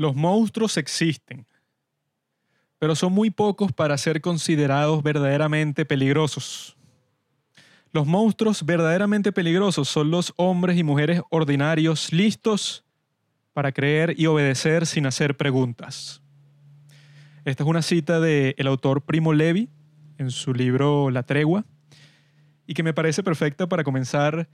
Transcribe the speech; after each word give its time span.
Los 0.00 0.16
monstruos 0.16 0.78
existen, 0.78 1.46
pero 2.78 2.96
son 2.96 3.12
muy 3.12 3.28
pocos 3.28 3.70
para 3.70 3.98
ser 3.98 4.22
considerados 4.22 5.02
verdaderamente 5.02 5.84
peligrosos. 5.84 6.74
Los 7.92 8.06
monstruos 8.06 8.64
verdaderamente 8.64 9.30
peligrosos 9.30 9.90
son 9.90 10.10
los 10.10 10.32
hombres 10.36 10.78
y 10.78 10.84
mujeres 10.84 11.20
ordinarios 11.28 12.14
listos 12.14 12.82
para 13.52 13.72
creer 13.72 14.14
y 14.18 14.24
obedecer 14.24 14.86
sin 14.86 15.04
hacer 15.04 15.36
preguntas. 15.36 16.22
Esta 17.44 17.62
es 17.62 17.68
una 17.68 17.82
cita 17.82 18.20
del 18.20 18.66
autor 18.68 19.02
Primo 19.02 19.34
Levi 19.34 19.68
en 20.16 20.30
su 20.30 20.54
libro 20.54 21.10
La 21.10 21.24
Tregua 21.24 21.66
y 22.66 22.72
que 22.72 22.82
me 22.82 22.94
parece 22.94 23.22
perfecta 23.22 23.68
para 23.68 23.84
comenzar 23.84 24.48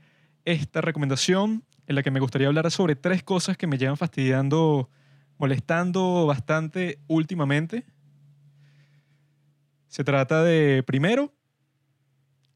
esta 0.45 0.81
recomendación 0.81 1.63
en 1.87 1.95
la 1.95 2.03
que 2.03 2.11
me 2.11 2.19
gustaría 2.19 2.49
hablar 2.49 2.69
sobre 2.73 2.97
tres 2.97 3.23
cosas 3.23 3.57
que 3.57 3.69
me 3.69 3.79
llevan 3.79 3.97
fastidiando, 3.97 4.91
molestando 5.39 6.27
bastante 6.27 6.99
últimamente. 7.07 7.85
Se 9.89 10.05
trata 10.05 10.43
de, 10.43 10.83
primero, 10.83 11.33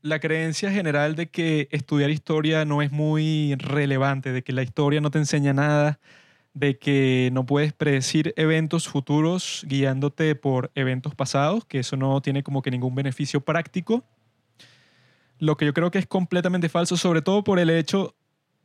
la 0.02 0.18
creencia 0.18 0.70
general 0.70 1.14
de 1.14 1.28
que 1.28 1.68
estudiar 1.70 2.10
historia 2.10 2.64
no 2.64 2.82
es 2.82 2.90
muy 2.90 3.54
relevante, 3.56 4.32
de 4.32 4.42
que 4.42 4.52
la 4.52 4.62
historia 4.62 5.00
no 5.00 5.10
te 5.10 5.18
enseña 5.18 5.52
nada, 5.52 6.00
de 6.54 6.78
que 6.78 7.30
no 7.32 7.46
puedes 7.46 7.72
predecir 7.72 8.34
eventos 8.36 8.88
futuros 8.88 9.64
guiándote 9.68 10.34
por 10.34 10.70
eventos 10.74 11.14
pasados, 11.14 11.64
que 11.64 11.80
eso 11.80 11.96
no 11.96 12.20
tiene 12.20 12.42
como 12.42 12.62
que 12.62 12.70
ningún 12.70 12.94
beneficio 12.94 13.40
práctico. 13.40 14.04
Lo 15.38 15.56
que 15.56 15.66
yo 15.66 15.72
creo 15.72 15.90
que 15.90 15.98
es 15.98 16.06
completamente 16.06 16.68
falso, 16.68 16.96
sobre 16.96 17.22
todo 17.22 17.44
por 17.44 17.58
el 17.58 17.70
hecho 17.70 18.14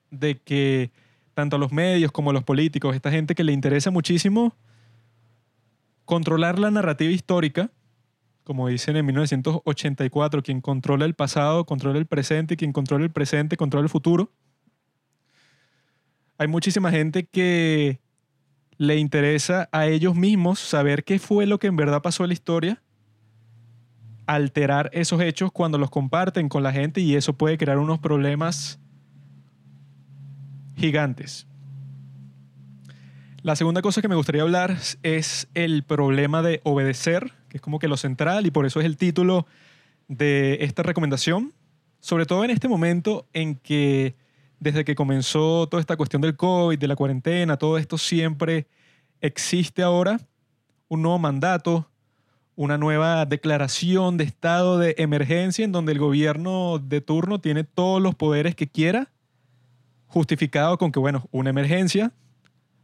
de 0.10 0.40
que 0.40 0.92
tanto 1.36 1.58
a 1.58 1.60
los 1.60 1.72
medios 1.72 2.12
como 2.12 2.32
a 2.32 2.34
los 2.34 2.44
políticos, 2.44 2.96
esta 2.96 3.12
gente 3.12 3.36
que 3.36 3.44
le 3.44 3.52
interesa 3.52 3.92
muchísimo 3.92 4.56
controlar 6.06 6.58
la 6.58 6.72
narrativa 6.72 7.12
histórica, 7.12 7.72
como 8.44 8.70
dicen 8.70 8.96
en 8.96 9.06
1984, 9.06 10.42
quien 10.44 10.62
controla 10.62 11.06
el 11.06 11.14
pasado, 11.14 11.66
controla 11.66 12.00
el 12.00 12.06
presente, 12.06 12.54
y 12.54 12.58
quien 12.58 12.72
controla 12.72 13.04
el 13.04 13.12
presente, 13.12 13.58
controla 13.58 13.84
el 13.84 13.90
futuro. 13.90 14.32
Hay 16.38 16.48
muchísima 16.48 16.90
gente 16.90 17.26
que 17.26 18.00
le 18.78 18.98
interesa 18.98 19.68
a 19.72 19.88
ellos 19.88 20.16
mismos 20.16 20.60
saber 20.60 21.04
qué 21.04 21.20
fue 21.20 21.46
lo 21.46 21.60
que 21.60 21.68
en 21.68 21.76
verdad 21.76 22.02
pasó 22.02 22.24
en 22.24 22.30
la 22.30 22.34
historia, 22.34 22.82
alterar 24.26 24.90
esos 24.94 25.22
hechos 25.22 25.52
cuando 25.52 25.78
los 25.78 25.90
comparten 25.90 26.48
con 26.50 26.64
la 26.64 26.72
gente 26.72 27.02
y 27.02 27.16
eso 27.16 27.34
puede 27.34 27.58
crear 27.58 27.78
unos 27.78 28.00
problemas 28.00 28.80
gigantes. 30.76 31.48
La 33.46 33.56
segunda 33.56 33.84
cosa 33.84 34.02
que 34.02 34.08
me 34.08 34.16
gustaría 34.16 34.42
hablar 34.42 34.78
es 35.04 35.48
el 35.54 35.84
problema 35.84 36.42
de 36.42 36.62
obedecer, 36.64 37.32
que 37.48 37.58
es 37.58 37.62
como 37.62 37.78
que 37.78 37.88
lo 37.88 37.96
central 37.96 38.48
y 38.48 38.52
por 38.52 38.66
eso 38.66 38.80
es 38.80 38.88
el 38.88 38.98
título 38.98 39.46
de 40.08 40.58
esta 40.62 40.82
recomendación, 40.82 41.54
sobre 42.00 42.26
todo 42.26 42.44
en 42.44 42.50
este 42.50 42.68
momento 42.68 43.28
en 43.34 43.54
que 43.56 44.16
desde 44.60 44.84
que 44.84 44.96
comenzó 44.96 45.68
toda 45.68 45.80
esta 45.80 45.96
cuestión 45.96 46.24
del 46.24 46.36
COVID, 46.36 46.80
de 46.80 46.88
la 46.88 46.96
cuarentena, 46.96 47.58
todo 47.58 47.78
esto 47.78 48.00
siempre 48.00 48.66
existe 49.22 49.84
ahora 49.84 50.20
un 50.88 51.04
nuevo 51.04 51.20
mandato, 51.20 51.88
una 52.56 52.80
nueva 52.80 53.26
declaración 53.26 54.18
de 54.18 54.24
estado 54.24 54.80
de 54.80 54.96
emergencia 54.98 55.66
en 55.66 55.72
donde 55.72 55.92
el 55.92 56.00
gobierno 56.00 56.80
de 56.80 57.02
turno 57.02 57.40
tiene 57.40 57.64
todos 57.64 58.02
los 58.02 58.16
poderes 58.16 58.56
que 58.56 58.68
quiera 58.68 59.12
justificado 60.16 60.78
con 60.78 60.94
que, 60.94 61.00
bueno, 61.00 61.28
una 61.32 61.50
emergencia, 61.50 62.14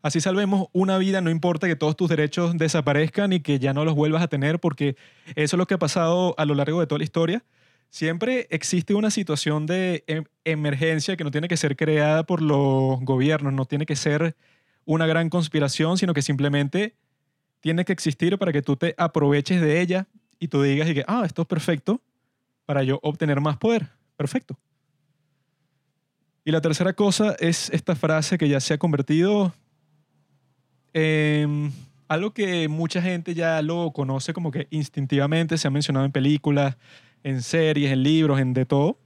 así 0.01 0.19
salvemos 0.19 0.67
una 0.73 0.97
vida, 0.97 1.21
no 1.21 1.29
importa 1.29 1.65
que 1.65 1.77
todos 1.77 1.95
tus 1.95 2.09
derechos 2.09 2.57
desaparezcan 2.57 3.31
y 3.31 3.39
que 3.39 3.57
ya 3.57 3.73
no 3.73 3.85
los 3.85 3.95
vuelvas 3.95 4.21
a 4.21 4.27
tener, 4.27 4.59
porque 4.59 4.97
eso 5.35 5.55
es 5.55 5.57
lo 5.57 5.65
que 5.65 5.75
ha 5.75 5.79
pasado 5.79 6.35
a 6.37 6.43
lo 6.43 6.55
largo 6.55 6.81
de 6.81 6.87
toda 6.87 6.99
la 6.99 7.05
historia. 7.05 7.41
Siempre 7.89 8.47
existe 8.49 8.95
una 8.95 9.09
situación 9.11 9.65
de 9.65 10.03
em, 10.07 10.25
emergencia 10.43 11.15
que 11.15 11.23
no 11.23 11.31
tiene 11.31 11.47
que 11.47 11.55
ser 11.55 11.77
creada 11.77 12.25
por 12.25 12.41
los 12.41 12.99
gobiernos, 12.99 13.53
no 13.53 13.63
tiene 13.63 13.85
que 13.85 13.95
ser 13.95 14.35
una 14.83 15.07
gran 15.07 15.29
conspiración, 15.29 15.97
sino 15.97 16.13
que 16.13 16.21
simplemente 16.21 16.97
tiene 17.61 17.85
que 17.85 17.93
existir 17.93 18.37
para 18.37 18.51
que 18.51 18.61
tú 18.61 18.75
te 18.75 18.93
aproveches 18.97 19.61
de 19.61 19.79
ella 19.79 20.05
y 20.37 20.49
tú 20.49 20.61
digas 20.63 20.89
que, 20.93 21.05
ah, 21.07 21.23
esto 21.25 21.43
es 21.43 21.47
perfecto 21.47 22.01
para 22.65 22.83
yo 22.83 22.99
obtener 23.03 23.39
más 23.39 23.55
poder. 23.55 23.87
Perfecto. 24.17 24.57
Y 26.43 26.51
la 26.51 26.61
tercera 26.61 26.93
cosa 26.93 27.35
es 27.39 27.69
esta 27.69 27.95
frase 27.95 28.37
que 28.37 28.49
ya 28.49 28.59
se 28.59 28.73
ha 28.73 28.77
convertido 28.77 29.53
en 30.93 31.71
algo 32.07 32.33
que 32.33 32.67
mucha 32.67 33.01
gente 33.01 33.33
ya 33.33 33.61
lo 33.61 33.91
conoce 33.91 34.33
como 34.33 34.51
que 34.51 34.67
instintivamente, 34.71 35.57
se 35.57 35.67
ha 35.67 35.71
mencionado 35.71 36.05
en 36.05 36.11
películas, 36.11 36.77
en 37.23 37.41
series, 37.43 37.91
en 37.91 38.03
libros, 38.03 38.39
en 38.39 38.53
de 38.53 38.65
todo. 38.65 38.97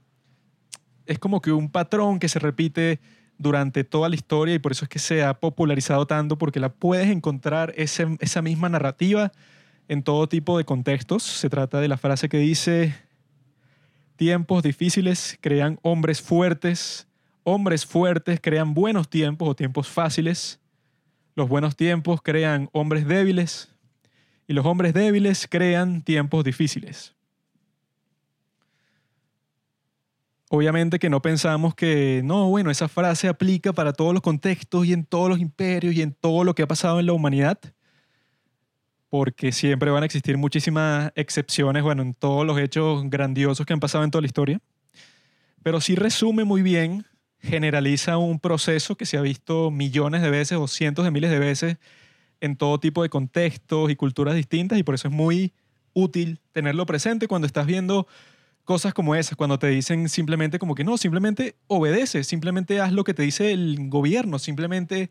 Es 1.04 1.18
como 1.18 1.40
que 1.40 1.52
un 1.52 1.70
patrón 1.70 2.18
que 2.18 2.28
se 2.28 2.38
repite 2.38 3.00
durante 3.38 3.84
toda 3.84 4.08
la 4.08 4.14
historia 4.14 4.54
y 4.54 4.58
por 4.58 4.72
eso 4.72 4.86
es 4.86 4.88
que 4.88 4.98
se 4.98 5.22
ha 5.22 5.38
popularizado 5.38 6.06
tanto 6.06 6.38
porque 6.38 6.58
la 6.58 6.70
puedes 6.70 7.08
encontrar 7.08 7.74
esa 7.76 8.42
misma 8.42 8.70
narrativa 8.70 9.30
en 9.88 10.02
todo 10.02 10.26
tipo 10.26 10.56
de 10.56 10.64
contextos. 10.64 11.22
Se 11.22 11.50
trata 11.50 11.80
de 11.80 11.88
la 11.88 11.98
frase 11.98 12.30
que 12.30 12.38
dice, 12.38 12.94
tiempos 14.16 14.62
difíciles 14.62 15.38
crean 15.40 15.78
hombres 15.82 16.22
fuertes, 16.22 17.06
hombres 17.48 17.86
fuertes 17.86 18.40
crean 18.42 18.74
buenos 18.74 19.08
tiempos 19.08 19.48
o 19.48 19.54
tiempos 19.54 19.86
fáciles. 19.86 20.58
Los 21.36 21.48
buenos 21.48 21.76
tiempos 21.76 22.20
crean 22.20 22.68
hombres 22.72 23.06
débiles 23.06 23.72
y 24.48 24.52
los 24.52 24.66
hombres 24.66 24.92
débiles 24.92 25.46
crean 25.48 26.02
tiempos 26.02 26.42
difíciles. 26.42 27.14
Obviamente 30.50 30.98
que 30.98 31.08
no 31.08 31.22
pensamos 31.22 31.76
que, 31.76 32.20
no, 32.24 32.48
bueno, 32.48 32.70
esa 32.70 32.88
frase 32.88 33.28
aplica 33.28 33.72
para 33.72 33.92
todos 33.92 34.12
los 34.12 34.22
contextos 34.22 34.84
y 34.84 34.92
en 34.92 35.04
todos 35.04 35.28
los 35.28 35.38
imperios 35.38 35.94
y 35.94 36.02
en 36.02 36.14
todo 36.14 36.42
lo 36.42 36.52
que 36.52 36.64
ha 36.64 36.68
pasado 36.68 36.98
en 36.98 37.06
la 37.06 37.12
humanidad, 37.12 37.60
porque 39.08 39.52
siempre 39.52 39.92
van 39.92 40.02
a 40.02 40.06
existir 40.06 40.36
muchísimas 40.36 41.12
excepciones, 41.14 41.84
bueno, 41.84 42.02
en 42.02 42.12
todos 42.12 42.44
los 42.44 42.58
hechos 42.58 43.08
grandiosos 43.08 43.64
que 43.64 43.72
han 43.72 43.80
pasado 43.80 44.02
en 44.02 44.10
toda 44.10 44.22
la 44.22 44.26
historia, 44.26 44.60
pero 45.62 45.80
sí 45.80 45.94
resume 45.94 46.44
muy 46.44 46.62
bien 46.62 47.06
generaliza 47.40 48.18
un 48.18 48.40
proceso 48.40 48.96
que 48.96 49.06
se 49.06 49.18
ha 49.18 49.22
visto 49.22 49.70
millones 49.70 50.22
de 50.22 50.30
veces 50.30 50.58
o 50.58 50.68
cientos 50.68 51.04
de 51.04 51.10
miles 51.10 51.30
de 51.30 51.38
veces 51.38 51.76
en 52.40 52.56
todo 52.56 52.80
tipo 52.80 53.02
de 53.02 53.08
contextos 53.08 53.90
y 53.90 53.96
culturas 53.96 54.34
distintas 54.34 54.78
y 54.78 54.82
por 54.82 54.94
eso 54.94 55.08
es 55.08 55.14
muy 55.14 55.52
útil 55.92 56.40
tenerlo 56.52 56.86
presente 56.86 57.28
cuando 57.28 57.46
estás 57.46 57.66
viendo 57.66 58.06
cosas 58.64 58.92
como 58.92 59.14
esas, 59.14 59.36
cuando 59.36 59.58
te 59.58 59.68
dicen 59.68 60.08
simplemente 60.08 60.58
como 60.58 60.74
que 60.74 60.84
no, 60.84 60.98
simplemente 60.98 61.56
obedece, 61.68 62.24
simplemente 62.24 62.80
haz 62.80 62.92
lo 62.92 63.04
que 63.04 63.14
te 63.14 63.22
dice 63.22 63.52
el 63.52 63.88
gobierno, 63.88 64.38
simplemente, 64.38 65.10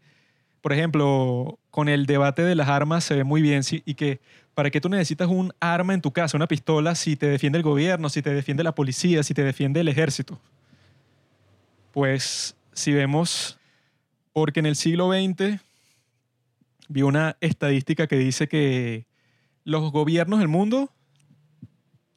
por 0.61 0.73
ejemplo, 0.73 1.57
con 1.71 1.87
el 1.89 2.05
debate 2.05 2.43
de 2.43 2.53
las 2.53 2.67
armas 2.67 3.05
se 3.05 3.15
ve 3.15 3.23
muy 3.23 3.41
bien 3.41 3.63
y 3.85 3.95
que 3.95 4.19
para 4.53 4.69
qué 4.71 4.81
tú 4.81 4.89
necesitas 4.89 5.29
un 5.29 5.53
arma 5.59 5.93
en 5.93 6.01
tu 6.01 6.11
casa, 6.11 6.37
una 6.37 6.47
pistola, 6.47 6.95
si 6.95 7.15
te 7.15 7.27
defiende 7.27 7.57
el 7.57 7.63
gobierno, 7.63 8.09
si 8.09 8.21
te 8.21 8.33
defiende 8.33 8.63
la 8.63 8.75
policía, 8.75 9.23
si 9.23 9.33
te 9.33 9.43
defiende 9.43 9.79
el 9.79 9.87
ejército. 9.87 10.39
Pues 11.95 12.57
si 12.73 12.91
vemos, 12.91 13.57
porque 14.33 14.59
en 14.59 14.65
el 14.65 14.75
siglo 14.75 15.13
XX 15.13 15.61
vi 16.89 17.03
una 17.03 17.37
estadística 17.39 18.05
que 18.07 18.17
dice 18.17 18.49
que 18.49 19.07
los 19.63 19.93
gobiernos 19.93 20.39
del 20.39 20.49
mundo 20.49 20.91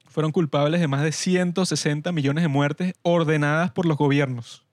fueron 0.04 0.32
culpables 0.32 0.80
de 0.80 0.88
más 0.88 1.04
de 1.04 1.12
160 1.12 2.10
millones 2.10 2.42
de 2.42 2.48
muertes 2.48 2.94
ordenadas 3.02 3.70
por 3.70 3.86
los 3.86 3.96
gobiernos. 3.96 4.66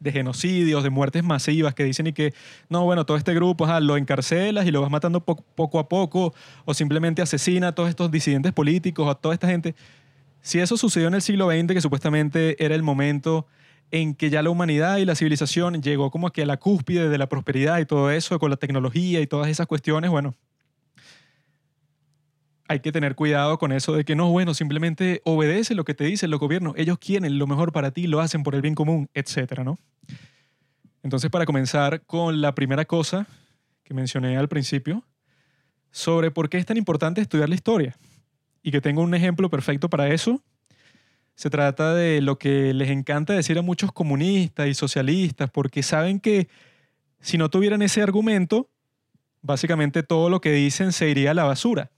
De 0.00 0.10
genocidios, 0.10 0.82
de 0.82 0.90
muertes 0.90 1.22
masivas 1.22 1.72
que 1.72 1.84
dicen 1.84 2.08
y 2.08 2.12
que, 2.12 2.34
no, 2.68 2.82
bueno, 2.82 3.06
todo 3.06 3.16
este 3.16 3.32
grupo 3.32 3.68
lo 3.78 3.96
encarcelas 3.96 4.66
y 4.66 4.72
lo 4.72 4.80
vas 4.80 4.90
matando 4.90 5.20
poco 5.20 5.78
a 5.78 5.88
poco, 5.88 6.34
o 6.64 6.74
simplemente 6.74 7.22
asesina 7.22 7.68
a 7.68 7.74
todos 7.76 7.90
estos 7.90 8.10
disidentes 8.10 8.52
políticos, 8.52 9.08
a 9.08 9.14
toda 9.14 9.34
esta 9.34 9.46
gente. 9.46 9.76
Si 10.42 10.58
eso 10.58 10.76
sucedió 10.76 11.06
en 11.06 11.14
el 11.14 11.22
siglo 11.22 11.50
XX, 11.50 11.72
que 11.72 11.80
supuestamente 11.80 12.62
era 12.62 12.74
el 12.74 12.82
momento 12.82 13.46
en 13.92 14.14
que 14.14 14.28
ya 14.28 14.42
la 14.42 14.50
humanidad 14.50 14.96
y 14.96 15.04
la 15.04 15.14
civilización 15.14 15.80
llegó 15.82 16.10
como 16.10 16.30
que 16.30 16.42
a 16.42 16.46
la 16.46 16.56
cúspide 16.56 17.08
de 17.08 17.18
la 17.18 17.28
prosperidad 17.28 17.78
y 17.78 17.86
todo 17.86 18.10
eso, 18.10 18.38
con 18.38 18.50
la 18.50 18.56
tecnología 18.56 19.20
y 19.20 19.26
todas 19.26 19.48
esas 19.48 19.68
cuestiones, 19.68 20.10
bueno, 20.10 20.34
hay 22.66 22.80
que 22.80 22.90
tener 22.90 23.14
cuidado 23.14 23.58
con 23.58 23.70
eso 23.70 23.92
de 23.92 24.04
que 24.04 24.16
no, 24.16 24.30
bueno, 24.30 24.54
simplemente 24.54 25.20
obedece 25.24 25.74
lo 25.74 25.84
que 25.84 25.94
te 25.94 26.04
dicen 26.04 26.30
los 26.30 26.40
gobiernos, 26.40 26.74
ellos 26.76 26.98
quieren 26.98 27.38
lo 27.38 27.46
mejor 27.46 27.70
para 27.70 27.92
ti, 27.92 28.06
lo 28.06 28.20
hacen 28.20 28.42
por 28.42 28.54
el 28.54 28.62
bien 28.62 28.74
común, 28.74 29.08
etcétera, 29.14 29.62
¿no? 29.62 29.78
Entonces, 31.04 31.30
para 31.30 31.46
comenzar 31.46 32.02
con 32.02 32.40
la 32.40 32.54
primera 32.54 32.84
cosa 32.84 33.26
que 33.84 33.94
mencioné 33.94 34.36
al 34.38 34.48
principio, 34.48 35.04
sobre 35.90 36.30
por 36.30 36.48
qué 36.48 36.58
es 36.58 36.66
tan 36.66 36.78
importante 36.78 37.20
estudiar 37.20 37.48
la 37.48 37.54
historia 37.54 37.96
y 38.62 38.70
que 38.70 38.80
tengo 38.80 39.02
un 39.02 39.14
ejemplo 39.14 39.50
perfecto 39.50 39.90
para 39.90 40.08
eso. 40.08 40.42
Se 41.34 41.50
trata 41.50 41.94
de 41.94 42.20
lo 42.20 42.38
que 42.38 42.72
les 42.74 42.90
encanta 42.90 43.32
decir 43.32 43.58
a 43.58 43.62
muchos 43.62 43.92
comunistas 43.92 44.68
y 44.68 44.74
socialistas, 44.74 45.50
porque 45.50 45.82
saben 45.82 46.20
que 46.20 46.48
si 47.20 47.38
no 47.38 47.50
tuvieran 47.50 47.82
ese 47.82 48.02
argumento, 48.02 48.68
básicamente 49.40 50.02
todo 50.02 50.28
lo 50.28 50.40
que 50.40 50.52
dicen 50.52 50.92
se 50.92 51.08
iría 51.08 51.32
a 51.32 51.34
la 51.34 51.44
basura. 51.44 51.90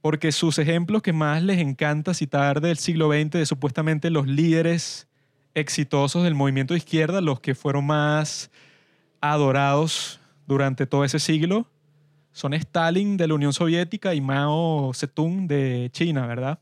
Porque 0.00 0.32
sus 0.32 0.58
ejemplos 0.58 1.02
que 1.02 1.12
más 1.12 1.42
les 1.42 1.58
encanta 1.58 2.14
citar 2.14 2.60
del 2.60 2.78
siglo 2.78 3.10
XX, 3.10 3.30
de 3.30 3.46
supuestamente 3.46 4.10
los 4.10 4.26
líderes 4.26 5.08
exitosos 5.54 6.22
del 6.22 6.34
movimiento 6.34 6.74
de 6.74 6.78
izquierda, 6.78 7.20
los 7.20 7.40
que 7.40 7.54
fueron 7.54 7.86
más 7.86 8.50
adorados 9.20 10.20
durante 10.46 10.86
todo 10.86 11.04
ese 11.04 11.18
siglo, 11.18 11.68
son 12.32 12.54
Stalin 12.54 13.16
de 13.16 13.28
la 13.28 13.34
Unión 13.34 13.52
Soviética 13.52 14.14
y 14.14 14.20
Mao 14.20 14.92
Zedong 14.94 15.46
de 15.46 15.90
China, 15.92 16.26
¿verdad? 16.26 16.60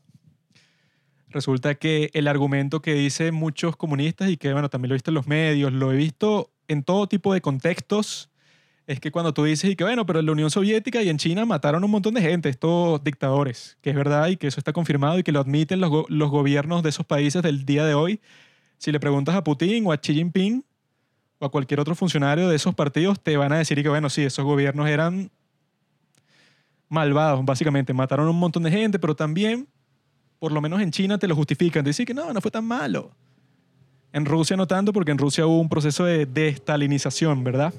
Resulta 1.29 1.75
que 1.75 2.09
el 2.13 2.27
argumento 2.27 2.81
que 2.81 2.93
dicen 2.93 3.35
muchos 3.35 3.75
comunistas 3.75 4.29
y 4.29 4.37
que, 4.37 4.53
bueno, 4.53 4.69
también 4.69 4.89
lo 4.89 4.95
he 4.95 4.97
visto 4.97 5.11
en 5.11 5.15
los 5.15 5.27
medios, 5.27 5.73
lo 5.73 5.91
he 5.91 5.95
visto 5.95 6.51
en 6.67 6.83
todo 6.83 7.07
tipo 7.07 7.33
de 7.33 7.41
contextos, 7.41 8.29
es 8.87 9.01
que 9.01 9.11
cuando 9.11 9.33
tú 9.33 9.43
dices 9.43 9.69
y 9.69 9.75
que, 9.75 9.83
bueno, 9.83 10.05
pero 10.05 10.19
en 10.19 10.25
la 10.25 10.31
Unión 10.31 10.49
Soviética 10.49 11.03
y 11.03 11.09
en 11.09 11.17
China 11.17 11.45
mataron 11.45 11.83
un 11.83 11.91
montón 11.91 12.13
de 12.13 12.21
gente, 12.21 12.47
estos 12.47 13.03
dictadores, 13.03 13.77
que 13.81 13.89
es 13.89 13.95
verdad 13.95 14.29
y 14.29 14.37
que 14.37 14.47
eso 14.47 14.61
está 14.61 14.71
confirmado 14.71 15.19
y 15.19 15.23
que 15.23 15.33
lo 15.33 15.41
admiten 15.41 15.81
los, 15.81 16.09
los 16.09 16.29
gobiernos 16.29 16.83
de 16.83 16.89
esos 16.89 17.05
países 17.05 17.43
del 17.43 17.65
día 17.65 17.85
de 17.85 17.93
hoy. 17.93 18.21
Si 18.77 18.93
le 18.93 18.99
preguntas 19.01 19.35
a 19.35 19.43
Putin 19.43 19.85
o 19.85 19.91
a 19.91 19.97
Xi 19.97 20.13
Jinping 20.13 20.63
o 21.39 21.45
a 21.45 21.51
cualquier 21.51 21.81
otro 21.81 21.95
funcionario 21.95 22.47
de 22.47 22.55
esos 22.55 22.73
partidos, 22.75 23.21
te 23.21 23.35
van 23.35 23.51
a 23.51 23.57
decir 23.57 23.77
y 23.77 23.83
que, 23.83 23.89
bueno, 23.89 24.09
sí, 24.09 24.23
esos 24.23 24.45
gobiernos 24.45 24.87
eran 24.87 25.31
malvados, 26.89 27.43
básicamente. 27.43 27.93
Mataron 27.93 28.27
un 28.27 28.39
montón 28.39 28.63
de 28.63 28.71
gente, 28.71 28.99
pero 28.99 29.15
también, 29.15 29.67
por 30.39 30.51
lo 30.51 30.61
menos 30.61 30.81
en 30.81 30.91
China, 30.91 31.17
te 31.17 31.27
lo 31.27 31.35
justifican. 31.35 31.83
Te 31.83 31.89
dicen 31.89 32.05
que 32.05 32.13
no, 32.13 32.31
no 32.33 32.41
fue 32.41 32.51
tan 32.51 32.65
malo. 32.65 33.11
En 34.13 34.25
Rusia 34.25 34.55
no 34.55 34.67
tanto, 34.67 34.93
porque 34.93 35.11
en 35.11 35.17
Rusia 35.17 35.45
hubo 35.45 35.59
un 35.59 35.69
proceso 35.69 36.05
de 36.05 36.25
destalinización, 36.25 37.43
¿verdad? 37.43 37.73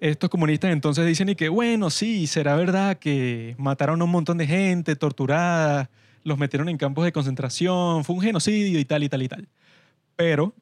Estos 0.00 0.30
comunistas 0.30 0.70
entonces 0.70 1.06
dicen 1.06 1.28
y 1.28 1.34
que, 1.34 1.48
bueno, 1.48 1.90
sí, 1.90 2.26
será 2.26 2.54
verdad 2.54 2.98
que 2.98 3.56
mataron 3.58 4.00
a 4.00 4.04
un 4.04 4.10
montón 4.10 4.38
de 4.38 4.46
gente, 4.46 4.94
torturada, 4.94 5.90
los 6.22 6.38
metieron 6.38 6.68
en 6.68 6.76
campos 6.76 7.04
de 7.04 7.12
concentración, 7.12 8.04
fue 8.04 8.14
un 8.14 8.22
genocidio 8.22 8.78
y 8.78 8.84
tal 8.84 9.02
y 9.02 9.08
tal 9.08 9.22
y 9.22 9.28
tal. 9.28 9.48
Pero 10.14 10.54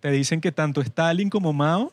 te 0.00 0.10
dicen 0.10 0.40
que 0.40 0.52
tanto 0.52 0.80
Stalin 0.80 1.30
como 1.30 1.52
Mao 1.52 1.92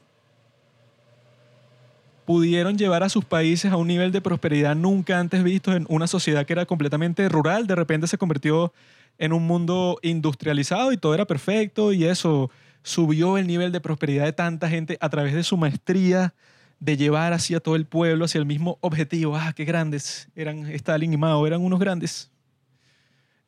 pudieron 2.25 2.77
llevar 2.77 3.03
a 3.03 3.09
sus 3.09 3.23
países 3.23 3.71
a 3.71 3.77
un 3.77 3.87
nivel 3.87 4.11
de 4.11 4.21
prosperidad 4.21 4.75
nunca 4.75 5.19
antes 5.19 5.43
visto 5.43 5.73
en 5.73 5.85
una 5.89 6.07
sociedad 6.07 6.45
que 6.45 6.53
era 6.53 6.65
completamente 6.65 7.29
rural, 7.29 7.67
de 7.67 7.75
repente 7.75 8.07
se 8.07 8.17
convirtió 8.17 8.73
en 9.17 9.31
un 9.31 9.45
mundo 9.47 9.99
industrializado 10.01 10.91
y 10.91 10.97
todo 10.97 11.13
era 11.13 11.25
perfecto 11.25 11.93
y 11.93 12.05
eso 12.05 12.49
subió 12.83 13.37
el 13.37 13.47
nivel 13.47 13.71
de 13.71 13.79
prosperidad 13.79 14.25
de 14.25 14.33
tanta 14.33 14.69
gente 14.69 14.97
a 14.99 15.09
través 15.09 15.33
de 15.33 15.43
su 15.43 15.57
maestría 15.57 16.33
de 16.79 16.97
llevar 16.97 17.33
hacia 17.33 17.59
todo 17.59 17.75
el 17.75 17.85
pueblo, 17.85 18.25
hacia 18.25 18.39
el 18.39 18.45
mismo 18.45 18.77
objetivo. 18.81 19.35
Ah, 19.37 19.53
qué 19.55 19.63
grandes 19.63 20.27
eran 20.35 20.65
Stalin 20.71 21.13
y 21.13 21.17
Mao, 21.17 21.47
eran 21.47 21.61
unos 21.61 21.79
grandes. 21.79 22.31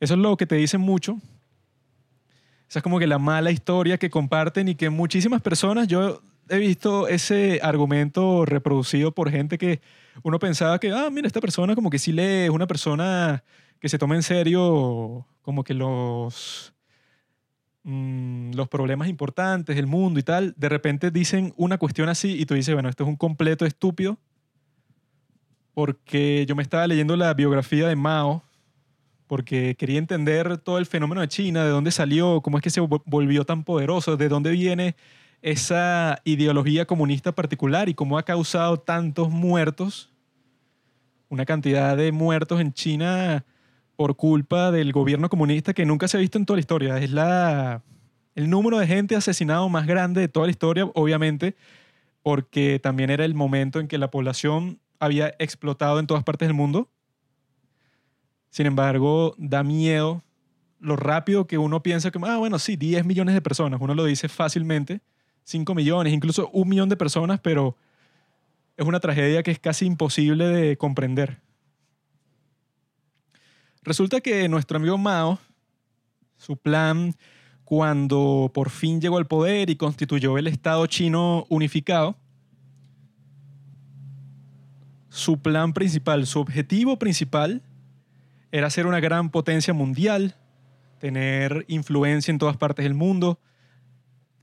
Eso 0.00 0.14
es 0.14 0.20
lo 0.20 0.36
que 0.36 0.46
te 0.46 0.56
dicen 0.56 0.80
mucho. 0.80 1.18
Esa 2.68 2.80
es 2.80 2.82
como 2.82 2.98
que 2.98 3.06
la 3.06 3.18
mala 3.18 3.50
historia 3.50 3.98
que 3.98 4.10
comparten 4.10 4.68
y 4.68 4.74
que 4.74 4.90
muchísimas 4.90 5.40
personas, 5.42 5.88
yo 5.88 6.20
he 6.48 6.58
visto 6.58 7.08
ese 7.08 7.60
argumento 7.62 8.44
reproducido 8.44 9.12
por 9.12 9.30
gente 9.30 9.58
que 9.58 9.80
uno 10.22 10.38
pensaba 10.38 10.78
que, 10.78 10.90
ah, 10.92 11.10
mira, 11.10 11.26
esta 11.26 11.40
persona 11.40 11.74
como 11.74 11.90
que 11.90 11.98
sí 11.98 12.12
lee, 12.12 12.44
es 12.44 12.50
una 12.50 12.66
persona 12.66 13.44
que 13.80 13.88
se 13.88 13.98
toma 13.98 14.16
en 14.16 14.22
serio 14.22 15.26
como 15.42 15.64
que 15.64 15.74
los, 15.74 16.74
mm, 17.84 18.52
los 18.54 18.68
problemas 18.68 19.08
importantes 19.08 19.76
del 19.76 19.86
mundo 19.86 20.20
y 20.20 20.22
tal. 20.22 20.54
De 20.56 20.68
repente 20.68 21.10
dicen 21.10 21.54
una 21.56 21.78
cuestión 21.78 22.08
así 22.08 22.38
y 22.38 22.46
tú 22.46 22.54
dices, 22.54 22.74
bueno, 22.74 22.88
esto 22.88 23.04
es 23.04 23.08
un 23.08 23.16
completo 23.16 23.64
estúpido. 23.64 24.18
Porque 25.74 26.44
yo 26.46 26.56
me 26.56 26.62
estaba 26.62 26.88
leyendo 26.88 27.16
la 27.16 27.32
biografía 27.34 27.86
de 27.86 27.94
Mao, 27.94 28.42
porque 29.28 29.76
quería 29.76 29.98
entender 29.98 30.58
todo 30.58 30.78
el 30.78 30.86
fenómeno 30.86 31.20
de 31.20 31.28
China, 31.28 31.62
de 31.64 31.70
dónde 31.70 31.92
salió, 31.92 32.40
cómo 32.40 32.58
es 32.58 32.64
que 32.64 32.70
se 32.70 32.80
volvió 32.80 33.44
tan 33.44 33.62
poderoso, 33.62 34.16
de 34.16 34.28
dónde 34.28 34.50
viene 34.50 34.96
esa 35.42 36.20
ideología 36.24 36.86
comunista 36.86 37.32
particular 37.32 37.88
y 37.88 37.94
cómo 37.94 38.18
ha 38.18 38.24
causado 38.24 38.78
tantos 38.78 39.30
muertos, 39.30 40.10
una 41.28 41.44
cantidad 41.44 41.96
de 41.96 42.12
muertos 42.12 42.60
en 42.60 42.72
China 42.72 43.44
por 43.96 44.16
culpa 44.16 44.70
del 44.70 44.92
gobierno 44.92 45.28
comunista 45.28 45.74
que 45.74 45.84
nunca 45.84 46.08
se 46.08 46.16
ha 46.16 46.20
visto 46.20 46.38
en 46.38 46.46
toda 46.46 46.56
la 46.56 46.60
historia. 46.60 46.98
Es 46.98 47.10
la, 47.10 47.82
el 48.34 48.48
número 48.48 48.78
de 48.78 48.86
gente 48.86 49.16
asesinado 49.16 49.68
más 49.68 49.86
grande 49.86 50.20
de 50.20 50.28
toda 50.28 50.46
la 50.46 50.52
historia, 50.52 50.84
obviamente, 50.94 51.56
porque 52.22 52.78
también 52.78 53.10
era 53.10 53.24
el 53.24 53.34
momento 53.34 53.80
en 53.80 53.88
que 53.88 53.98
la 53.98 54.10
población 54.10 54.80
había 55.00 55.34
explotado 55.38 55.98
en 55.98 56.06
todas 56.06 56.24
partes 56.24 56.48
del 56.48 56.54
mundo. 56.54 56.88
Sin 58.50 58.66
embargo, 58.66 59.34
da 59.38 59.62
miedo 59.62 60.22
lo 60.80 60.96
rápido 60.96 61.46
que 61.46 61.58
uno 61.58 61.82
piensa 61.82 62.10
que, 62.10 62.18
ah, 62.24 62.38
bueno, 62.38 62.58
sí, 62.58 62.76
10 62.76 63.04
millones 63.04 63.34
de 63.34 63.42
personas, 63.42 63.80
uno 63.80 63.94
lo 63.94 64.04
dice 64.04 64.28
fácilmente, 64.28 65.00
5 65.48 65.74
millones, 65.74 66.12
incluso 66.12 66.50
un 66.52 66.68
millón 66.68 66.90
de 66.90 66.96
personas, 66.96 67.40
pero 67.40 67.74
es 68.76 68.86
una 68.86 69.00
tragedia 69.00 69.42
que 69.42 69.50
es 69.50 69.58
casi 69.58 69.86
imposible 69.86 70.46
de 70.46 70.76
comprender. 70.76 71.40
Resulta 73.82 74.20
que 74.20 74.46
nuestro 74.46 74.76
amigo 74.76 74.98
Mao, 74.98 75.38
su 76.36 76.58
plan 76.58 77.14
cuando 77.64 78.50
por 78.52 78.68
fin 78.68 79.00
llegó 79.00 79.16
al 79.16 79.26
poder 79.26 79.70
y 79.70 79.76
constituyó 79.76 80.36
el 80.36 80.48
Estado 80.48 80.86
chino 80.86 81.46
unificado, 81.48 82.14
su 85.08 85.38
plan 85.40 85.72
principal, 85.72 86.26
su 86.26 86.40
objetivo 86.40 86.98
principal 86.98 87.62
era 88.52 88.68
ser 88.68 88.86
una 88.86 89.00
gran 89.00 89.30
potencia 89.30 89.72
mundial, 89.72 90.34
tener 90.98 91.64
influencia 91.68 92.30
en 92.30 92.38
todas 92.38 92.58
partes 92.58 92.84
del 92.84 92.92
mundo, 92.92 93.40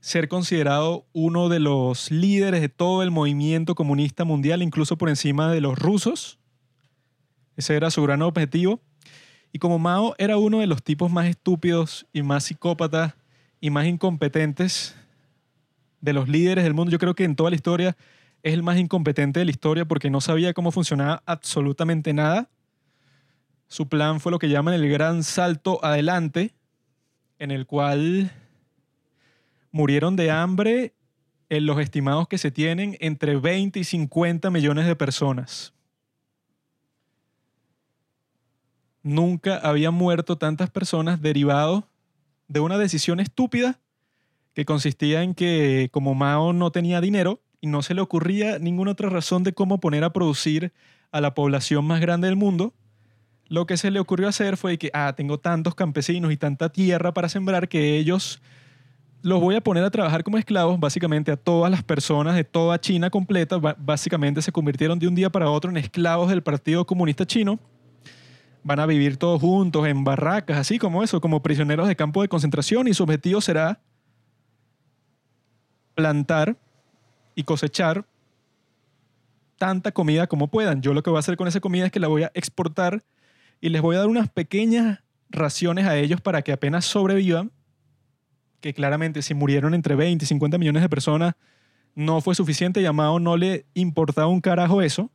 ser 0.00 0.28
considerado 0.28 1.06
uno 1.12 1.48
de 1.48 1.60
los 1.60 2.10
líderes 2.10 2.60
de 2.60 2.68
todo 2.68 3.02
el 3.02 3.10
movimiento 3.10 3.74
comunista 3.74 4.24
mundial, 4.24 4.62
incluso 4.62 4.96
por 4.96 5.08
encima 5.08 5.50
de 5.52 5.60
los 5.60 5.78
rusos. 5.78 6.38
Ese 7.56 7.74
era 7.74 7.90
su 7.90 8.02
gran 8.02 8.22
objetivo. 8.22 8.80
Y 9.52 9.58
como 9.58 9.78
Mao 9.78 10.14
era 10.18 10.36
uno 10.36 10.60
de 10.60 10.66
los 10.66 10.82
tipos 10.82 11.10
más 11.10 11.26
estúpidos 11.26 12.06
y 12.12 12.22
más 12.22 12.44
psicópatas 12.44 13.14
y 13.60 13.70
más 13.70 13.86
incompetentes 13.86 14.94
de 16.00 16.12
los 16.12 16.28
líderes 16.28 16.64
del 16.64 16.74
mundo, 16.74 16.92
yo 16.92 16.98
creo 16.98 17.14
que 17.14 17.24
en 17.24 17.36
toda 17.36 17.50
la 17.50 17.56
historia 17.56 17.96
es 18.42 18.54
el 18.54 18.62
más 18.62 18.78
incompetente 18.78 19.40
de 19.40 19.46
la 19.46 19.50
historia 19.50 19.86
porque 19.86 20.10
no 20.10 20.20
sabía 20.20 20.52
cómo 20.52 20.70
funcionaba 20.70 21.22
absolutamente 21.26 22.12
nada. 22.12 22.48
Su 23.66 23.88
plan 23.88 24.20
fue 24.20 24.30
lo 24.30 24.38
que 24.38 24.48
llaman 24.48 24.74
el 24.74 24.88
gran 24.88 25.24
salto 25.24 25.84
adelante, 25.84 26.54
en 27.38 27.50
el 27.50 27.66
cual 27.66 28.30
murieron 29.70 30.16
de 30.16 30.30
hambre 30.30 30.94
en 31.48 31.66
los 31.66 31.78
estimados 31.80 32.28
que 32.28 32.38
se 32.38 32.50
tienen 32.50 32.96
entre 33.00 33.36
20 33.36 33.78
y 33.78 33.84
50 33.84 34.50
millones 34.50 34.86
de 34.86 34.96
personas. 34.96 35.72
Nunca 39.02 39.58
habían 39.58 39.94
muerto 39.94 40.36
tantas 40.36 40.70
personas 40.70 41.22
derivado 41.22 41.88
de 42.48 42.60
una 42.60 42.78
decisión 42.78 43.20
estúpida 43.20 43.78
que 44.54 44.64
consistía 44.64 45.22
en 45.22 45.34
que 45.34 45.90
como 45.92 46.14
Mao 46.14 46.52
no 46.52 46.72
tenía 46.72 47.00
dinero 47.00 47.40
y 47.60 47.68
no 47.68 47.82
se 47.82 47.94
le 47.94 48.00
ocurría 48.00 48.58
ninguna 48.58 48.92
otra 48.92 49.08
razón 49.08 49.44
de 49.44 49.52
cómo 49.52 49.80
poner 49.80 50.02
a 50.02 50.12
producir 50.12 50.72
a 51.12 51.20
la 51.20 51.34
población 51.34 51.84
más 51.84 52.00
grande 52.00 52.26
del 52.26 52.36
mundo, 52.36 52.74
lo 53.48 53.66
que 53.66 53.76
se 53.76 53.90
le 53.90 54.00
ocurrió 54.00 54.28
hacer 54.28 54.56
fue 54.56 54.78
que, 54.78 54.90
ah, 54.92 55.14
tengo 55.16 55.38
tantos 55.38 55.74
campesinos 55.74 56.32
y 56.32 56.36
tanta 56.36 56.70
tierra 56.70 57.14
para 57.14 57.28
sembrar 57.28 57.68
que 57.68 57.96
ellos 57.96 58.40
los 59.22 59.40
voy 59.40 59.56
a 59.56 59.60
poner 59.60 59.84
a 59.84 59.90
trabajar 59.90 60.22
como 60.22 60.38
esclavos, 60.38 60.78
básicamente 60.78 61.32
a 61.32 61.36
todas 61.36 61.70
las 61.70 61.82
personas 61.82 62.34
de 62.36 62.44
toda 62.44 62.80
China 62.80 63.10
completa, 63.10 63.58
básicamente 63.58 64.42
se 64.42 64.52
convirtieron 64.52 64.98
de 64.98 65.08
un 65.08 65.14
día 65.14 65.30
para 65.30 65.50
otro 65.50 65.70
en 65.70 65.76
esclavos 65.76 66.28
del 66.28 66.42
Partido 66.42 66.86
Comunista 66.86 67.26
Chino. 67.26 67.58
Van 68.62 68.80
a 68.80 68.86
vivir 68.86 69.16
todos 69.16 69.40
juntos 69.40 69.86
en 69.86 70.04
barracas, 70.04 70.58
así 70.58 70.78
como 70.78 71.02
eso, 71.02 71.20
como 71.20 71.42
prisioneros 71.42 71.88
de 71.88 71.96
campo 71.96 72.22
de 72.22 72.28
concentración 72.28 72.88
y 72.88 72.94
su 72.94 73.02
objetivo 73.04 73.40
será 73.40 73.80
plantar 75.94 76.56
y 77.34 77.44
cosechar 77.44 78.04
tanta 79.56 79.92
comida 79.92 80.26
como 80.26 80.48
puedan. 80.48 80.82
Yo 80.82 80.92
lo 80.94 81.02
que 81.02 81.10
voy 81.10 81.16
a 81.16 81.20
hacer 81.20 81.36
con 81.36 81.48
esa 81.48 81.60
comida 81.60 81.86
es 81.86 81.92
que 81.92 82.00
la 82.00 82.08
voy 82.08 82.24
a 82.24 82.30
exportar 82.34 83.02
y 83.60 83.70
les 83.70 83.82
voy 83.82 83.96
a 83.96 84.00
dar 84.00 84.08
unas 84.08 84.28
pequeñas 84.28 85.00
raciones 85.30 85.86
a 85.86 85.96
ellos 85.96 86.20
para 86.20 86.42
que 86.42 86.52
apenas 86.52 86.84
sobrevivan 86.84 87.50
que 88.66 88.74
claramente 88.74 89.22
si 89.22 89.32
murieron 89.34 89.74
entre 89.74 89.94
20 89.94 90.24
y 90.24 90.28
50 90.28 90.58
millones 90.58 90.82
de 90.82 90.88
personas, 90.88 91.34
no 91.94 92.20
fue 92.20 92.34
suficiente. 92.34 92.82
Llamado 92.82 93.20
no 93.20 93.36
le 93.36 93.66
importaba 93.74 94.26
un 94.26 94.40
carajo 94.40 94.82
eso 94.82 95.10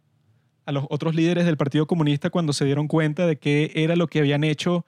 a 0.66 0.72
los 0.72 0.86
otros 0.90 1.16
líderes 1.16 1.46
del 1.46 1.58
Partido 1.58 1.86
Comunista 1.86 2.30
cuando 2.30 2.54
se 2.54 2.66
dieron 2.66 2.88
cuenta 2.88 3.28
de 3.28 3.38
qué 3.38 3.72
era 3.76 3.96
lo 3.96 4.08
que 4.08 4.20
habían 4.20 4.44
hecho. 4.44 4.86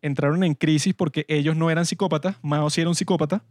Entraron 0.00 0.42
en 0.42 0.54
crisis 0.54 0.94
porque 0.94 1.26
ellos 1.28 1.56
no 1.56 1.70
eran 1.70 1.84
psicópatas, 1.84 2.36
Mao 2.42 2.70
sí 2.70 2.80
era 2.80 2.88
un 2.88 2.96
psicópata. 2.96 3.44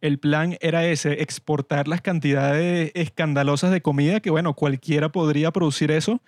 el 0.00 0.18
plan 0.18 0.56
era 0.62 0.86
ese, 0.86 1.22
exportar 1.22 1.86
las 1.86 2.00
cantidades 2.00 2.90
escandalosas 2.94 3.70
de 3.70 3.82
comida 3.82 4.20
que, 4.20 4.30
bueno, 4.30 4.54
cualquiera 4.54 5.10
podría 5.10 5.50
producir 5.50 5.90
eso 5.90 6.22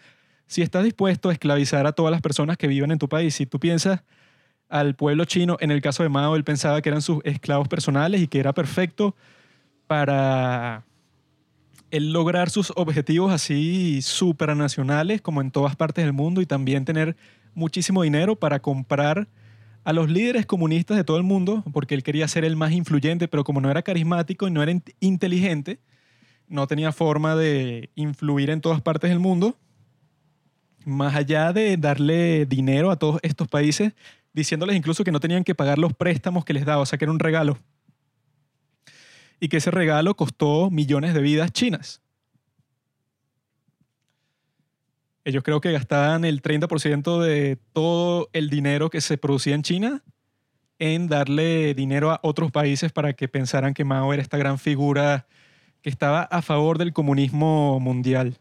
si 0.53 0.61
estás 0.61 0.85
dispuesto 0.85 1.31
a 1.31 1.33
esclavizar 1.33 1.87
a 1.87 1.93
todas 1.93 2.11
las 2.11 2.21
personas 2.21 2.59
que 2.59 2.67
viven 2.67 2.91
en 2.91 2.99
tu 2.99 3.09
país. 3.09 3.35
Si 3.35 3.47
tú 3.47 3.59
piensas 3.59 4.03
al 4.69 4.95
pueblo 4.95 5.25
chino, 5.25 5.57
en 5.61 5.71
el 5.71 5.81
caso 5.81 6.03
de 6.03 6.11
Mao, 6.11 6.37
él 6.37 6.45
pensaba 6.45 6.83
que 6.83 6.91
eran 6.91 7.01
sus 7.01 7.21
esclavos 7.25 7.69
personales 7.69 8.21
y 8.21 8.29
que 8.29 8.39
era 8.39 8.53
perfecto 8.53 9.17
para 9.87 10.85
él 11.91 12.13
lograr 12.13 12.51
sus 12.51 12.71
objetivos 12.77 13.33
así 13.33 14.03
supranacionales 14.03 15.23
como 15.23 15.41
en 15.41 15.51
todas 15.51 15.75
partes 15.75 16.05
del 16.05 16.13
mundo 16.13 16.43
y 16.43 16.47
también 16.47 16.85
tener 16.85 17.17
muchísimo 17.55 18.03
dinero 18.03 18.37
para 18.37 18.61
comprar 18.61 19.29
a 19.85 19.95
los 19.95 20.11
líderes 20.11 20.45
comunistas 20.45 20.99
de 20.99 21.05
todo 21.05 21.17
el 21.17 21.23
mundo, 21.23 21.65
porque 21.73 21.95
él 21.95 22.03
quería 22.03 22.29
ser 22.29 22.45
el 22.45 22.57
más 22.57 22.73
influyente, 22.73 23.27
pero 23.27 23.43
como 23.43 23.63
no 23.63 23.71
era 23.71 23.81
carismático 23.81 24.47
y 24.47 24.51
no 24.51 24.63
era 24.63 24.79
inteligente, 25.01 25.81
no 26.47 26.67
tenía 26.67 26.93
forma 26.93 27.37
de 27.37 27.89
influir 27.95 28.51
en 28.51 28.61
todas 28.61 28.83
partes 28.83 29.09
del 29.09 29.19
mundo, 29.19 29.57
más 30.87 31.15
allá 31.15 31.53
de 31.53 31.77
darle 31.77 32.47
dinero 32.47 32.91
a 32.91 32.97
todos 32.97 33.21
estos 33.23 33.49
países, 33.49 33.93
diciéndoles 34.33 34.77
incluso 34.77 35.05
que 35.05 35.13
no 35.13 35.21
tenían 35.21 35.45
que 35.45 35.55
pagar 35.55 35.79
los 35.79 35.93
préstamos 35.93 36.45
que 36.45 36.55
les 36.55 36.65
daba, 36.65 36.83
o 36.83 36.87
sea 36.87 36.99
que 36.99 37.05
era 37.05 37.13
un 37.13 37.19
regalo. 37.19 37.59
Y 39.41 39.49
que 39.49 39.59
ese 39.59 39.71
regalo 39.71 40.15
costó 40.15 40.71
millones 40.71 41.15
de 41.15 41.21
vidas 41.21 41.53
chinas. 41.53 42.01
Ellos 45.25 45.45
creo 45.45 45.61
que 45.61 45.73
gastaban 45.73 46.25
el 46.25 46.43
30% 46.43 47.21
de 47.21 47.59
todo 47.73 48.29
el 48.33 48.51
dinero 48.51 48.91
que 48.91 49.01
se 49.01 49.19
producía 49.19 49.55
en 49.55 49.63
China 49.63 50.03
en 50.79 51.07
darle 51.07 51.75
dinero 51.75 52.11
a 52.11 52.19
otros 52.25 52.51
países 52.51 52.91
para 52.91 53.13
que 53.13 53.29
pensaran 53.29 53.73
que 53.73 53.85
Mao 53.85 54.13
era 54.13 54.21
esta 54.21 54.37
gran 54.37 54.59
figura 54.59 55.27
que 55.81 55.91
estaba 55.91 56.23
a 56.23 56.43
favor 56.43 56.77
del 56.77 56.93
comunismo 56.93 57.79
mundial. 57.79 58.37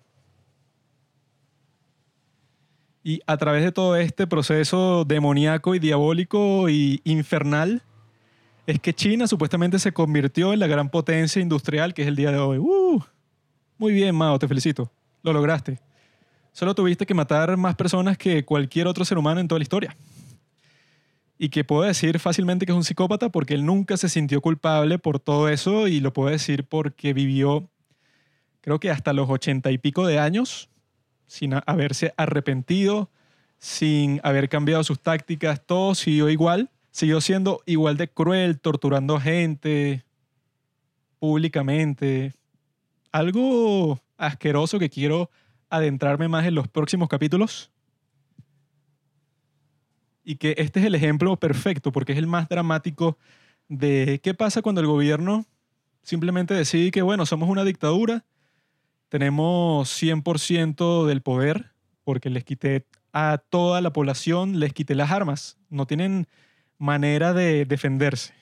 Y 3.03 3.21
a 3.25 3.37
través 3.37 3.63
de 3.63 3.71
todo 3.71 3.95
este 3.95 4.27
proceso 4.27 5.05
demoníaco 5.05 5.73
y 5.73 5.79
diabólico 5.79 6.69
y 6.69 7.01
infernal, 7.03 7.81
es 8.67 8.79
que 8.79 8.93
China 8.93 9.27
supuestamente 9.27 9.79
se 9.79 9.91
convirtió 9.91 10.53
en 10.53 10.59
la 10.59 10.67
gran 10.67 10.89
potencia 10.89 11.41
industrial 11.41 11.93
que 11.93 12.03
es 12.03 12.07
el 12.07 12.15
día 12.15 12.31
de 12.31 12.37
hoy. 12.37 12.57
¡Uh! 12.59 13.01
Muy 13.77 13.93
bien, 13.93 14.15
Mao, 14.15 14.37
te 14.37 14.47
felicito. 14.47 14.91
Lo 15.23 15.33
lograste. 15.33 15.79
Solo 16.51 16.75
tuviste 16.75 17.05
que 17.05 17.13
matar 17.13 17.55
más 17.57 17.75
personas 17.75 18.17
que 18.17 18.45
cualquier 18.45 18.87
otro 18.87 19.05
ser 19.05 19.17
humano 19.17 19.39
en 19.39 19.47
toda 19.47 19.59
la 19.59 19.63
historia. 19.63 19.95
Y 21.37 21.49
que 21.49 21.63
puedo 21.63 21.83
decir 21.83 22.19
fácilmente 22.19 22.65
que 22.65 22.71
es 22.71 22.75
un 22.75 22.83
psicópata 22.83 23.29
porque 23.29 23.55
él 23.55 23.65
nunca 23.65 23.97
se 23.97 24.09
sintió 24.09 24.41
culpable 24.41 24.99
por 24.99 25.19
todo 25.19 25.49
eso 25.49 25.87
y 25.87 25.99
lo 25.99 26.13
puedo 26.13 26.29
decir 26.29 26.65
porque 26.65 27.13
vivió, 27.13 27.67
creo 28.61 28.79
que 28.79 28.91
hasta 28.91 29.13
los 29.13 29.29
ochenta 29.29 29.71
y 29.71 29.79
pico 29.79 30.05
de 30.05 30.19
años, 30.19 30.69
sin 31.31 31.53
haberse 31.65 32.13
arrepentido, 32.17 33.09
sin 33.57 34.19
haber 34.21 34.49
cambiado 34.49 34.83
sus 34.83 34.99
tácticas, 34.99 35.65
todo 35.65 35.95
siguió 35.95 36.29
igual, 36.29 36.69
siguió 36.91 37.21
siendo 37.21 37.61
igual 37.65 37.95
de 37.95 38.09
cruel, 38.09 38.59
torturando 38.59 39.17
gente 39.17 40.03
públicamente. 41.19 42.33
Algo 43.13 44.01
asqueroso 44.17 44.77
que 44.77 44.89
quiero 44.89 45.29
adentrarme 45.69 46.27
más 46.27 46.45
en 46.45 46.53
los 46.53 46.67
próximos 46.67 47.07
capítulos. 47.07 47.71
Y 50.25 50.35
que 50.35 50.55
este 50.57 50.81
es 50.81 50.85
el 50.85 50.95
ejemplo 50.95 51.37
perfecto, 51.37 51.93
porque 51.93 52.11
es 52.11 52.17
el 52.17 52.27
más 52.27 52.49
dramático 52.49 53.17
de 53.69 54.19
qué 54.21 54.33
pasa 54.33 54.61
cuando 54.61 54.81
el 54.81 54.87
gobierno 54.87 55.45
simplemente 56.03 56.53
decide 56.53 56.91
que, 56.91 57.01
bueno, 57.03 57.25
somos 57.25 57.47
una 57.47 57.63
dictadura, 57.63 58.25
tenemos 59.11 59.89
100% 60.01 61.05
del 61.05 61.21
poder, 61.21 61.73
porque 62.05 62.29
les 62.29 62.45
quité 62.45 62.85
a 63.11 63.43
toda 63.49 63.81
la 63.81 63.91
población, 63.91 64.61
les 64.61 64.71
quité 64.71 64.95
las 64.95 65.11
armas, 65.11 65.57
no 65.69 65.85
tienen 65.85 66.29
manera 66.77 67.33
de 67.33 67.65
defenderse. 67.65 68.33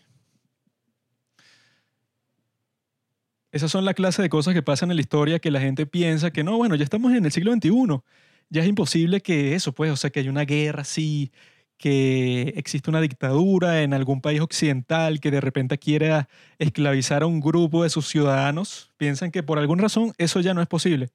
Esas 3.51 3.71
son 3.71 3.83
la 3.83 3.95
clase 3.95 4.21
de 4.21 4.29
cosas 4.29 4.53
que 4.53 4.61
pasan 4.61 4.91
en 4.91 4.97
la 4.97 5.01
historia 5.01 5.39
que 5.39 5.49
la 5.49 5.59
gente 5.59 5.87
piensa 5.87 6.29
que 6.29 6.43
no, 6.43 6.55
bueno, 6.57 6.75
ya 6.75 6.83
estamos 6.83 7.13
en 7.13 7.25
el 7.25 7.31
siglo 7.31 7.51
XXI. 7.51 8.03
Ya 8.51 8.61
es 8.61 8.67
imposible 8.67 9.21
que 9.21 9.55
eso, 9.55 9.73
pues, 9.73 9.91
o 9.91 9.95
sea, 9.95 10.11
que 10.11 10.19
haya 10.19 10.29
una 10.29 10.45
guerra 10.45 10.83
así, 10.83 11.31
que 11.79 12.53
existe 12.57 12.89
una 12.89 12.99
dictadura 12.99 13.81
en 13.81 13.93
algún 13.93 14.19
país 14.21 14.41
occidental 14.41 15.21
que 15.21 15.31
de 15.31 15.39
repente 15.39 15.79
quiera 15.79 16.27
esclavizar 16.59 17.23
a 17.23 17.25
un 17.25 17.39
grupo 17.39 17.83
de 17.83 17.89
sus 17.89 18.07
ciudadanos. 18.07 18.91
Piensan 18.97 19.31
que 19.31 19.43
por 19.43 19.57
alguna 19.57 19.83
razón 19.83 20.13
eso 20.17 20.41
ya 20.41 20.53
no 20.53 20.61
es 20.61 20.67
posible. 20.67 21.09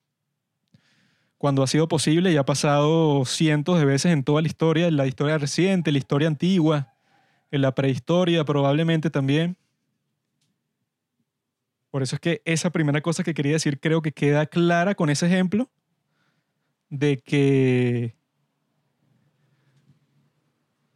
Cuando 1.36 1.62
ha 1.62 1.66
sido 1.66 1.86
posible 1.86 2.32
ya 2.32 2.40
ha 2.40 2.46
pasado 2.46 3.26
cientos 3.26 3.78
de 3.78 3.84
veces 3.84 4.12
en 4.12 4.24
toda 4.24 4.40
la 4.40 4.48
historia, 4.48 4.88
en 4.88 4.96
la 4.96 5.06
historia 5.06 5.36
reciente, 5.36 5.90
en 5.90 5.94
la 5.94 5.98
historia 5.98 6.28
antigua, 6.28 6.94
en 7.50 7.60
la 7.60 7.74
prehistoria 7.74 8.42
probablemente 8.44 9.10
también. 9.10 9.58
Por 11.90 12.02
eso 12.02 12.16
es 12.16 12.20
que 12.20 12.40
esa 12.46 12.70
primera 12.70 13.02
cosa 13.02 13.22
que 13.22 13.34
quería 13.34 13.52
decir 13.52 13.78
creo 13.78 14.00
que 14.00 14.12
queda 14.12 14.46
clara 14.46 14.94
con 14.94 15.10
ese 15.10 15.26
ejemplo 15.26 15.68
de 16.88 17.18
que 17.18 18.14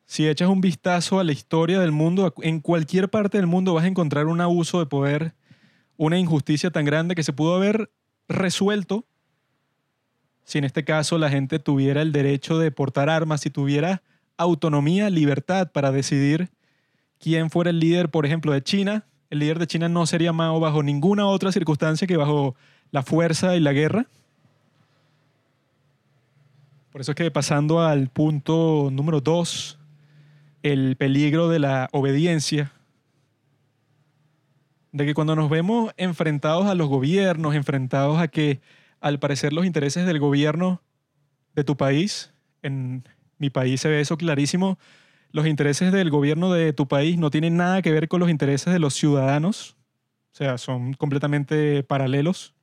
si 0.09 0.27
echas 0.27 0.49
un 0.49 0.61
vistazo 0.61 1.21
a 1.21 1.25
la 1.25 1.31
historia 1.31 1.79
del 1.79 1.93
mundo, 1.93 2.35
en 2.43 2.59
cualquier 2.59 3.09
parte 3.09 3.38
del 3.38 3.47
mundo 3.47 3.75
vas 3.75 3.85
a 3.85 3.88
encontrar 3.88 4.27
un 4.27 4.41
abuso 4.41 4.81
de 4.81 4.87
poder, 4.87 5.35
una 5.97 6.19
injusticia 6.19 6.73
tan 6.73 6.85
grande 6.85 7.15
que 7.15 7.23
se 7.23 7.33
pudo 7.33 7.55
haber 7.55 7.93
resuelto 8.27 9.07
si 10.45 10.59
en 10.59 10.65
este 10.65 10.83
caso 10.83 11.19
la 11.19 11.29
gente 11.29 11.59
tuviera 11.59 12.03
el 12.03 12.11
derecho 12.11 12.59
de 12.59 12.71
portar 12.71 13.11
armas, 13.11 13.43
si 13.43 13.50
tuviera 13.50 14.03
autonomía, 14.38 15.11
libertad 15.11 15.71
para 15.71 15.93
decidir 15.93 16.49
quién 17.21 17.50
fuera 17.50 17.69
el 17.69 17.79
líder, 17.79 18.11
por 18.11 18.25
ejemplo, 18.25 18.53
de 18.53 18.62
China 18.62 19.05
el 19.31 19.41
líder 19.41 19.59
de 19.59 19.67
China 19.67 19.88
no 19.88 20.07
sería 20.07 20.33
Mao 20.33 20.59
bajo 20.59 20.83
ninguna 20.83 21.27
otra 21.27 21.53
circunstancia 21.53 22.07
que 22.07 22.17
bajo 22.17 22.57
la 22.91 23.03
fuerza 23.03 23.57
y 23.57 23.61
la 23.61 23.73
guerra. 23.73 24.07
Por 26.91 27.03
eso 27.03 27.12
es 27.12 27.17
que 27.17 27.31
pasando 27.31 27.81
al 27.81 28.09
punto 28.09 28.88
número 28.91 29.21
dos, 29.21 29.78
el 30.62 30.97
peligro 30.97 31.49
de 31.49 31.59
la 31.59 31.88
obediencia, 31.93 32.73
de 34.93 35.07
que 35.07 35.15
cuando 35.15 35.37
nos 35.37 35.50
vemos 35.50 35.93
enfrentados 35.97 36.67
a 36.67 36.75
los 36.75 36.88
gobiernos, 36.88 37.55
enfrentados 37.55 38.19
a 38.19 38.29
que 38.29 38.61
al 39.00 39.19
parecer 39.19 39.53
los 39.53 39.67
intereses 39.67 40.07
del 40.07 40.19
gobierno 40.19 40.83
de 41.55 41.65
tu 41.65 41.77
país, 41.77 42.33
en 42.62 43.05
mi 43.38 43.50
país 43.50 43.81
se 43.81 43.88
ve 43.88 44.00
eso 44.00 44.17
clarísimo, 44.17 44.79
los 45.31 45.47
intereses 45.47 45.93
del 45.93 46.11
gobierno 46.11 46.53
de 46.53 46.73
tu 46.73 46.88
país 46.88 47.19
no 47.19 47.31
tienen 47.31 47.57
nada 47.57 47.83
que 47.83 47.93
ver 47.93 48.09
con 48.09 48.21
los 48.21 48.31
intereses 48.31 48.73
de 48.73 48.79
los 48.79 48.95
ciudadanos, 48.95 49.77
o 50.33 50.37
sea, 50.38 50.59
son 50.59 50.95
completamente 50.95 51.83
paralelos. 51.83 52.55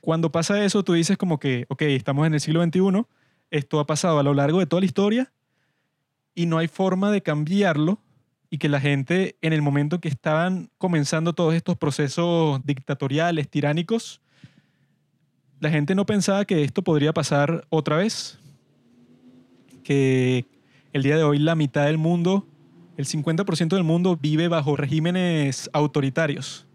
Cuando 0.00 0.32
pasa 0.32 0.64
eso, 0.64 0.82
tú 0.82 0.94
dices 0.94 1.16
como 1.16 1.38
que, 1.38 1.66
ok, 1.68 1.82
estamos 1.82 2.26
en 2.26 2.34
el 2.34 2.40
siglo 2.40 2.62
XXI, 2.62 3.04
esto 3.50 3.80
ha 3.80 3.86
pasado 3.86 4.18
a 4.18 4.22
lo 4.22 4.34
largo 4.34 4.60
de 4.60 4.66
toda 4.66 4.80
la 4.80 4.86
historia 4.86 5.32
y 6.34 6.46
no 6.46 6.58
hay 6.58 6.68
forma 6.68 7.10
de 7.10 7.22
cambiarlo 7.22 7.98
y 8.50 8.58
que 8.58 8.68
la 8.68 8.80
gente 8.80 9.36
en 9.40 9.52
el 9.52 9.62
momento 9.62 10.00
que 10.00 10.08
estaban 10.08 10.70
comenzando 10.78 11.32
todos 11.32 11.54
estos 11.54 11.76
procesos 11.76 12.60
dictatoriales, 12.64 13.48
tiránicos, 13.48 14.20
la 15.60 15.70
gente 15.70 15.94
no 15.94 16.04
pensaba 16.04 16.44
que 16.44 16.62
esto 16.64 16.82
podría 16.82 17.12
pasar 17.12 17.64
otra 17.70 17.96
vez, 17.96 18.38
que 19.84 20.44
el 20.92 21.02
día 21.02 21.16
de 21.16 21.22
hoy 21.22 21.38
la 21.38 21.54
mitad 21.54 21.86
del 21.86 21.98
mundo, 21.98 22.46
el 22.96 23.06
50% 23.06 23.68
del 23.68 23.84
mundo 23.84 24.18
vive 24.20 24.48
bajo 24.48 24.76
regímenes 24.76 25.70
autoritarios, 25.72 26.66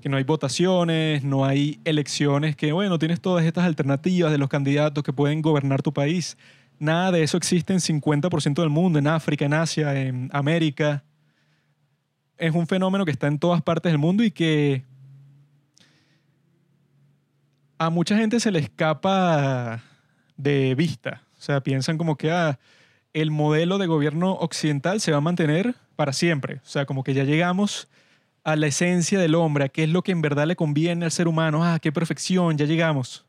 que 0.00 0.08
no 0.08 0.16
hay 0.16 0.24
votaciones, 0.24 1.24
no 1.24 1.44
hay 1.44 1.80
elecciones, 1.84 2.56
que 2.56 2.72
bueno, 2.72 2.98
tienes 2.98 3.20
todas 3.20 3.44
estas 3.44 3.64
alternativas 3.64 4.32
de 4.32 4.38
los 4.38 4.48
candidatos 4.48 5.02
que 5.02 5.12
pueden 5.12 5.40
gobernar 5.40 5.82
tu 5.82 5.92
país. 5.92 6.36
Nada 6.78 7.10
de 7.12 7.22
eso 7.22 7.36
existe 7.36 7.72
en 7.72 7.80
50% 7.80 8.54
del 8.60 8.70
mundo, 8.70 8.98
en 8.98 9.06
África, 9.06 9.44
en 9.44 9.54
Asia, 9.54 10.00
en 10.00 10.30
América. 10.32 11.04
Es 12.36 12.54
un 12.54 12.66
fenómeno 12.66 13.04
que 13.04 13.10
está 13.10 13.28
en 13.28 13.38
todas 13.38 13.62
partes 13.62 13.92
del 13.92 13.98
mundo 13.98 14.22
y 14.22 14.30
que 14.30 14.84
a 17.78 17.90
mucha 17.90 18.16
gente 18.16 18.40
se 18.40 18.50
le 18.50 18.58
escapa 18.58 19.82
de 20.36 20.74
vista. 20.74 21.22
O 21.38 21.42
sea, 21.42 21.62
piensan 21.62 21.98
como 21.98 22.16
que, 22.16 22.30
ah, 22.30 22.58
el 23.12 23.30
modelo 23.30 23.78
de 23.78 23.86
gobierno 23.86 24.32
occidental 24.32 25.00
se 25.00 25.12
va 25.12 25.18
a 25.18 25.22
mantener 25.22 25.74
para 25.96 26.12
siempre. 26.12 26.56
O 26.56 26.68
sea, 26.68 26.84
como 26.86 27.02
que 27.02 27.14
ya 27.14 27.24
llegamos 27.24 27.88
a 28.44 28.56
la 28.56 28.66
esencia 28.68 29.18
del 29.18 29.34
hombre, 29.34 29.64
a 29.64 29.68
qué 29.68 29.84
es 29.84 29.90
lo 29.90 30.02
que 30.02 30.12
en 30.12 30.22
verdad 30.22 30.46
le 30.46 30.56
conviene 30.56 31.04
al 31.04 31.10
ser 31.10 31.26
humano. 31.26 31.64
Ah, 31.64 31.78
qué 31.80 31.92
perfección, 31.92 32.56
ya 32.56 32.66
llegamos. 32.66 33.25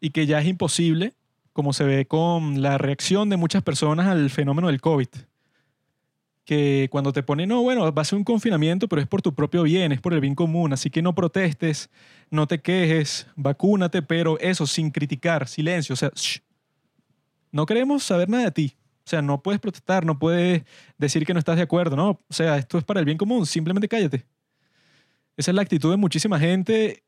Y 0.00 0.10
que 0.10 0.26
ya 0.26 0.40
es 0.40 0.46
imposible, 0.46 1.14
como 1.52 1.72
se 1.72 1.84
ve 1.84 2.06
con 2.06 2.62
la 2.62 2.78
reacción 2.78 3.28
de 3.30 3.36
muchas 3.36 3.62
personas 3.62 4.06
al 4.06 4.30
fenómeno 4.30 4.68
del 4.68 4.80
COVID, 4.80 5.08
que 6.44 6.88
cuando 6.90 7.12
te 7.12 7.22
ponen, 7.22 7.48
no, 7.48 7.62
bueno, 7.62 7.92
va 7.92 8.02
a 8.02 8.04
ser 8.04 8.16
un 8.16 8.24
confinamiento, 8.24 8.88
pero 8.88 9.02
es 9.02 9.08
por 9.08 9.20
tu 9.20 9.34
propio 9.34 9.64
bien, 9.64 9.92
es 9.92 10.00
por 10.00 10.14
el 10.14 10.20
bien 10.20 10.34
común, 10.34 10.72
así 10.72 10.88
que 10.88 11.02
no 11.02 11.14
protestes, 11.14 11.90
no 12.30 12.46
te 12.46 12.60
quejes, 12.60 13.26
vacúnate, 13.36 14.00
pero 14.02 14.38
eso, 14.38 14.66
sin 14.66 14.90
criticar, 14.90 15.46
silencio, 15.46 15.92
o 15.92 15.96
sea, 15.96 16.10
no 17.50 17.66
queremos 17.66 18.02
saber 18.02 18.28
nada 18.28 18.44
de 18.44 18.50
ti. 18.50 18.74
O 19.04 19.10
sea, 19.10 19.22
no 19.22 19.42
puedes 19.42 19.58
protestar, 19.60 20.04
no 20.04 20.18
puedes 20.18 20.64
decir 20.98 21.24
que 21.24 21.32
no 21.32 21.38
estás 21.38 21.56
de 21.56 21.62
acuerdo, 21.62 21.96
¿no? 21.96 22.10
O 22.10 22.34
sea, 22.34 22.58
esto 22.58 22.76
es 22.76 22.84
para 22.84 23.00
el 23.00 23.06
bien 23.06 23.16
común, 23.16 23.46
simplemente 23.46 23.88
cállate. 23.88 24.26
Esa 25.36 25.50
es 25.50 25.54
la 25.54 25.62
actitud 25.62 25.90
de 25.90 25.96
muchísima 25.96 26.38
gente 26.38 27.02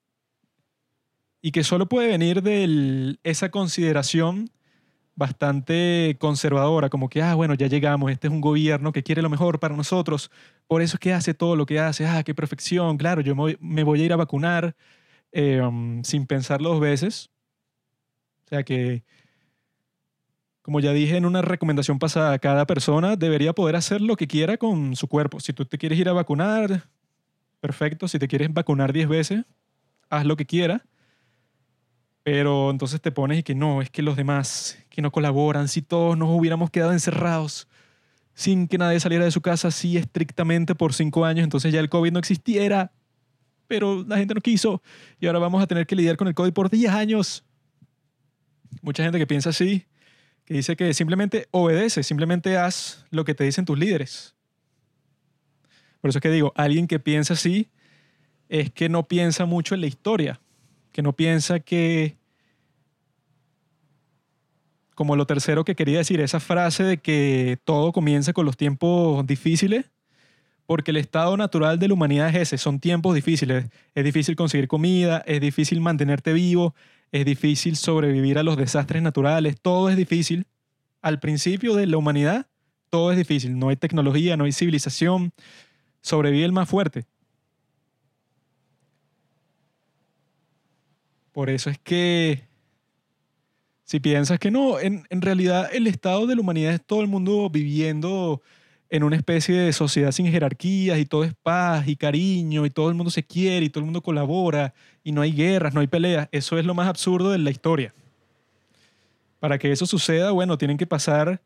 y 1.42 1.52
que 1.52 1.64
solo 1.64 1.88
puede 1.88 2.08
venir 2.08 2.42
de 2.42 3.18
esa 3.22 3.50
consideración 3.50 4.50
bastante 5.16 6.16
conservadora, 6.18 6.88
como 6.88 7.08
que, 7.08 7.22
ah, 7.22 7.34
bueno, 7.34 7.54
ya 7.54 7.66
llegamos, 7.66 8.10
este 8.10 8.28
es 8.28 8.32
un 8.32 8.40
gobierno 8.40 8.92
que 8.92 9.02
quiere 9.02 9.22
lo 9.22 9.28
mejor 9.28 9.60
para 9.60 9.76
nosotros, 9.76 10.30
por 10.66 10.82
eso 10.82 10.96
es 10.96 11.00
que 11.00 11.12
hace 11.12 11.34
todo 11.34 11.56
lo 11.56 11.66
que 11.66 11.78
hace, 11.78 12.06
ah, 12.06 12.22
qué 12.22 12.34
perfección, 12.34 12.96
claro, 12.96 13.20
yo 13.20 13.34
me 13.34 13.84
voy 13.84 14.00
a 14.00 14.04
ir 14.04 14.12
a 14.12 14.16
vacunar 14.16 14.74
eh, 15.32 15.60
um, 15.60 16.02
sin 16.04 16.26
pensarlo 16.26 16.70
dos 16.70 16.80
veces. 16.80 17.30
O 18.46 18.48
sea 18.48 18.62
que, 18.64 19.04
como 20.62 20.80
ya 20.80 20.92
dije 20.92 21.16
en 21.16 21.26
una 21.26 21.42
recomendación 21.42 21.98
pasada, 21.98 22.38
cada 22.38 22.66
persona 22.66 23.16
debería 23.16 23.52
poder 23.52 23.76
hacer 23.76 24.00
lo 24.00 24.16
que 24.16 24.26
quiera 24.26 24.56
con 24.56 24.96
su 24.96 25.06
cuerpo. 25.08 25.40
Si 25.40 25.52
tú 25.52 25.64
te 25.64 25.78
quieres 25.78 25.98
ir 25.98 26.08
a 26.08 26.12
vacunar, 26.12 26.88
perfecto, 27.60 28.08
si 28.08 28.18
te 28.18 28.28
quieres 28.28 28.52
vacunar 28.52 28.92
10 28.92 29.08
veces, 29.08 29.44
haz 30.08 30.24
lo 30.24 30.36
que 30.36 30.46
quieras 30.46 30.82
pero 32.32 32.70
entonces 32.70 33.00
te 33.00 33.10
pones 33.10 33.40
y 33.40 33.42
que 33.42 33.56
no, 33.56 33.82
es 33.82 33.90
que 33.90 34.02
los 34.02 34.14
demás 34.14 34.78
que 34.88 35.02
no 35.02 35.10
colaboran, 35.10 35.66
si 35.66 35.82
todos 35.82 36.16
nos 36.16 36.28
hubiéramos 36.30 36.70
quedado 36.70 36.92
encerrados 36.92 37.66
sin 38.34 38.68
que 38.68 38.78
nadie 38.78 39.00
saliera 39.00 39.24
de 39.24 39.32
su 39.32 39.40
casa 39.40 39.66
así 39.66 39.96
estrictamente 39.96 40.76
por 40.76 40.94
cinco 40.94 41.24
años, 41.24 41.42
entonces 41.42 41.72
ya 41.72 41.80
el 41.80 41.88
COVID 41.88 42.12
no 42.12 42.20
existiera, 42.20 42.92
pero 43.66 44.04
la 44.06 44.16
gente 44.16 44.32
no 44.32 44.40
quiso 44.40 44.80
y 45.18 45.26
ahora 45.26 45.40
vamos 45.40 45.60
a 45.60 45.66
tener 45.66 45.88
que 45.88 45.96
lidiar 45.96 46.16
con 46.16 46.28
el 46.28 46.34
COVID 46.36 46.52
por 46.52 46.70
10 46.70 46.92
años. 46.92 47.44
Mucha 48.80 49.02
gente 49.02 49.18
que 49.18 49.26
piensa 49.26 49.50
así, 49.50 49.86
que 50.44 50.54
dice 50.54 50.76
que 50.76 50.94
simplemente 50.94 51.48
obedece, 51.50 52.04
simplemente 52.04 52.56
haz 52.56 53.06
lo 53.10 53.24
que 53.24 53.34
te 53.34 53.42
dicen 53.42 53.64
tus 53.64 53.76
líderes. 53.76 54.36
Por 56.00 56.10
eso 56.10 56.20
es 56.20 56.22
que 56.22 56.30
digo, 56.30 56.52
alguien 56.54 56.86
que 56.86 57.00
piensa 57.00 57.34
así 57.34 57.70
es 58.48 58.70
que 58.70 58.88
no 58.88 59.08
piensa 59.08 59.46
mucho 59.46 59.74
en 59.74 59.80
la 59.80 59.88
historia 59.88 60.40
que 60.92 61.02
no 61.02 61.14
piensa 61.14 61.60
que, 61.60 62.16
como 65.00 65.16
lo 65.16 65.26
tercero 65.26 65.64
que 65.64 65.74
quería 65.74 65.96
decir, 65.96 66.20
esa 66.20 66.40
frase 66.40 66.84
de 66.84 66.98
que 66.98 67.58
todo 67.64 67.90
comienza 67.90 68.34
con 68.34 68.44
los 68.44 68.58
tiempos 68.58 69.26
difíciles, 69.26 69.86
porque 70.66 70.90
el 70.90 70.98
estado 70.98 71.38
natural 71.38 71.78
de 71.78 71.88
la 71.88 71.94
humanidad 71.94 72.28
es 72.28 72.36
ese, 72.36 72.58
son 72.58 72.80
tiempos 72.80 73.14
difíciles. 73.14 73.70
Es 73.94 74.04
difícil 74.04 74.36
conseguir 74.36 74.68
comida, 74.68 75.24
es 75.26 75.40
difícil 75.40 75.80
mantenerte 75.80 76.34
vivo, 76.34 76.74
es 77.12 77.24
difícil 77.24 77.76
sobrevivir 77.76 78.36
a 78.36 78.42
los 78.42 78.58
desastres 78.58 79.00
naturales, 79.00 79.56
todo 79.62 79.88
es 79.88 79.96
difícil. 79.96 80.46
Al 81.00 81.18
principio 81.18 81.74
de 81.76 81.86
la 81.86 81.96
humanidad, 81.96 82.48
todo 82.90 83.10
es 83.10 83.16
difícil. 83.16 83.58
No 83.58 83.70
hay 83.70 83.76
tecnología, 83.76 84.36
no 84.36 84.44
hay 84.44 84.52
civilización, 84.52 85.32
sobrevive 86.02 86.44
el 86.44 86.52
más 86.52 86.68
fuerte. 86.68 87.06
Por 91.32 91.48
eso 91.48 91.70
es 91.70 91.78
que 91.78 92.49
si 93.90 93.98
piensas 93.98 94.38
que 94.38 94.52
no, 94.52 94.78
en, 94.78 95.04
realidad 95.10 95.68
el 95.72 95.88
estado 95.88 96.28
de 96.28 96.36
la 96.36 96.42
humanidad 96.42 96.74
es 96.74 96.80
todo 96.80 97.00
el 97.00 97.08
mundo 97.08 97.50
viviendo 97.50 98.40
en 98.88 99.02
una 99.02 99.16
especie 99.16 99.58
de 99.58 99.72
sociedad 99.72 100.12
sin 100.12 100.30
jerarquías 100.30 100.96
y 101.00 101.06
todo 101.06 101.24
es 101.24 101.34
paz 101.34 101.88
y 101.88 101.96
cariño 101.96 102.64
y 102.64 102.70
todo 102.70 102.88
el 102.88 102.94
mundo 102.94 103.10
se 103.10 103.24
quiere 103.24 103.66
y 103.66 103.68
todo 103.68 103.80
el 103.80 103.86
mundo 103.86 104.00
colabora 104.00 104.74
y 105.02 105.10
no 105.10 105.22
hay 105.22 105.32
guerras, 105.32 105.74
no 105.74 105.80
hay 105.80 105.88
peleas. 105.88 106.28
Eso 106.30 106.56
es 106.56 106.64
lo 106.64 106.72
más 106.72 106.86
absurdo 106.86 107.32
de 107.32 107.38
la 107.38 107.50
historia. 107.50 107.92
Para 109.40 109.58
que 109.58 109.72
eso 109.72 109.86
suceda, 109.86 110.30
bueno, 110.30 110.56
tienen 110.56 110.76
que 110.76 110.86
pasar 110.86 111.42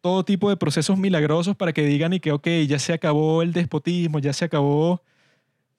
todo 0.00 0.24
tipo 0.24 0.48
de 0.48 0.56
procesos 0.56 0.96
milagrosos 0.96 1.56
para 1.56 1.74
que 1.74 1.82
digan 1.82 2.14
y 2.14 2.20
que, 2.20 2.32
ok, 2.32 2.48
ya 2.66 2.78
se 2.78 2.94
acabó 2.94 3.42
el 3.42 3.52
despotismo, 3.52 4.18
ya 4.18 4.32
se 4.32 4.46
acabó 4.46 5.02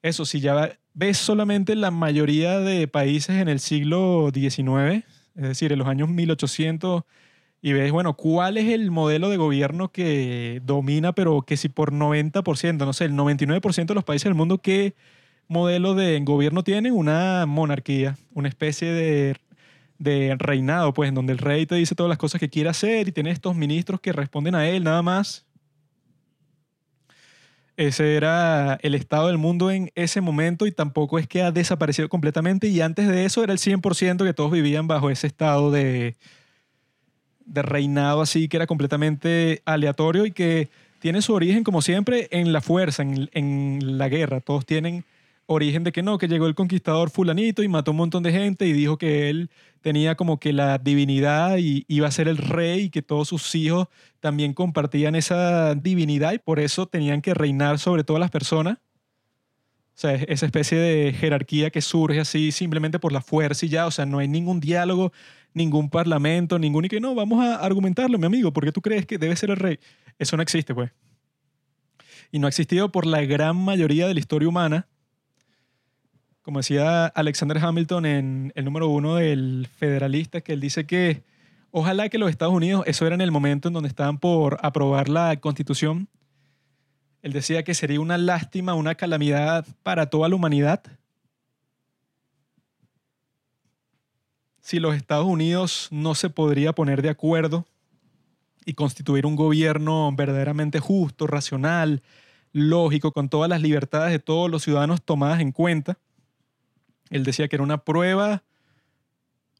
eso, 0.00 0.24
si 0.24 0.38
ya 0.38 0.78
ves 0.94 1.18
solamente 1.18 1.74
la 1.74 1.90
mayoría 1.90 2.60
de 2.60 2.86
países 2.86 3.34
en 3.40 3.48
el 3.48 3.58
siglo 3.58 4.30
XIX, 4.32 5.04
es 5.38 5.44
decir, 5.44 5.72
en 5.72 5.78
los 5.78 5.88
años 5.88 6.08
1800, 6.08 7.04
y 7.60 7.72
ves, 7.72 7.90
bueno, 7.90 8.14
cuál 8.14 8.56
es 8.56 8.66
el 8.68 8.90
modelo 8.90 9.30
de 9.30 9.36
gobierno 9.36 9.90
que 9.90 10.60
domina, 10.64 11.12
pero 11.12 11.42
que 11.42 11.56
si 11.56 11.68
por 11.68 11.92
90%, 11.92 12.84
no 12.84 12.92
sé, 12.92 13.06
el 13.06 13.12
99% 13.14 13.86
de 13.86 13.94
los 13.94 14.04
países 14.04 14.24
del 14.24 14.34
mundo, 14.34 14.58
¿qué 14.58 14.94
modelo 15.48 15.94
de 15.94 16.20
gobierno 16.20 16.62
tienen? 16.62 16.92
Una 16.92 17.46
monarquía, 17.46 18.16
una 18.34 18.48
especie 18.48 18.92
de, 19.98 20.36
reinado, 20.38 20.92
pues, 20.94 21.08
en 21.08 21.14
donde 21.16 21.32
el 21.32 21.38
rey 21.38 21.66
te 21.66 21.74
dice 21.74 21.94
todas 21.96 22.08
las 22.08 22.18
cosas 22.18 22.40
que 22.40 22.50
quiere 22.50 22.68
hacer 22.70 23.08
y 23.08 23.12
tiene 23.12 23.30
estos 23.32 23.56
ministros 23.56 24.00
que 24.00 24.12
responden 24.12 24.54
a 24.54 24.68
él, 24.68 24.84
nada 24.84 25.02
más. 25.02 25.47
Ese 27.78 28.16
era 28.16 28.76
el 28.82 28.96
estado 28.96 29.28
del 29.28 29.38
mundo 29.38 29.70
en 29.70 29.92
ese 29.94 30.20
momento 30.20 30.66
y 30.66 30.72
tampoco 30.72 31.16
es 31.16 31.28
que 31.28 31.42
ha 31.42 31.52
desaparecido 31.52 32.08
completamente. 32.08 32.66
Y 32.66 32.80
antes 32.80 33.06
de 33.06 33.24
eso 33.24 33.44
era 33.44 33.52
el 33.52 33.60
100% 33.60 34.24
que 34.24 34.34
todos 34.34 34.50
vivían 34.50 34.88
bajo 34.88 35.10
ese 35.10 35.28
estado 35.28 35.70
de, 35.70 36.16
de 37.44 37.62
reinado 37.62 38.20
así, 38.20 38.48
que 38.48 38.56
era 38.56 38.66
completamente 38.66 39.62
aleatorio 39.64 40.26
y 40.26 40.32
que 40.32 40.70
tiene 40.98 41.22
su 41.22 41.32
origen, 41.34 41.62
como 41.62 41.80
siempre, 41.80 42.26
en 42.32 42.52
la 42.52 42.62
fuerza, 42.62 43.04
en, 43.04 43.30
en 43.32 43.96
la 43.96 44.08
guerra. 44.08 44.40
Todos 44.40 44.66
tienen 44.66 45.04
origen 45.50 45.82
de 45.82 45.92
que 45.92 46.02
no, 46.02 46.18
que 46.18 46.28
llegó 46.28 46.46
el 46.46 46.54
conquistador 46.54 47.08
fulanito 47.08 47.62
y 47.62 47.68
mató 47.68 47.92
un 47.92 47.96
montón 47.96 48.22
de 48.22 48.32
gente 48.32 48.66
y 48.66 48.74
dijo 48.74 48.98
que 48.98 49.30
él 49.30 49.50
tenía 49.80 50.14
como 50.14 50.38
que 50.38 50.52
la 50.52 50.76
divinidad 50.76 51.56
y 51.56 51.86
iba 51.88 52.06
a 52.06 52.10
ser 52.10 52.28
el 52.28 52.36
rey 52.36 52.82
y 52.82 52.90
que 52.90 53.00
todos 53.00 53.28
sus 53.28 53.54
hijos 53.54 53.88
también 54.20 54.52
compartían 54.52 55.14
esa 55.14 55.74
divinidad 55.74 56.34
y 56.34 56.38
por 56.38 56.60
eso 56.60 56.86
tenían 56.86 57.22
que 57.22 57.32
reinar 57.32 57.78
sobre 57.78 58.04
todas 58.04 58.20
las 58.20 58.30
personas. 58.30 58.76
O 58.76 60.00
sea, 60.00 60.14
esa 60.16 60.44
especie 60.44 60.76
de 60.78 61.14
jerarquía 61.14 61.70
que 61.70 61.80
surge 61.80 62.20
así 62.20 62.52
simplemente 62.52 62.98
por 62.98 63.12
la 63.12 63.22
fuerza 63.22 63.64
y 63.64 63.70
ya, 63.70 63.86
o 63.86 63.90
sea, 63.90 64.04
no 64.04 64.18
hay 64.18 64.28
ningún 64.28 64.60
diálogo, 64.60 65.12
ningún 65.54 65.88
parlamento, 65.88 66.58
ningún 66.58 66.84
y 66.84 66.88
que 66.90 67.00
no, 67.00 67.14
vamos 67.14 67.42
a 67.42 67.56
argumentarlo, 67.56 68.18
mi 68.18 68.26
amigo, 68.26 68.52
porque 68.52 68.70
tú 68.70 68.82
crees 68.82 69.06
que 69.06 69.16
debe 69.16 69.34
ser 69.34 69.48
el 69.48 69.56
rey. 69.56 69.78
Eso 70.18 70.36
no 70.36 70.42
existe, 70.42 70.74
pues. 70.74 70.90
Y 72.30 72.38
no 72.38 72.46
ha 72.46 72.50
existido 72.50 72.92
por 72.92 73.06
la 73.06 73.22
gran 73.22 73.56
mayoría 73.56 74.06
de 74.06 74.12
la 74.12 74.20
historia 74.20 74.46
humana 74.46 74.86
como 76.48 76.60
decía 76.60 77.04
Alexander 77.08 77.58
Hamilton 77.58 78.06
en 78.06 78.52
el 78.54 78.64
número 78.64 78.88
uno 78.88 79.16
del 79.16 79.68
Federalista, 79.76 80.40
que 80.40 80.54
él 80.54 80.60
dice 80.60 80.86
que 80.86 81.22
ojalá 81.72 82.08
que 82.08 82.16
los 82.16 82.30
Estados 82.30 82.54
Unidos, 82.54 82.84
eso 82.86 83.04
era 83.04 83.14
en 83.14 83.20
el 83.20 83.30
momento 83.30 83.68
en 83.68 83.74
donde 83.74 83.90
estaban 83.90 84.16
por 84.16 84.56
aprobar 84.62 85.10
la 85.10 85.38
constitución, 85.40 86.08
él 87.20 87.34
decía 87.34 87.64
que 87.64 87.74
sería 87.74 88.00
una 88.00 88.16
lástima, 88.16 88.72
una 88.72 88.94
calamidad 88.94 89.66
para 89.82 90.06
toda 90.06 90.30
la 90.30 90.36
humanidad 90.36 90.82
si 94.62 94.80
los 94.80 94.96
Estados 94.96 95.26
Unidos 95.26 95.88
no 95.90 96.14
se 96.14 96.30
podría 96.30 96.72
poner 96.72 97.02
de 97.02 97.10
acuerdo 97.10 97.66
y 98.64 98.72
constituir 98.72 99.26
un 99.26 99.36
gobierno 99.36 100.10
verdaderamente 100.16 100.80
justo, 100.80 101.26
racional, 101.26 102.02
lógico, 102.52 103.12
con 103.12 103.28
todas 103.28 103.50
las 103.50 103.60
libertades 103.60 104.12
de 104.12 104.18
todos 104.18 104.50
los 104.50 104.62
ciudadanos 104.62 105.02
tomadas 105.02 105.40
en 105.40 105.52
cuenta, 105.52 105.98
él 107.10 107.24
decía 107.24 107.48
que 107.48 107.56
era 107.56 107.62
una 107.62 107.78
prueba 107.78 108.44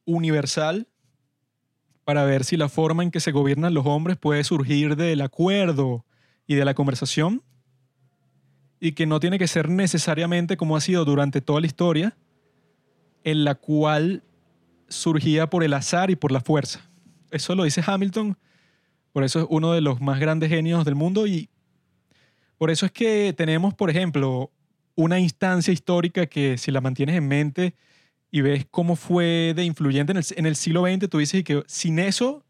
universal 0.05 0.89
para 2.05 2.25
ver 2.25 2.45
si 2.45 2.57
la 2.57 2.69
forma 2.69 3.03
en 3.03 3.11
que 3.11 3.21
se 3.21 3.33
gobiernan 3.33 3.75
los 3.75 3.87
hombres 3.87 4.17
puede 4.17 4.43
surgir 4.45 4.97
del 4.97 5.21
acuerdo 5.21 6.07
y 6.47 6.55
de 6.55 6.65
la 6.65 6.75
conversación 6.75 7.43
y 8.81 8.93
que 8.93 9.07
no 9.07 9.21
tiene 9.21 9.39
que 9.39 9.49
ser 9.49 9.69
necesariamente 9.69 10.57
como 10.57 10.77
ha 10.77 10.81
sido 10.81 11.05
durante 11.05 11.41
toda 11.41 11.61
la 11.61 11.67
historia, 11.67 12.17
en 13.25 13.45
la 13.45 13.57
cual 13.57 14.23
surgía 14.89 15.51
por 15.51 15.65
el 15.65 15.75
azar 15.75 16.11
y 16.11 16.17
por 16.17 16.33
la 16.33 16.41
fuerza. 16.41 16.89
Eso 17.31 17.55
lo 17.55 17.65
dice 17.65 17.83
Hamilton, 17.85 18.39
por 19.13 19.25
eso 19.25 19.41
es 19.41 19.47
uno 19.51 19.73
de 19.73 19.81
los 19.81 20.01
más 20.01 20.21
grandes 20.21 20.49
genios 20.49 20.85
del 20.85 20.95
mundo 20.95 21.27
y 21.27 21.51
por 22.57 22.71
eso 22.71 22.87
es 22.87 22.93
que 22.93 23.35
tenemos, 23.37 23.75
por 23.75 23.91
ejemplo, 23.91 24.51
una 24.99 25.21
instancia 25.21 25.73
histórica 25.73 26.27
que 26.27 26.59
si 26.59 26.73
la 26.73 26.81
mantienes 26.81 27.15
en 27.15 27.29
mente 27.29 27.75
y 28.33 28.41
ves 28.41 28.67
cómo 28.69 28.97
fue 28.97 29.53
de 29.55 29.63
influyente 29.63 30.13
en 30.13 30.45
el, 30.45 30.57
siglo 30.57 30.83
XX, 30.83 31.09
tú 31.09 31.19
dices 31.19 31.45
que 31.45 31.63
sin 31.69 32.01
eso 32.01 32.43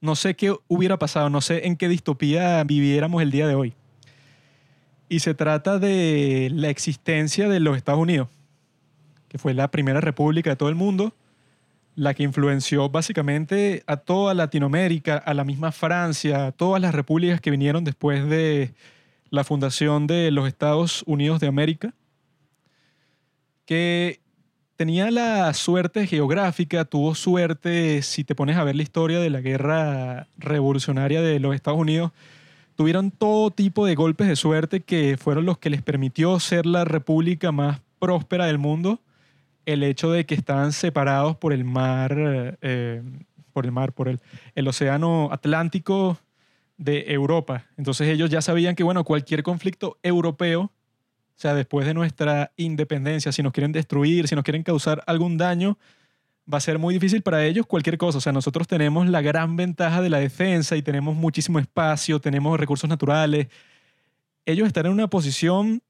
no 0.00 0.16
sé 0.16 0.34
qué 0.34 0.56
hubiera 0.66 0.98
pasado, 0.98 1.28
no 1.28 1.42
sé 1.42 1.66
en 1.66 1.76
qué 1.76 1.90
distopía 1.90 2.64
viviéramos 2.64 3.20
el 3.20 3.30
día 3.30 3.46
de 3.46 3.54
hoy. 3.54 3.74
Y 5.10 5.20
se 5.20 5.34
trata 5.34 5.78
de 5.78 6.48
la 6.54 6.70
existencia 6.70 7.50
de 7.50 7.60
los 7.60 7.76
Estados 7.76 8.00
Unidos, 8.00 8.28
que 9.28 9.36
fue 9.36 9.52
la 9.52 9.70
primera 9.70 10.00
república 10.00 10.48
de 10.48 10.56
todo 10.56 10.70
el 10.70 10.76
mundo, 10.76 11.14
la 11.96 12.14
que 12.14 12.22
influenció 12.22 12.88
básicamente 12.88 13.82
a 13.86 13.98
toda 13.98 14.32
Latinoamérica, 14.32 15.18
a 15.18 15.34
la 15.34 15.44
misma 15.44 15.70
Francia, 15.70 16.46
a 16.46 16.52
todas 16.52 16.80
las 16.80 16.94
repúblicas 16.94 17.42
que 17.42 17.50
vinieron 17.50 17.84
después 17.84 18.26
de 18.26 18.72
la 19.34 19.44
fundación 19.44 20.06
de 20.06 20.30
los 20.30 20.46
Estados 20.46 21.02
Unidos 21.06 21.40
de 21.40 21.48
América, 21.48 21.92
que 23.66 24.20
tenía 24.76 25.10
la 25.10 25.52
suerte 25.54 26.06
geográfica, 26.06 26.84
tuvo 26.84 27.14
suerte, 27.14 28.02
si 28.02 28.24
te 28.24 28.34
pones 28.34 28.56
a 28.56 28.64
ver 28.64 28.76
la 28.76 28.82
historia 28.82 29.20
de 29.20 29.30
la 29.30 29.40
guerra 29.40 30.28
revolucionaria 30.38 31.20
de 31.20 31.40
los 31.40 31.54
Estados 31.54 31.80
Unidos, 31.80 32.12
tuvieron 32.76 33.10
todo 33.10 33.50
tipo 33.50 33.86
de 33.86 33.94
golpes 33.94 34.28
de 34.28 34.36
suerte 34.36 34.80
que 34.80 35.16
fueron 35.16 35.46
los 35.46 35.58
que 35.58 35.70
les 35.70 35.82
permitió 35.82 36.38
ser 36.40 36.66
la 36.66 36.84
república 36.84 37.52
más 37.52 37.80
próspera 37.98 38.46
del 38.46 38.58
mundo. 38.58 39.00
El 39.66 39.82
hecho 39.82 40.10
de 40.10 40.26
que 40.26 40.34
estaban 40.34 40.72
separados 40.72 41.36
por 41.36 41.52
el 41.52 41.64
mar, 41.64 42.58
eh, 42.60 43.02
por 43.52 43.64
el 43.64 43.72
mar, 43.72 43.92
por 43.92 44.08
el, 44.08 44.20
el 44.54 44.68
océano 44.68 45.30
Atlántico 45.32 46.18
de 46.76 47.12
Europa. 47.12 47.66
Entonces 47.76 48.08
ellos 48.08 48.30
ya 48.30 48.42
sabían 48.42 48.74
que, 48.74 48.82
bueno, 48.82 49.04
cualquier 49.04 49.42
conflicto 49.42 49.98
europeo, 50.02 50.62
o 50.62 50.70
sea, 51.36 51.54
después 51.54 51.86
de 51.86 51.94
nuestra 51.94 52.52
independencia, 52.56 53.32
si 53.32 53.42
nos 53.42 53.52
quieren 53.52 53.72
destruir, 53.72 54.28
si 54.28 54.34
nos 54.34 54.44
quieren 54.44 54.62
causar 54.62 55.02
algún 55.06 55.36
daño, 55.36 55.78
va 56.52 56.58
a 56.58 56.60
ser 56.60 56.78
muy 56.78 56.94
difícil 56.94 57.22
para 57.22 57.44
ellos 57.44 57.66
cualquier 57.66 57.98
cosa. 57.98 58.18
O 58.18 58.20
sea, 58.20 58.32
nosotros 58.32 58.68
tenemos 58.68 59.08
la 59.08 59.22
gran 59.22 59.56
ventaja 59.56 60.02
de 60.02 60.10
la 60.10 60.18
defensa 60.18 60.76
y 60.76 60.82
tenemos 60.82 61.16
muchísimo 61.16 61.58
espacio, 61.58 62.20
tenemos 62.20 62.58
recursos 62.58 62.88
naturales. 62.88 63.48
Ellos 64.46 64.66
están 64.66 64.86
en 64.86 64.92
una 64.92 65.08
posición 65.08 65.82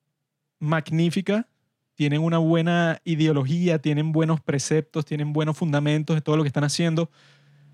magnífica 0.59 1.49
tienen 1.95 2.23
una 2.23 2.39
buena 2.39 3.01
ideología, 3.05 3.79
tienen 3.79 4.13
buenos 4.13 4.41
preceptos, 4.41 5.05
tienen 5.05 5.33
buenos 5.33 5.57
fundamentos 5.57 6.17
de 6.17 6.23
todo 6.23 6.37
lo 6.37 6.43
que 6.43 6.49
están 6.49 6.65
haciendo. 6.65 7.11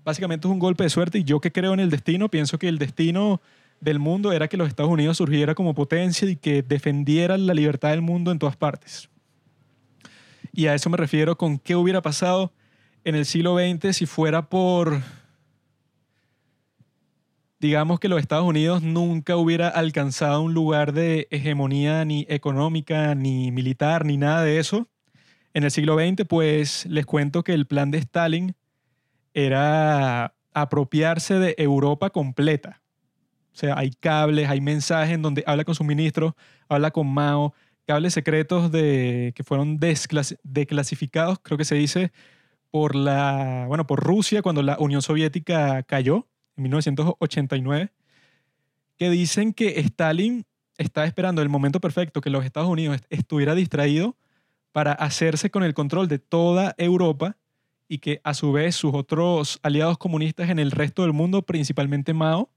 Básicamente 0.03 0.47
es 0.47 0.51
un 0.51 0.59
golpe 0.59 0.83
de 0.83 0.89
suerte 0.89 1.19
y 1.19 1.23
yo 1.23 1.39
que 1.39 1.51
creo 1.51 1.73
en 1.73 1.79
el 1.79 1.89
destino, 1.89 2.29
pienso 2.29 2.57
que 2.57 2.67
el 2.67 2.79
destino 2.79 3.41
del 3.79 3.99
mundo 3.99 4.31
era 4.31 4.47
que 4.47 4.57
los 4.57 4.67
Estados 4.67 4.91
Unidos 4.91 5.17
surgiera 5.17 5.55
como 5.55 5.73
potencia 5.73 6.29
y 6.29 6.35
que 6.35 6.63
defendieran 6.63 7.47
la 7.47 7.53
libertad 7.53 7.89
del 7.89 8.01
mundo 8.01 8.31
en 8.31 8.39
todas 8.39 8.55
partes. 8.55 9.09
Y 10.53 10.67
a 10.67 10.75
eso 10.75 10.89
me 10.89 10.97
refiero 10.97 11.37
con 11.37 11.57
qué 11.59 11.75
hubiera 11.75 12.01
pasado 12.01 12.51
en 13.03 13.15
el 13.15 13.25
siglo 13.25 13.57
XX 13.57 13.95
si 13.95 14.05
fuera 14.05 14.49
por 14.49 15.01
digamos 17.59 17.99
que 17.99 18.07
los 18.07 18.19
Estados 18.19 18.45
Unidos 18.45 18.81
nunca 18.81 19.37
hubiera 19.37 19.67
alcanzado 19.67 20.41
un 20.41 20.53
lugar 20.53 20.93
de 20.93 21.27
hegemonía 21.29 22.03
ni 22.05 22.25
económica, 22.27 23.13
ni 23.13 23.51
militar, 23.51 24.03
ni 24.03 24.17
nada 24.17 24.43
de 24.43 24.57
eso. 24.57 24.87
En 25.53 25.63
el 25.63 25.69
siglo 25.69 25.95
XX, 25.95 26.25
pues 26.27 26.87
les 26.87 27.05
cuento 27.05 27.43
que 27.43 27.53
el 27.53 27.67
plan 27.67 27.91
de 27.91 27.99
Stalin 27.99 28.55
era 29.33 30.35
apropiarse 30.53 31.35
de 31.35 31.55
Europa 31.57 32.09
completa. 32.09 32.81
O 33.53 33.55
sea, 33.55 33.77
hay 33.77 33.91
cables, 33.91 34.49
hay 34.49 34.61
mensajes 34.61 35.13
en 35.13 35.21
donde 35.21 35.43
habla 35.45 35.63
con 35.63 35.75
su 35.75 35.83
ministro, 35.83 36.35
habla 36.69 36.91
con 36.91 37.07
Mao, 37.07 37.53
cables 37.85 38.13
secretos 38.13 38.71
de, 38.71 39.33
que 39.35 39.43
fueron 39.43 39.79
declasificados, 39.79 41.39
creo 41.41 41.57
que 41.57 41.65
se 41.65 41.75
dice, 41.75 42.11
por, 42.69 42.95
la, 42.95 43.65
bueno, 43.67 43.85
por 43.85 43.99
Rusia 43.99 44.41
cuando 44.41 44.61
la 44.61 44.77
Unión 44.79 45.01
Soviética 45.01 45.83
cayó 45.83 46.27
en 46.55 46.63
1989, 46.63 47.91
que 48.97 49.09
dicen 49.09 49.53
que 49.53 49.79
Stalin 49.81 50.45
está 50.77 51.05
esperando 51.05 51.41
el 51.41 51.49
momento 51.49 51.81
perfecto 51.81 52.21
que 52.21 52.29
los 52.29 52.45
Estados 52.45 52.69
Unidos 52.69 53.01
estuviera 53.09 53.55
distraído 53.55 54.15
para 54.71 54.93
hacerse 54.93 55.51
con 55.51 55.63
el 55.63 55.73
control 55.73 56.07
de 56.07 56.19
toda 56.19 56.75
Europa 56.77 57.37
y 57.91 57.97
que 57.97 58.21
a 58.23 58.33
su 58.33 58.53
vez 58.53 58.77
sus 58.77 58.93
otros 58.93 59.59
aliados 59.63 59.97
comunistas 59.97 60.49
en 60.49 60.59
el 60.59 60.71
resto 60.71 61.01
del 61.01 61.11
mundo, 61.11 61.41
principalmente 61.41 62.13
Mao, 62.13 62.49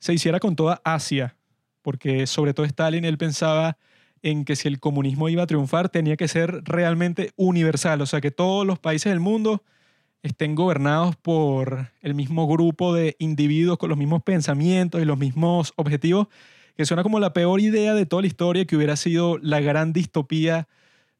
se 0.00 0.12
hiciera 0.12 0.38
con 0.38 0.54
toda 0.54 0.82
Asia, 0.84 1.34
porque 1.80 2.26
sobre 2.26 2.52
todo 2.52 2.66
Stalin 2.66 3.06
él 3.06 3.16
pensaba 3.16 3.78
en 4.20 4.44
que 4.44 4.54
si 4.54 4.68
el 4.68 4.80
comunismo 4.80 5.30
iba 5.30 5.44
a 5.44 5.46
triunfar 5.46 5.88
tenía 5.88 6.18
que 6.18 6.28
ser 6.28 6.62
realmente 6.64 7.32
universal, 7.36 8.02
o 8.02 8.06
sea 8.06 8.20
que 8.20 8.30
todos 8.30 8.66
los 8.66 8.78
países 8.78 9.10
del 9.10 9.18
mundo 9.18 9.62
estén 10.22 10.54
gobernados 10.54 11.16
por 11.16 11.90
el 12.02 12.14
mismo 12.14 12.46
grupo 12.46 12.92
de 12.92 13.16
individuos 13.18 13.78
con 13.78 13.88
los 13.88 13.96
mismos 13.96 14.22
pensamientos 14.24 15.00
y 15.00 15.06
los 15.06 15.16
mismos 15.16 15.72
objetivos, 15.76 16.28
que 16.76 16.84
suena 16.84 17.02
como 17.02 17.18
la 17.18 17.32
peor 17.32 17.62
idea 17.62 17.94
de 17.94 18.04
toda 18.04 18.20
la 18.20 18.28
historia, 18.28 18.66
que 18.66 18.76
hubiera 18.76 18.96
sido 18.96 19.38
la 19.38 19.60
gran 19.60 19.94
distopía, 19.94 20.68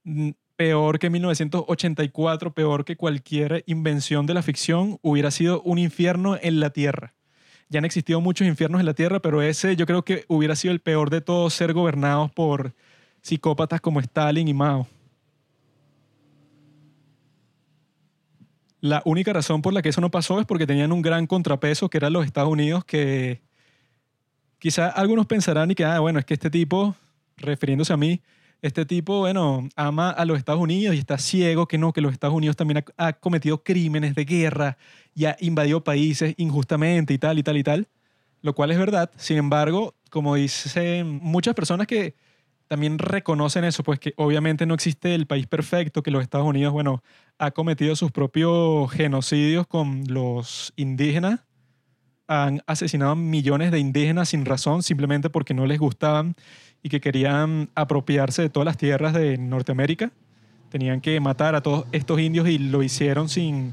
mm, 0.05 0.33
peor 0.59 0.99
que 0.99 1.09
1984, 1.09 2.53
peor 2.53 2.85
que 2.85 2.97
cualquier 2.97 3.63
invención 3.69 4.27
de 4.27 4.35
la 4.35 4.43
ficción, 4.43 4.99
hubiera 5.03 5.31
sido 5.31 5.63
un 5.63 5.79
infierno 5.79 6.37
en 6.43 6.59
la 6.59 6.71
Tierra. 6.71 7.15
Ya 7.69 7.79
han 7.79 7.85
existido 7.85 8.21
muchos 8.21 8.45
infiernos 8.45 8.81
en 8.81 8.87
la 8.87 8.95
Tierra, 8.95 9.21
pero 9.21 9.41
ese 9.41 9.77
yo 9.77 9.87
creo 9.87 10.05
que 10.05 10.25
hubiera 10.27 10.57
sido 10.57 10.73
el 10.73 10.81
peor 10.81 11.11
de 11.11 11.21
todos, 11.21 11.55
ser 11.55 11.73
gobernados 11.73 12.33
por 12.33 12.75
psicópatas 13.23 13.81
como 13.81 14.01
Stalin 14.01 14.49
y 14.49 14.53
Mao. 14.53 14.89
La 18.81 19.01
única 19.05 19.33
razón 19.33 19.63
por 19.63 19.73
la 19.73 19.81
que 19.81 19.91
eso 19.91 20.01
no 20.01 20.11
pasó 20.11 20.41
es 20.41 20.47
porque 20.47 20.67
tenían 20.67 20.91
un 20.91 21.03
gran 21.03 21.29
contrapeso, 21.29 21.89
que 21.89 21.99
eran 21.99 22.13
los 22.13 22.27
Estados 22.27 22.51
Unidos, 22.51 22.85
que 22.85 23.43
quizá 24.59 24.89
algunos 24.89 25.27
pensarán 25.27 25.71
y 25.71 25.77
que, 25.77 25.85
ah, 25.85 26.01
bueno, 26.01 26.19
es 26.19 26.25
que 26.25 26.35
este 26.35 26.51
tipo, 26.51 26.97
refiriéndose 27.37 27.93
a 27.93 27.97
mí, 27.97 28.21
este 28.63 28.85
tipo, 28.85 29.21
bueno, 29.21 29.69
ama 29.77 30.11
a 30.11 30.25
los 30.25 30.39
Estados 30.39 30.61
Unidos 30.61 30.95
y 30.97 30.99
está 30.99 31.19
ciego, 31.19 31.69
que 31.69 31.79
no, 31.79 31.93
que 31.93 32.01
los 32.01 32.13
Estados 32.13 32.35
Unidos 32.35 32.57
también 32.57 32.79
ha, 32.79 33.07
ha 33.09 33.13
cometido 33.13 33.63
crímenes 33.63 34.15
de 34.15 34.25
guerra 34.25 34.79
y 35.15 35.27
ha 35.27 35.37
invadido 35.41 35.85
países 35.85 36.35
injustamente 36.37 37.15
y 37.15 37.19
tal 37.19 37.39
y 37.39 37.43
tal 37.43 37.57
y 37.57 37.63
tal, 37.63 37.89
lo 38.43 38.55
cual 38.55 38.71
es 38.71 38.79
verdad. 38.79 39.11
Sin 39.17 39.37
embargo, 39.37 39.95
como 40.11 40.35
dicen 40.35 41.21
muchas 41.23 41.55
personas 41.55 41.87
que 41.87 42.15
también 42.69 42.99
reconocen 42.99 43.65
eso, 43.65 43.83
pues 43.83 43.99
que 43.99 44.13
obviamente 44.17 44.67
no 44.67 44.75
existe 44.75 45.15
el 45.15 45.27
país 45.27 45.47
perfecto, 45.47 46.03
que 46.03 46.11
los 46.11 46.23
Estados 46.23 46.47
Unidos, 46.47 46.73
bueno, 46.73 47.03
ha 47.39 47.51
cometido 47.51 47.97
sus 47.97 48.13
propios 48.13 48.91
genocidios 48.93 49.67
con 49.67 50.05
los 50.07 50.73
indígenas, 50.77 51.41
han 52.27 52.63
asesinado 52.67 53.13
a 53.13 53.17
millones 53.17 53.73
de 53.73 53.79
indígenas 53.79 54.29
sin 54.29 54.45
razón, 54.45 54.83
simplemente 54.83 55.31
porque 55.31 55.55
no 55.55 55.65
les 55.65 55.79
gustaban 55.79 56.35
y 56.83 56.89
que 56.89 57.01
querían 57.01 57.71
apropiarse 57.75 58.43
de 58.43 58.51
todas 58.51 58.65
las 58.65 58.77
tierras 58.77 59.13
de 59.13 59.39
Norteamérica. 59.39 60.11
Tenían 60.71 61.01
que 61.01 61.19
matar 61.21 61.55
a 61.55 61.63
todos 61.63 61.87
estos 61.93 62.21
indios 62.21 62.49
y 62.49 62.59
lo 62.59 62.83
hicieron 62.83 63.29
sin, 63.29 63.73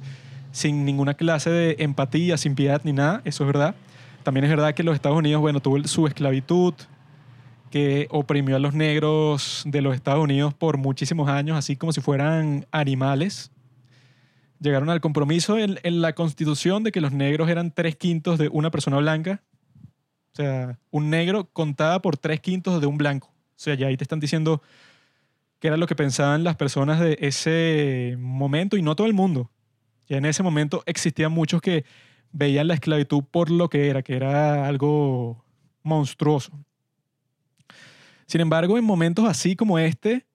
sin 0.51 0.85
ninguna 0.85 1.13
clase 1.13 1.49
de 1.49 1.75
empatía, 1.79 2.37
sin 2.37 2.55
piedad 2.55 2.81
ni 2.83 2.93
nada, 2.93 3.21
eso 3.25 3.43
es 3.43 3.47
verdad. 3.47 3.75
También 4.23 4.45
es 4.45 4.49
verdad 4.49 4.73
que 4.73 4.83
los 4.83 4.95
Estados 4.95 5.17
Unidos, 5.17 5.41
bueno, 5.41 5.59
tuvo 5.59 5.83
su 5.83 6.07
esclavitud, 6.07 6.73
que 7.75 8.07
oprimió 8.09 8.55
a 8.55 8.59
los 8.59 8.73
negros 8.73 9.63
de 9.65 9.81
los 9.81 9.95
Estados 9.95 10.23
Unidos 10.23 10.53
por 10.53 10.77
muchísimos 10.77 11.27
años, 11.29 11.57
así 11.57 11.75
como 11.75 11.91
si 11.91 11.99
fueran 11.99 12.65
animales. 12.71 13.51
Llegaron 14.61 14.89
al 14.89 15.01
compromiso 15.01 15.57
en, 15.57 15.77
la 15.83 16.13
constitución 16.13 16.83
de 16.83 16.93
que 16.93 17.01
los 17.01 17.11
negros 17.11 17.49
eran 17.49 17.71
tres 17.71 17.97
quintos 17.97 18.39
de 18.39 18.47
una 18.47 18.71
persona 18.71 18.97
blanca. 18.97 19.41
O 20.35 20.41
sea, 20.43 20.77
un 20.91 21.09
negro 21.09 21.49
contaba 21.53 22.01
por 22.01 22.17
tres 22.17 22.41
quintos 22.41 22.81
de 22.81 22.87
un 22.87 22.97
blanco. 22.97 23.29
O 23.29 23.53
sea, 23.55 23.73
ya 23.75 23.87
ahí 23.87 23.95
te 23.95 24.03
están 24.03 24.19
diciendo 24.19 24.61
qué 25.59 25.69
era 25.69 25.77
lo 25.77 25.87
que 25.87 25.95
pensaban 25.95 26.43
las 26.43 26.57
personas 26.57 26.99
de 26.99 27.17
ese 27.21 28.17
momento 28.19 28.75
y 28.75 28.81
no 28.81 28.97
todo 28.97 29.07
el 29.07 29.13
mundo. 29.13 29.49
Ya 30.09 30.17
en 30.17 30.25
ese 30.25 30.43
momento 30.43 30.83
existían 30.87 31.31
muchos 31.31 31.61
que 31.61 31.85
veían 32.33 32.67
la 32.67 32.73
esclavitud 32.73 33.23
por 33.23 33.49
lo 33.49 33.69
que 33.69 33.87
era, 33.87 34.01
que 34.01 34.17
era 34.17 34.67
algo 34.67 35.45
monstruoso. 35.83 36.51
Sin 38.25 38.41
embargo, 38.41 38.77
en 38.77 38.83
momentos 38.83 39.23
así 39.29 39.55
como 39.55 39.79
este, 39.79 40.25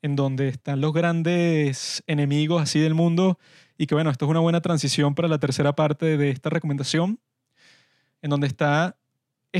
en 0.00 0.16
donde 0.16 0.48
están 0.48 0.80
los 0.80 0.94
grandes 0.94 2.02
enemigos 2.06 2.62
así 2.62 2.80
del 2.80 2.94
mundo, 2.94 3.38
y 3.76 3.86
que 3.86 3.94
bueno, 3.94 4.08
esto 4.08 4.24
es 4.24 4.30
una 4.30 4.40
buena 4.40 4.62
transición 4.62 5.14
para 5.14 5.28
la 5.28 5.38
tercera 5.38 5.74
parte 5.74 6.16
de 6.16 6.30
esta 6.30 6.48
recomendación, 6.48 7.20
en 8.22 8.30
donde 8.30 8.46
está 8.46 8.96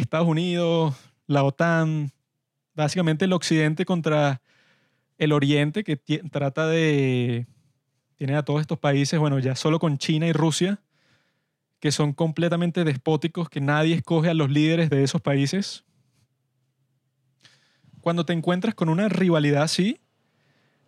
Estados 0.00 0.28
Unidos, 0.28 0.94
la 1.26 1.44
OTAN, 1.44 2.10
básicamente 2.74 3.24
el 3.24 3.32
occidente 3.32 3.84
contra 3.84 4.42
el 5.18 5.32
oriente, 5.32 5.84
que 5.84 5.96
trata 5.96 6.66
de, 6.66 7.46
tiene 8.16 8.36
a 8.36 8.42
todos 8.44 8.60
estos 8.60 8.78
países, 8.78 9.18
bueno, 9.18 9.38
ya 9.38 9.54
solo 9.54 9.78
con 9.78 9.98
China 9.98 10.26
y 10.26 10.32
Rusia, 10.32 10.80
que 11.78 11.92
son 11.92 12.12
completamente 12.12 12.84
despóticos, 12.84 13.48
que 13.48 13.60
nadie 13.60 13.94
escoge 13.94 14.30
a 14.30 14.34
los 14.34 14.50
líderes 14.50 14.90
de 14.90 15.02
esos 15.02 15.20
países, 15.20 15.84
cuando 18.00 18.26
te 18.26 18.32
encuentras 18.32 18.74
con 18.74 18.88
una 18.88 19.08
rivalidad 19.08 19.62
así, 19.62 20.00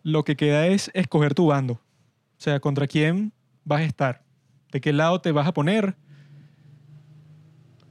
lo 0.03 0.23
que 0.23 0.35
queda 0.35 0.67
es 0.67 0.91
escoger 0.93 1.33
tu 1.33 1.47
bando. 1.47 1.73
O 1.73 2.39
sea, 2.39 2.59
contra 2.59 2.87
quién 2.87 3.33
vas 3.63 3.81
a 3.81 3.85
estar, 3.85 4.23
de 4.71 4.81
qué 4.81 4.93
lado 4.93 5.19
te 5.19 5.31
vas 5.31 5.47
a 5.47 5.53
poner. 5.53 5.95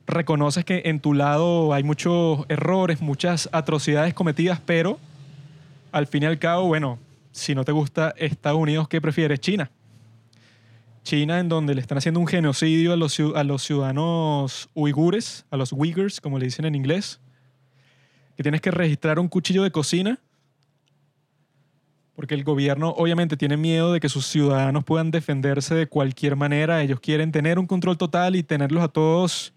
Reconoces 0.07 0.65
que 0.65 0.83
en 0.85 1.01
tu 1.01 1.15
lado 1.15 1.75
hay 1.75 1.83
muchos 1.83 2.47
errores, 2.49 3.01
muchas 3.01 3.49
atrocidades 3.53 4.15
cometidas, 4.15 4.61
pero 4.65 5.01
al 5.91 6.07
fin 6.07 6.23
y 6.23 6.27
al 6.27 6.39
cabo, 6.39 6.67
bueno, 6.69 6.99
si 7.33 7.55
no 7.55 7.65
te 7.65 7.73
gusta 7.73 8.15
Estados 8.17 8.61
Unidos, 8.61 8.89
¿qué 8.89 9.01
prefieres? 9.01 9.41
China. 9.41 9.71
China 11.03 11.41
en 11.41 11.49
donde 11.49 11.75
le 11.75 11.81
están 11.81 11.99
haciendo 11.99 12.21
un 12.21 12.27
genocidio 12.27 12.93
a 12.93 12.97
los, 12.97 13.19
a 13.19 13.45
los 13.45 13.63
ciudadanos 13.63 14.69
uigures, 14.75 15.45
a 15.51 15.57
los 15.57 15.73
uyghurs, 15.73 16.21
como 16.21 16.39
le 16.39 16.47
dicen 16.47 16.65
en 16.65 16.75
inglés, 16.75 17.21
que 18.37 18.43
tienes 18.43 18.61
que 18.61 18.71
registrar 18.71 19.19
un 19.19 19.29
cuchillo 19.29 19.63
de 19.63 19.71
cocina, 19.71 20.19
porque 22.15 22.35
el 22.35 22.45
gobierno 22.45 22.91
obviamente 22.91 23.37
tiene 23.37 23.57
miedo 23.57 23.93
de 23.93 24.01
que 24.01 24.09
sus 24.09 24.27
ciudadanos 24.27 24.85
puedan 24.85 25.11
defenderse 25.11 25.75
de 25.75 25.87
cualquier 25.87 26.35
manera. 26.35 26.83
Ellos 26.83 26.99
quieren 27.01 27.31
tener 27.31 27.59
un 27.59 27.67
control 27.67 27.99
total 27.99 28.37
y 28.37 28.43
tenerlos 28.43 28.83
a 28.83 28.89
todos 28.89 29.53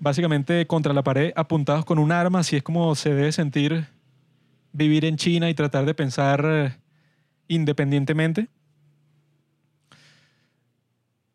básicamente 0.00 0.66
contra 0.66 0.92
la 0.92 1.02
pared, 1.02 1.32
apuntados 1.36 1.84
con 1.84 1.98
un 1.98 2.12
arma, 2.12 2.40
así 2.40 2.56
es 2.56 2.62
como 2.62 2.94
se 2.94 3.14
debe 3.14 3.32
sentir 3.32 3.86
vivir 4.72 5.04
en 5.04 5.16
China 5.16 5.50
y 5.50 5.54
tratar 5.54 5.84
de 5.86 5.94
pensar 5.94 6.44
eh, 6.44 6.76
independientemente. 7.48 8.48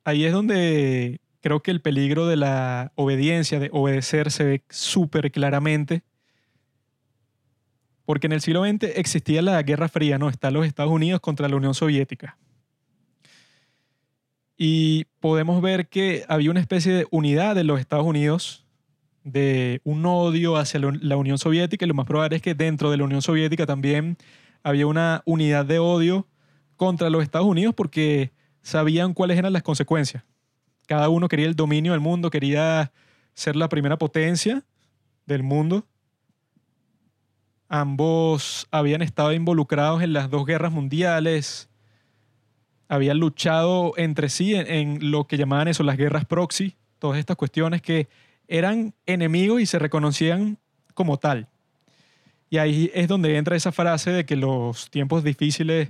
Ahí 0.06 0.26
es 0.26 0.34
donde 0.34 1.20
creo 1.42 1.62
que 1.62 1.72
el 1.72 1.82
peligro 1.82 2.28
de 2.28 2.38
la 2.38 2.92
obediencia, 2.96 3.60
de 3.60 3.70
obedecer, 3.72 4.32
se 4.32 4.44
ve 4.44 4.64
súper 4.70 5.32
claramente. 5.32 6.04
Porque 8.06 8.28
en 8.28 8.34
el 8.34 8.42
siglo 8.42 8.66
XX 8.66 8.84
existía 8.96 9.42
la 9.42 9.62
Guerra 9.64 9.88
Fría, 9.88 10.18
¿no? 10.18 10.30
Está 10.30 10.52
los 10.52 10.66
Estados 10.66 10.92
Unidos 10.92 11.22
contra 11.22 11.48
la 11.48 11.56
Unión 11.56 11.74
Soviética. 11.74 12.38
Y 14.58 15.06
podemos 15.20 15.62
ver 15.62 15.88
que 15.88 16.26
había 16.28 16.52
una 16.52 16.60
especie 16.60 16.94
de 16.94 17.08
unidad 17.12 17.56
de 17.56 17.64
los 17.64 17.80
Estados 17.80 18.06
Unidos, 18.06 18.66
de 19.24 19.82
un 19.84 20.06
odio 20.06 20.58
hacia 20.58 20.80
la 20.80 21.18
Unión 21.18 21.38
Soviética, 21.38 21.86
y 21.86 21.88
lo 21.88 21.94
más 21.94 22.06
probable 22.06 22.36
es 22.36 22.42
que 22.42 22.54
dentro 22.54 22.92
de 22.92 22.98
la 22.98 23.06
Unión 23.06 23.22
Soviética 23.22 23.66
también 23.66 24.18
había 24.64 24.88
una 24.88 25.22
unidad 25.26 25.66
de 25.66 25.80
odio 25.80 26.28
contra 26.76 27.10
los 27.10 27.24
Estados 27.24 27.48
Unidos 27.48 27.74
porque 27.76 28.32
sabían 28.62 29.14
cuáles 29.14 29.38
eran 29.38 29.54
las 29.54 29.64
consecuencias. 29.64 30.24
Cada 30.88 31.10
uno 31.10 31.28
quería 31.28 31.48
el 31.48 31.56
dominio 31.56 31.94
del 31.94 32.02
mundo, 32.02 32.30
quería 32.30 32.92
ser 33.34 33.56
la 33.56 33.70
primera 33.70 33.98
potencia 33.98 34.64
del 35.26 35.44
mundo. 35.44 35.86
Ambos 37.70 38.68
habían 38.72 39.02
estado 39.02 39.34
involucrados 39.34 40.04
en 40.04 40.14
las 40.14 40.30
dos 40.30 40.46
guerras 40.46 40.72
mundiales, 40.72 41.70
habían 42.94 43.18
luchado 43.18 43.94
entre 43.98 44.30
sí 44.30 44.54
en, 44.54 45.12
lo 45.12 45.26
que 45.26 45.38
llamaban 45.38 45.68
eso, 45.68 45.82
las 45.82 45.98
guerras 45.98 46.26
proxy, 46.26 46.76
todas 47.00 47.18
estas 47.18 47.36
cuestiones 47.36 47.82
que 47.82 48.08
eran 48.48 48.94
enemigos 49.08 49.62
y 49.62 49.66
se 49.66 49.80
reconocían 49.80 50.60
como 50.94 51.18
tal. 51.18 51.48
Y 52.52 52.60
ahí 52.60 52.92
es 52.94 53.08
donde 53.08 53.36
entra 53.38 53.56
esa 53.56 53.72
frase 53.72 54.12
de 54.12 54.26
que 54.28 54.36
los 54.36 54.92
tiempos 54.92 55.24
difíciles 55.24 55.90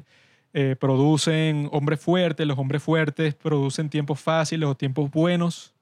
eh, 0.54 0.78
producen 0.80 1.68
hombres 1.74 2.00
fuertes, 2.00 2.48
los 2.48 2.58
hombres 2.58 2.82
fuertes 2.82 3.36
producen 3.36 3.90
tiempos 3.90 4.22
fáciles 4.22 4.70
o 4.70 4.74
tiempos 4.74 5.12
buenos. 5.12 5.74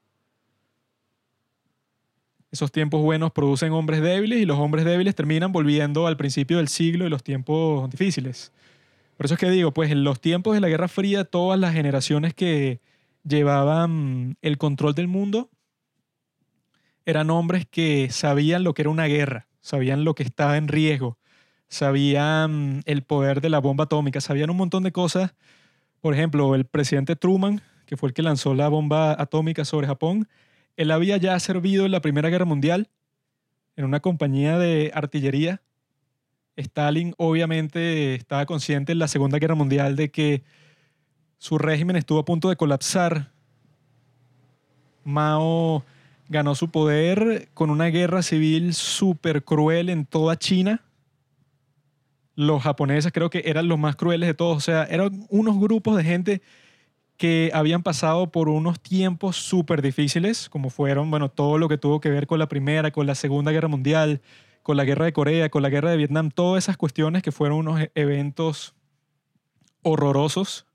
Esos 2.50 2.72
tiempos 2.72 3.00
buenos 3.00 3.30
producen 3.30 3.70
hombres 3.70 4.02
débiles 4.02 4.40
y 4.40 4.44
los 4.44 4.58
hombres 4.58 4.84
débiles 4.84 5.14
terminan 5.14 5.52
volviendo 5.52 6.08
al 6.08 6.16
principio 6.16 6.56
del 6.56 6.66
siglo 6.66 7.06
y 7.06 7.10
los 7.10 7.22
tiempos 7.22 7.88
difíciles. 7.90 8.50
Por 9.22 9.26
eso 9.26 9.34
es 9.34 9.40
que 9.40 9.50
digo, 9.50 9.70
pues 9.70 9.92
en 9.92 10.02
los 10.02 10.20
tiempos 10.20 10.52
de 10.52 10.60
la 10.60 10.68
Guerra 10.68 10.88
Fría, 10.88 11.22
todas 11.22 11.56
las 11.56 11.74
generaciones 11.74 12.34
que 12.34 12.80
llevaban 13.22 14.36
el 14.42 14.58
control 14.58 14.96
del 14.96 15.06
mundo 15.06 15.48
eran 17.06 17.30
hombres 17.30 17.64
que 17.64 18.10
sabían 18.10 18.64
lo 18.64 18.74
que 18.74 18.82
era 18.82 18.90
una 18.90 19.06
guerra, 19.06 19.46
sabían 19.60 20.02
lo 20.02 20.16
que 20.16 20.24
estaba 20.24 20.56
en 20.56 20.66
riesgo, 20.66 21.18
sabían 21.68 22.82
el 22.84 23.04
poder 23.04 23.40
de 23.40 23.48
la 23.48 23.60
bomba 23.60 23.84
atómica, 23.84 24.20
sabían 24.20 24.50
un 24.50 24.56
montón 24.56 24.82
de 24.82 24.90
cosas. 24.90 25.36
Por 26.00 26.14
ejemplo, 26.14 26.56
el 26.56 26.64
presidente 26.64 27.14
Truman, 27.14 27.62
que 27.86 27.96
fue 27.96 28.08
el 28.08 28.14
que 28.14 28.22
lanzó 28.22 28.54
la 28.54 28.66
bomba 28.66 29.12
atómica 29.12 29.64
sobre 29.64 29.86
Japón, 29.86 30.26
él 30.76 30.90
había 30.90 31.16
ya 31.16 31.38
servido 31.38 31.86
en 31.86 31.92
la 31.92 32.00
Primera 32.00 32.28
Guerra 32.28 32.44
Mundial 32.44 32.88
en 33.76 33.84
una 33.84 34.00
compañía 34.00 34.58
de 34.58 34.90
artillería. 34.92 35.62
Stalin 36.56 37.14
obviamente 37.16 38.14
estaba 38.14 38.46
consciente 38.46 38.92
en 38.92 38.98
la 38.98 39.08
Segunda 39.08 39.38
Guerra 39.38 39.54
Mundial 39.54 39.96
de 39.96 40.10
que 40.10 40.42
su 41.38 41.58
régimen 41.58 41.96
estuvo 41.96 42.18
a 42.18 42.24
punto 42.24 42.48
de 42.48 42.56
colapsar. 42.56 43.30
Mao 45.04 45.84
ganó 46.28 46.54
su 46.54 46.70
poder 46.70 47.48
con 47.54 47.70
una 47.70 47.86
guerra 47.86 48.22
civil 48.22 48.74
súper 48.74 49.44
cruel 49.44 49.88
en 49.88 50.06
toda 50.06 50.38
China. 50.38 50.82
Los 52.34 52.62
japoneses 52.62 53.12
creo 53.12 53.28
que 53.28 53.42
eran 53.44 53.68
los 53.68 53.78
más 53.78 53.96
crueles 53.96 54.26
de 54.28 54.34
todos. 54.34 54.56
O 54.56 54.60
sea, 54.60 54.84
eran 54.84 55.26
unos 55.28 55.58
grupos 55.58 55.96
de 55.96 56.04
gente 56.04 56.42
que 57.16 57.50
habían 57.54 57.82
pasado 57.82 58.32
por 58.32 58.48
unos 58.48 58.80
tiempos 58.80 59.36
súper 59.36 59.82
difíciles, 59.82 60.48
como 60.48 60.70
fueron, 60.70 61.10
bueno, 61.10 61.28
todo 61.28 61.58
lo 61.58 61.68
que 61.68 61.78
tuvo 61.78 62.00
que 62.00 62.08
ver 62.08 62.26
con 62.26 62.38
la 62.38 62.48
Primera, 62.48 62.90
con 62.90 63.06
la 63.06 63.14
Segunda 63.14 63.52
Guerra 63.52 63.68
Mundial, 63.68 64.20
con 64.62 64.76
la 64.76 64.84
Guerra 64.84 65.04
de 65.04 65.12
Corea, 65.12 65.48
con 65.48 65.62
la 65.62 65.68
Guerra 65.68 65.90
de 65.90 65.96
Vietnam, 65.96 66.30
todas 66.30 66.64
esas 66.64 66.76
cuestiones 66.76 67.22
que 67.22 67.32
fueron 67.32 67.58
unos 67.58 67.80
e- 67.80 67.92
eventos 67.94 68.74
horrorosos. 69.82 70.66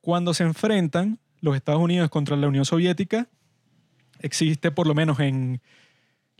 Cuando 0.00 0.34
se 0.34 0.44
enfrentan 0.44 1.18
los 1.40 1.56
Estados 1.56 1.82
Unidos 1.82 2.10
contra 2.10 2.36
la 2.36 2.48
Unión 2.48 2.64
Soviética, 2.64 3.28
existe 4.20 4.70
por 4.70 4.86
lo 4.86 4.94
menos 4.94 5.20
en 5.20 5.60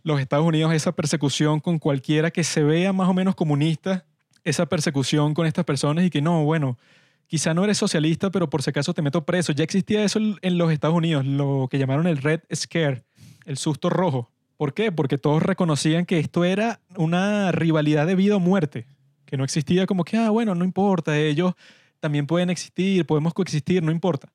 los 0.02 0.20
Estados 0.20 0.46
Unidos 0.46 0.72
esa 0.72 0.92
persecución 0.92 1.60
con 1.60 1.78
cualquiera 1.78 2.30
que 2.30 2.44
se 2.44 2.62
vea 2.62 2.92
más 2.92 3.08
o 3.08 3.14
menos 3.14 3.34
comunista, 3.34 4.04
esa 4.44 4.66
persecución 4.66 5.34
con 5.34 5.46
estas 5.46 5.64
personas 5.64 6.04
y 6.04 6.10
que 6.10 6.22
no, 6.22 6.44
bueno, 6.44 6.78
quizá 7.26 7.54
no 7.54 7.64
eres 7.64 7.78
socialista, 7.78 8.30
pero 8.30 8.50
por 8.50 8.62
si 8.62 8.70
acaso 8.70 8.94
te 8.94 9.02
meto 9.02 9.24
preso. 9.24 9.52
Ya 9.52 9.64
existía 9.64 10.04
eso 10.04 10.18
en 10.18 10.58
los 10.58 10.72
Estados 10.72 10.96
Unidos, 10.96 11.24
lo 11.24 11.68
que 11.70 11.78
llamaron 11.78 12.06
el 12.06 12.18
Red 12.18 12.40
Scare, 12.52 13.04
el 13.46 13.56
susto 13.56 13.90
rojo. 13.90 14.30
¿Por 14.62 14.74
qué? 14.74 14.92
Porque 14.92 15.18
todos 15.18 15.42
reconocían 15.42 16.06
que 16.06 16.20
esto 16.20 16.44
era 16.44 16.78
una 16.94 17.50
rivalidad 17.50 18.06
de 18.06 18.14
vida 18.14 18.36
o 18.36 18.38
muerte, 18.38 18.86
que 19.26 19.36
no 19.36 19.42
existía 19.42 19.86
como 19.86 20.04
que, 20.04 20.16
ah, 20.16 20.30
bueno, 20.30 20.54
no 20.54 20.64
importa, 20.64 21.18
ellos 21.18 21.54
también 21.98 22.28
pueden 22.28 22.48
existir, 22.48 23.04
podemos 23.04 23.34
coexistir, 23.34 23.82
no 23.82 23.90
importa. 23.90 24.28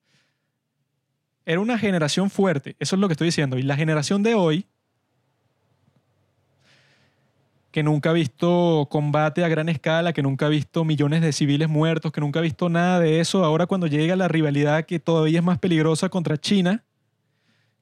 Era 1.46 1.62
una 1.62 1.80
generación 1.80 2.30
fuerte, 2.30 2.76
eso 2.78 2.98
es 2.98 3.00
lo 3.00 3.08
que 3.08 3.14
estoy 3.14 3.28
diciendo. 3.28 3.58
Y 3.58 3.62
la 3.62 3.78
generación 3.78 4.22
de 4.22 4.36
hoy, 4.36 4.66
que 7.72 7.82
nunca 7.82 8.10
ha 8.10 8.14
visto 8.14 8.90
combate 8.92 9.46
a 9.46 9.48
gran 9.48 9.70
escala, 9.70 10.12
que 10.12 10.24
nunca 10.24 10.48
ha 10.48 10.50
visto 10.50 10.84
millones 10.84 11.22
de 11.22 11.32
civiles 11.32 11.70
muertos, 11.70 12.12
que 12.12 12.20
nunca 12.20 12.40
ha 12.40 12.44
visto 12.44 12.68
nada 12.68 13.00
de 13.00 13.22
eso, 13.22 13.46
ahora 13.46 13.66
cuando 13.66 13.88
llega 13.88 14.18
la 14.18 14.28
rivalidad 14.28 14.84
que 14.84 15.00
todavía 15.00 15.40
es 15.40 15.46
más 15.46 15.60
peligrosa 15.60 16.10
contra 16.10 16.38
China, 16.38 16.84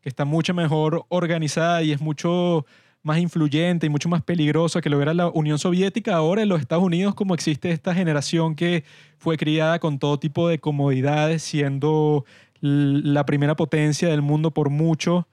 que 0.06 0.10
está 0.10 0.24
mucho 0.24 0.54
mejor 0.54 1.04
organizada 1.10 1.82
y 1.82 1.92
es 1.92 2.00
mucho 2.00 2.68
más 3.02 3.18
influyente 3.18 3.88
y 3.88 3.90
mucho 3.90 4.08
más 4.08 4.22
peligrosa 4.22 4.80
que 4.80 4.92
lo 4.92 5.02
era 5.02 5.16
la 5.16 5.30
Unión 5.30 5.58
Soviética, 5.58 6.16
ahora 6.16 6.44
en 6.44 6.50
los 6.50 6.62
Estados 6.62 6.84
Unidos 6.84 7.16
como 7.16 7.34
existe 7.34 7.72
esta 7.72 7.96
generación 7.96 8.54
que 8.54 8.84
fue 9.18 9.36
criada 9.36 9.80
con 9.80 9.98
todo 9.98 10.20
tipo 10.20 10.48
de 10.48 10.60
comodidades, 10.60 11.42
siendo 11.42 12.24
la 12.62 13.26
primera 13.26 13.56
potencia 13.56 14.08
del 14.08 14.22
mundo 14.22 14.52
por 14.52 14.70
mucho, 14.70 15.28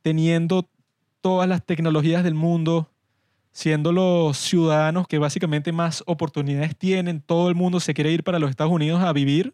teniendo 0.00 0.66
todas 1.20 1.46
las 1.46 1.62
tecnologías 1.62 2.24
del 2.24 2.34
mundo, 2.34 2.88
siendo 3.52 3.92
los 3.92 4.38
ciudadanos 4.38 5.06
que 5.08 5.18
básicamente 5.18 5.72
más 5.72 6.02
oportunidades 6.06 6.74
tienen, 6.74 7.20
todo 7.20 7.50
el 7.50 7.54
mundo 7.54 7.80
se 7.80 7.92
quiere 7.92 8.12
ir 8.12 8.24
para 8.24 8.38
los 8.38 8.48
Estados 8.48 8.72
Unidos 8.72 9.02
a 9.02 9.12
vivir. 9.12 9.52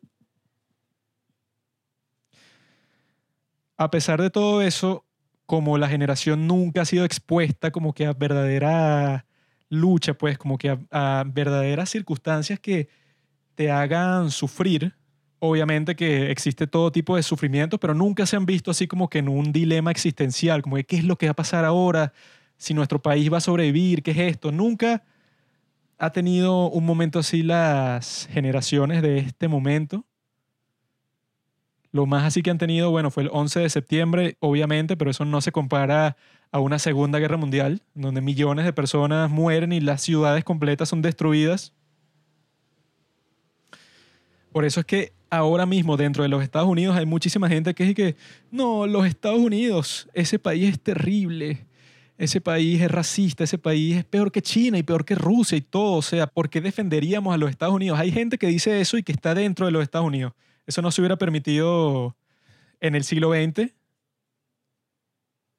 A 3.82 3.90
pesar 3.90 4.22
de 4.22 4.30
todo 4.30 4.62
eso, 4.62 5.04
como 5.44 5.76
la 5.76 5.88
generación 5.88 6.46
nunca 6.46 6.82
ha 6.82 6.84
sido 6.84 7.04
expuesta 7.04 7.72
como 7.72 7.92
que 7.92 8.06
a 8.06 8.12
verdadera 8.12 9.26
lucha, 9.70 10.14
pues 10.14 10.38
como 10.38 10.56
que 10.56 10.78
a, 10.92 11.24
verdaderas 11.26 11.90
circunstancias 11.90 12.60
que 12.60 12.88
te 13.56 13.72
hagan 13.72 14.30
sufrir, 14.30 14.94
obviamente 15.40 15.96
que 15.96 16.30
existe 16.30 16.68
todo 16.68 16.92
tipo 16.92 17.16
de 17.16 17.24
sufrimiento, 17.24 17.78
pero 17.80 17.92
nunca 17.92 18.24
se 18.24 18.36
han 18.36 18.46
visto 18.46 18.70
así 18.70 18.86
como 18.86 19.10
que 19.10 19.18
en 19.18 19.28
un 19.28 19.50
dilema 19.50 19.90
existencial, 19.90 20.62
como 20.62 20.76
que 20.76 20.84
qué 20.84 20.96
es 20.98 21.04
lo 21.04 21.18
que 21.18 21.26
va 21.26 21.32
a 21.32 21.34
pasar 21.34 21.64
ahora, 21.64 22.12
si 22.58 22.74
nuestro 22.74 23.02
país 23.02 23.32
va 23.32 23.38
a 23.38 23.40
sobrevivir, 23.40 24.04
qué 24.04 24.12
es 24.12 24.18
esto. 24.18 24.52
Nunca 24.52 25.02
ha 25.98 26.10
tenido 26.12 26.70
un 26.70 26.86
momento 26.86 27.18
así 27.18 27.42
las 27.42 28.28
generaciones 28.30 29.02
de 29.02 29.18
este 29.18 29.48
momento. 29.48 30.06
Lo 31.92 32.06
más 32.06 32.24
así 32.24 32.42
que 32.42 32.50
han 32.50 32.58
tenido, 32.58 32.90
bueno, 32.90 33.10
fue 33.10 33.24
el 33.24 33.30
11 33.32 33.60
de 33.60 33.70
septiembre, 33.70 34.36
obviamente, 34.40 34.96
pero 34.96 35.10
eso 35.10 35.26
no 35.26 35.42
se 35.42 35.52
compara 35.52 36.16
a 36.50 36.58
una 36.58 36.78
Segunda 36.78 37.18
Guerra 37.18 37.36
Mundial, 37.36 37.82
donde 37.94 38.20
millones 38.22 38.64
de 38.64 38.72
personas 38.72 39.30
mueren 39.30 39.72
y 39.72 39.80
las 39.80 40.00
ciudades 40.02 40.42
completas 40.42 40.88
son 40.88 41.02
destruidas. 41.02 41.74
Por 44.52 44.64
eso 44.64 44.80
es 44.80 44.86
que 44.86 45.12
ahora 45.30 45.66
mismo 45.66 45.96
dentro 45.96 46.22
de 46.22 46.28
los 46.28 46.42
Estados 46.42 46.68
Unidos 46.68 46.96
hay 46.96 47.06
muchísima 47.06 47.48
gente 47.48 47.74
que 47.74 47.84
dice 47.84 47.94
que 47.94 48.16
no, 48.50 48.86
los 48.86 49.06
Estados 49.06 49.38
Unidos, 49.38 50.08
ese 50.12 50.38
país 50.38 50.70
es 50.70 50.80
terrible. 50.80 51.66
ese 52.18 52.40
país 52.40 52.80
es 52.80 52.90
racista, 52.90 53.44
ese 53.44 53.58
país 53.58 53.96
es 53.96 54.04
peor 54.04 54.30
que 54.30 54.42
China 54.42 54.78
y 54.78 54.82
peor 54.82 55.04
que 55.04 55.14
Rusia 55.14 55.56
y 55.58 55.62
todo. 55.62 55.94
O 55.94 56.02
sea, 56.02 56.26
¿por 56.26 56.50
qué 56.50 56.60
defenderíamos 56.60 57.34
a 57.34 57.38
los 57.38 57.50
Estados 57.50 57.74
Unidos? 57.74 57.98
Hay 57.98 58.12
gente 58.12 58.38
que 58.38 58.46
dice 58.46 58.80
eso 58.80 58.96
y 58.96 59.02
que 59.02 59.12
está 59.12 59.34
dentro 59.34 59.66
de 59.66 59.72
los 59.72 59.82
Estados 59.82 60.06
Unidos. 60.06 60.32
Eso 60.66 60.82
no 60.82 60.90
se 60.90 61.00
hubiera 61.00 61.16
permitido 61.16 62.16
en 62.80 62.94
el 62.94 63.04
siglo 63.04 63.32
XX 63.32 63.72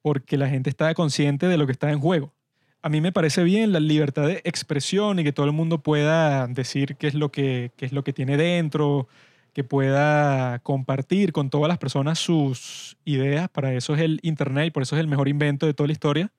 porque 0.02 0.36
la 0.36 0.50
gente 0.50 0.68
estaba 0.68 0.92
consciente 0.92 1.48
de 1.48 1.56
lo 1.56 1.64
que 1.64 1.72
está 1.72 1.90
en 1.90 1.98
juego. 1.98 2.34
A 2.82 2.90
mí 2.90 3.00
me 3.00 3.12
parece 3.12 3.42
bien 3.42 3.72
la 3.72 3.80
libertad 3.80 4.26
de 4.26 4.42
expresión 4.44 5.18
y 5.18 5.24
que 5.24 5.32
todo 5.32 5.46
el 5.46 5.52
mundo 5.52 5.82
pueda 5.82 6.46
decir 6.46 6.96
qué 6.96 7.06
es 7.06 7.14
lo 7.14 7.32
que, 7.32 7.72
qué 7.78 7.86
es 7.86 7.92
lo 7.92 8.04
que 8.04 8.12
tiene 8.12 8.36
dentro, 8.36 9.08
que 9.54 9.64
pueda 9.64 10.58
compartir 10.58 11.32
con 11.32 11.48
todas 11.48 11.68
las 11.68 11.78
personas 11.78 12.18
sus 12.18 12.98
ideas. 13.06 13.48
Para 13.48 13.72
eso 13.72 13.94
es 13.94 14.02
el 14.02 14.20
Internet 14.22 14.66
y 14.66 14.70
por 14.70 14.82
eso 14.82 14.96
es 14.96 15.00
el 15.00 15.08
mejor 15.08 15.28
invento 15.28 15.64
de 15.64 15.72
toda 15.72 15.86
la 15.86 15.94
historia. 15.94 16.32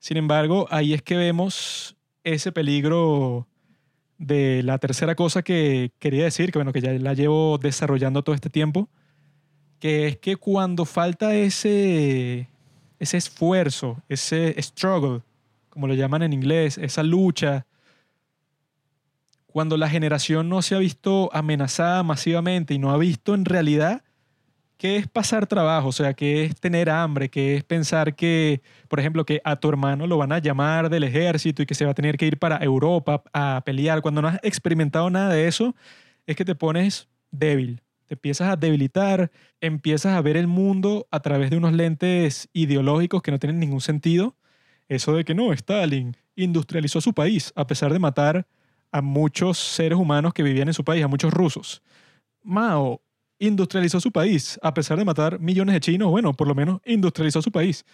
Sin 0.00 0.16
embargo, 0.16 0.66
ahí 0.70 0.92
es 0.92 1.02
que 1.02 1.16
vemos 1.16 1.94
ese 2.24 2.50
peligro 2.50 3.46
de 4.18 4.62
la 4.62 4.78
tercera 4.78 5.14
cosa 5.14 5.42
que 5.42 5.92
quería 5.98 6.24
decir, 6.24 6.52
que 6.52 6.58
bueno, 6.58 6.72
que 6.72 6.80
ya 6.80 6.92
la 6.92 7.14
llevo 7.14 7.58
desarrollando 7.58 8.22
todo 8.22 8.34
este 8.34 8.50
tiempo, 8.50 8.88
que 9.80 10.06
es 10.08 10.16
que 10.18 10.36
cuando 10.36 10.84
falta 10.84 11.34
ese, 11.34 12.48
ese 12.98 13.16
esfuerzo, 13.16 14.02
ese 14.08 14.54
struggle, 14.62 15.22
como 15.68 15.86
lo 15.88 15.94
llaman 15.94 16.22
en 16.22 16.32
inglés, 16.32 16.78
esa 16.78 17.02
lucha, 17.02 17.66
cuando 19.46 19.76
la 19.76 19.88
generación 19.88 20.48
no 20.48 20.62
se 20.62 20.74
ha 20.74 20.78
visto 20.78 21.30
amenazada 21.32 22.02
masivamente 22.02 22.74
y 22.74 22.78
no 22.78 22.90
ha 22.90 22.98
visto 22.98 23.34
en 23.34 23.44
realidad 23.44 24.02
qué 24.76 24.96
es 24.96 25.08
pasar 25.08 25.46
trabajo, 25.46 25.88
o 25.88 25.92
sea, 25.92 26.14
qué 26.14 26.44
es 26.44 26.60
tener 26.60 26.90
hambre, 26.90 27.28
qué 27.28 27.56
es 27.56 27.64
pensar 27.64 28.14
que, 28.14 28.62
por 28.88 29.00
ejemplo, 29.00 29.24
que 29.24 29.40
a 29.44 29.56
tu 29.56 29.68
hermano 29.68 30.06
lo 30.06 30.18
van 30.18 30.32
a 30.32 30.38
llamar 30.38 30.90
del 30.90 31.04
ejército 31.04 31.62
y 31.62 31.66
que 31.66 31.74
se 31.74 31.84
va 31.84 31.92
a 31.92 31.94
tener 31.94 32.16
que 32.16 32.26
ir 32.26 32.38
para 32.38 32.58
Europa 32.58 33.22
a 33.32 33.62
pelear, 33.64 34.02
cuando 34.02 34.22
no 34.22 34.28
has 34.28 34.38
experimentado 34.42 35.10
nada 35.10 35.32
de 35.32 35.46
eso, 35.48 35.74
es 36.26 36.36
que 36.36 36.44
te 36.44 36.54
pones 36.54 37.08
débil, 37.30 37.82
te 38.06 38.14
empiezas 38.14 38.48
a 38.48 38.56
debilitar, 38.56 39.30
empiezas 39.60 40.14
a 40.14 40.20
ver 40.20 40.36
el 40.36 40.46
mundo 40.46 41.06
a 41.10 41.20
través 41.20 41.50
de 41.50 41.56
unos 41.56 41.72
lentes 41.72 42.48
ideológicos 42.52 43.22
que 43.22 43.30
no 43.30 43.38
tienen 43.38 43.60
ningún 43.60 43.80
sentido. 43.80 44.36
Eso 44.88 45.14
de 45.14 45.24
que 45.24 45.34
no, 45.34 45.52
Stalin 45.52 46.16
industrializó 46.36 47.00
su 47.00 47.14
país 47.14 47.52
a 47.56 47.66
pesar 47.66 47.92
de 47.92 47.98
matar 47.98 48.46
a 48.92 49.00
muchos 49.02 49.58
seres 49.58 49.98
humanos 49.98 50.34
que 50.34 50.42
vivían 50.42 50.68
en 50.68 50.74
su 50.74 50.84
país, 50.84 51.04
a 51.04 51.08
muchos 51.08 51.32
rusos. 51.32 51.82
Mao 52.42 53.00
industrializó 53.38 54.00
su 54.00 54.12
país, 54.12 54.58
a 54.62 54.74
pesar 54.74 54.98
de 54.98 55.04
matar 55.04 55.38
millones 55.40 55.74
de 55.74 55.80
chinos, 55.80 56.10
bueno, 56.10 56.32
por 56.34 56.48
lo 56.48 56.54
menos 56.54 56.80
industrializó 56.84 57.42
su 57.42 57.52
país. 57.52 57.84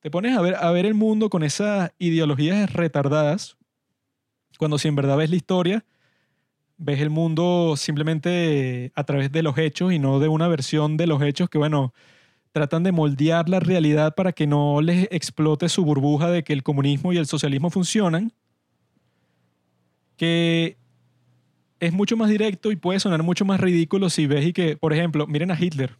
Te 0.00 0.10
pones 0.10 0.36
a 0.36 0.40
ver, 0.40 0.54
a 0.56 0.70
ver 0.70 0.86
el 0.86 0.94
mundo 0.94 1.30
con 1.30 1.42
esas 1.42 1.92
ideologías 1.98 2.72
retardadas, 2.72 3.56
cuando 4.58 4.78
si 4.78 4.88
en 4.88 4.96
verdad 4.96 5.16
ves 5.16 5.30
la 5.30 5.36
historia, 5.36 5.84
ves 6.76 7.00
el 7.00 7.10
mundo 7.10 7.74
simplemente 7.76 8.92
a 8.94 9.04
través 9.04 9.32
de 9.32 9.42
los 9.42 9.58
hechos 9.58 9.92
y 9.92 9.98
no 9.98 10.20
de 10.20 10.28
una 10.28 10.48
versión 10.48 10.96
de 10.96 11.06
los 11.06 11.22
hechos 11.22 11.48
que, 11.50 11.58
bueno, 11.58 11.92
tratan 12.52 12.82
de 12.82 12.92
moldear 12.92 13.48
la 13.48 13.60
realidad 13.60 14.14
para 14.14 14.32
que 14.32 14.46
no 14.46 14.80
les 14.80 15.08
explote 15.10 15.68
su 15.68 15.84
burbuja 15.84 16.30
de 16.30 16.44
que 16.44 16.52
el 16.52 16.62
comunismo 16.62 17.12
y 17.12 17.18
el 17.18 17.26
socialismo 17.26 17.70
funcionan 17.70 18.32
que 20.16 20.76
es 21.80 21.92
mucho 21.92 22.16
más 22.16 22.28
directo 22.28 22.72
y 22.72 22.76
puede 22.76 23.00
sonar 23.00 23.22
mucho 23.22 23.44
más 23.44 23.60
ridículo 23.60 24.10
si 24.10 24.26
ves 24.26 24.46
y 24.46 24.52
que, 24.52 24.76
por 24.76 24.92
ejemplo, 24.92 25.26
miren 25.26 25.50
a 25.50 25.60
Hitler. 25.60 25.96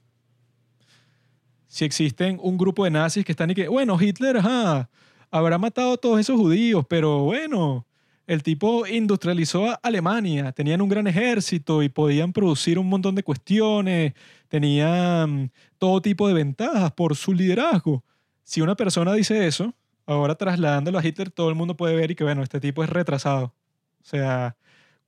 Si 1.67 1.85
existen 1.85 2.39
un 2.43 2.57
grupo 2.57 2.85
de 2.85 2.91
nazis 2.91 3.25
que 3.25 3.33
están 3.33 3.51
y 3.51 3.55
que, 3.55 3.69
bueno, 3.69 4.01
Hitler 4.01 4.41
habrá 5.31 5.59
matado 5.59 5.93
a 5.93 5.97
todos 5.97 6.19
esos 6.19 6.37
judíos, 6.37 6.85
pero 6.89 7.25
bueno, 7.25 7.87
el 8.27 8.43
tipo 8.43 8.87
industrializó 8.87 9.71
a 9.71 9.75
Alemania, 9.83 10.53
tenían 10.53 10.81
un 10.81 10.89
gran 10.89 11.07
ejército 11.07 11.83
y 11.83 11.89
podían 11.89 12.33
producir 12.33 12.79
un 12.79 12.89
montón 12.89 13.15
de 13.15 13.23
cuestiones, 13.23 14.15
tenían 14.49 15.53
todo 15.79 16.01
tipo 16.01 16.27
de 16.27 16.35
ventajas 16.35 16.93
por 16.93 17.17
su 17.17 17.33
liderazgo. 17.33 18.03
Si 18.45 18.61
una 18.63 18.75
persona 18.75 19.13
dice 19.13 19.47
eso, 19.47 19.75
ahora 20.07 20.35
trasladándolo 20.35 20.99
a 20.99 21.05
Hitler, 21.05 21.31
todo 21.31 21.51
el 21.51 21.55
mundo 21.55 21.77
puede 21.77 21.95
ver 21.95 22.11
y 22.11 22.15
que, 22.15 22.25
bueno, 22.25 22.43
este 22.43 22.61
tipo 22.61 22.83
es 22.83 22.91
retrasado. 22.91 23.55
O 24.01 24.05
sea, 24.05 24.57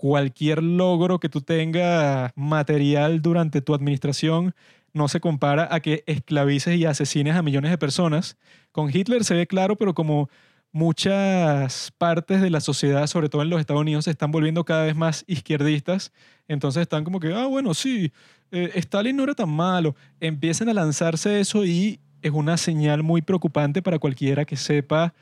cualquier 0.01 0.63
logro 0.63 1.21
que 1.21 1.29
tú 1.29 1.43
tengas 1.43 2.33
material 2.35 3.21
durante 3.21 3.61
tu 3.61 3.75
administración 3.75 4.55
no 4.95 5.09
se 5.09 5.21
compara 5.21 5.69
a 5.71 5.81
que 5.81 6.05
esclavices 6.07 6.79
y 6.79 6.87
asesines 6.87 7.37
a 7.37 7.43
millones 7.43 7.71
de 7.71 7.77
personas. 7.77 8.39
Con 8.73 8.89
Hitler 8.89 9.25
se 9.25 9.35
ve 9.35 9.47
claro, 9.47 9.77
pero 9.77 9.93
como 9.93 10.31
muchas 10.73 11.93
partes 11.99 12.41
de 12.41 12.49
la 12.49 12.63
sociedad, 12.63 13.09
sobre 13.09 13.29
todo 13.29 13.43
en 13.43 13.51
los 13.51 13.61
Estados 13.61 13.83
Unidos, 13.83 14.07
se 14.07 14.13
están 14.13 14.31
volviendo 14.31 14.65
cada 14.65 14.85
vez 14.85 14.97
más 14.97 15.23
izquierdistas, 15.27 16.13
entonces 16.49 16.81
están 16.81 17.05
como 17.05 17.21
que, 17.21 17.35
ah, 17.35 17.45
bueno, 17.45 17.75
sí, 17.75 18.11
eh, 18.53 18.71
Stalin 18.77 19.15
no 19.15 19.25
era 19.25 19.35
tan 19.35 19.51
malo. 19.51 19.97
Empiezan 20.19 20.71
a 20.71 20.73
lanzarse 20.73 21.41
eso 21.41 21.67
y 21.67 22.01
es 22.23 22.33
una 22.33 22.57
señal 22.57 23.03
muy 23.03 23.21
preocupante 23.21 23.83
para 23.83 23.99
cualquiera 23.99 24.47
que 24.47 24.57
sepa 24.57 25.13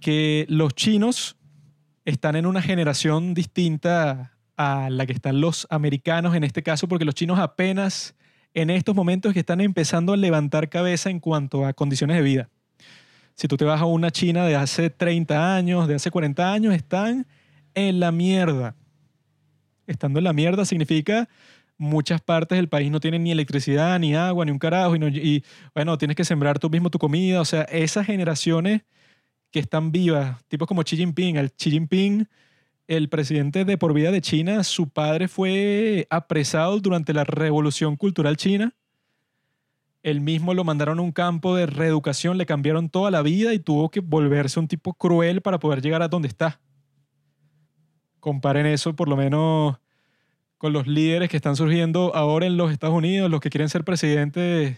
que 0.00 0.44
los 0.48 0.74
chinos 0.74 1.37
están 2.08 2.36
en 2.36 2.46
una 2.46 2.62
generación 2.62 3.34
distinta 3.34 4.32
a 4.56 4.88
la 4.88 5.04
que 5.04 5.12
están 5.12 5.42
los 5.42 5.66
americanos 5.68 6.34
en 6.34 6.42
este 6.42 6.62
caso, 6.62 6.88
porque 6.88 7.04
los 7.04 7.14
chinos 7.14 7.38
apenas 7.38 8.14
en 8.54 8.70
estos 8.70 8.94
momentos 8.94 9.34
que 9.34 9.40
están 9.40 9.60
empezando 9.60 10.14
a 10.14 10.16
levantar 10.16 10.70
cabeza 10.70 11.10
en 11.10 11.20
cuanto 11.20 11.66
a 11.66 11.74
condiciones 11.74 12.16
de 12.16 12.22
vida. 12.22 12.48
Si 13.34 13.46
tú 13.46 13.58
te 13.58 13.66
vas 13.66 13.82
a 13.82 13.84
una 13.84 14.10
China 14.10 14.46
de 14.46 14.56
hace 14.56 14.88
30 14.88 15.54
años, 15.54 15.86
de 15.86 15.96
hace 15.96 16.10
40 16.10 16.50
años, 16.50 16.74
están 16.74 17.26
en 17.74 18.00
la 18.00 18.10
mierda. 18.10 18.74
Estando 19.86 20.18
en 20.18 20.24
la 20.24 20.32
mierda 20.32 20.64
significa 20.64 21.28
muchas 21.76 22.22
partes 22.22 22.56
del 22.56 22.70
país 22.70 22.90
no 22.90 23.00
tienen 23.00 23.22
ni 23.22 23.32
electricidad, 23.32 23.98
ni 23.98 24.14
agua, 24.14 24.46
ni 24.46 24.50
un 24.50 24.58
carajo, 24.58 24.96
y, 24.96 25.04
y 25.04 25.44
bueno, 25.74 25.98
tienes 25.98 26.16
que 26.16 26.24
sembrar 26.24 26.58
tú 26.58 26.70
mismo 26.70 26.88
tu 26.88 26.98
comida. 26.98 27.42
O 27.42 27.44
sea, 27.44 27.64
esas 27.64 28.06
generaciones 28.06 28.80
que 29.50 29.60
están 29.60 29.92
vivas, 29.92 30.42
tipos 30.48 30.68
como 30.68 30.82
Xi 30.82 30.96
Jinping. 30.96 31.36
El 31.36 31.50
Xi 31.50 31.70
Jinping, 31.70 32.28
el 32.86 33.08
presidente 33.08 33.64
de 33.64 33.78
por 33.78 33.92
vida 33.92 34.10
de 34.10 34.20
China, 34.20 34.64
su 34.64 34.88
padre 34.88 35.28
fue 35.28 36.06
apresado 36.10 36.78
durante 36.80 37.12
la 37.12 37.24
revolución 37.24 37.96
cultural 37.96 38.36
china. 38.36 38.74
Él 40.02 40.20
mismo 40.20 40.54
lo 40.54 40.64
mandaron 40.64 40.98
a 40.98 41.02
un 41.02 41.12
campo 41.12 41.54
de 41.56 41.66
reeducación, 41.66 42.38
le 42.38 42.46
cambiaron 42.46 42.88
toda 42.88 43.10
la 43.10 43.22
vida 43.22 43.52
y 43.52 43.58
tuvo 43.58 43.90
que 43.90 44.00
volverse 44.00 44.60
un 44.60 44.68
tipo 44.68 44.94
cruel 44.94 45.42
para 45.42 45.58
poder 45.58 45.82
llegar 45.82 46.02
a 46.02 46.08
donde 46.08 46.28
está. 46.28 46.60
Comparen 48.20 48.66
eso 48.66 48.94
por 48.94 49.08
lo 49.08 49.16
menos 49.16 49.76
con 50.56 50.72
los 50.72 50.86
líderes 50.86 51.28
que 51.28 51.36
están 51.36 51.56
surgiendo 51.56 52.14
ahora 52.14 52.46
en 52.46 52.56
los 52.56 52.72
Estados 52.72 52.96
Unidos, 52.96 53.30
los 53.30 53.40
que 53.40 53.50
quieren 53.50 53.68
ser 53.68 53.84
presidentes, 53.84 54.76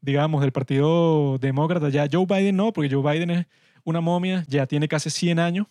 digamos, 0.00 0.40
del 0.40 0.52
Partido 0.52 1.38
Demócrata. 1.38 1.90
Ya 1.90 2.08
Joe 2.10 2.26
Biden 2.26 2.56
no, 2.56 2.72
porque 2.72 2.94
Joe 2.94 3.12
Biden 3.12 3.30
es 3.30 3.46
una 3.84 4.00
momia, 4.00 4.44
ya 4.48 4.66
tiene 4.66 4.88
casi 4.88 5.10
100 5.10 5.38
años, 5.38 5.66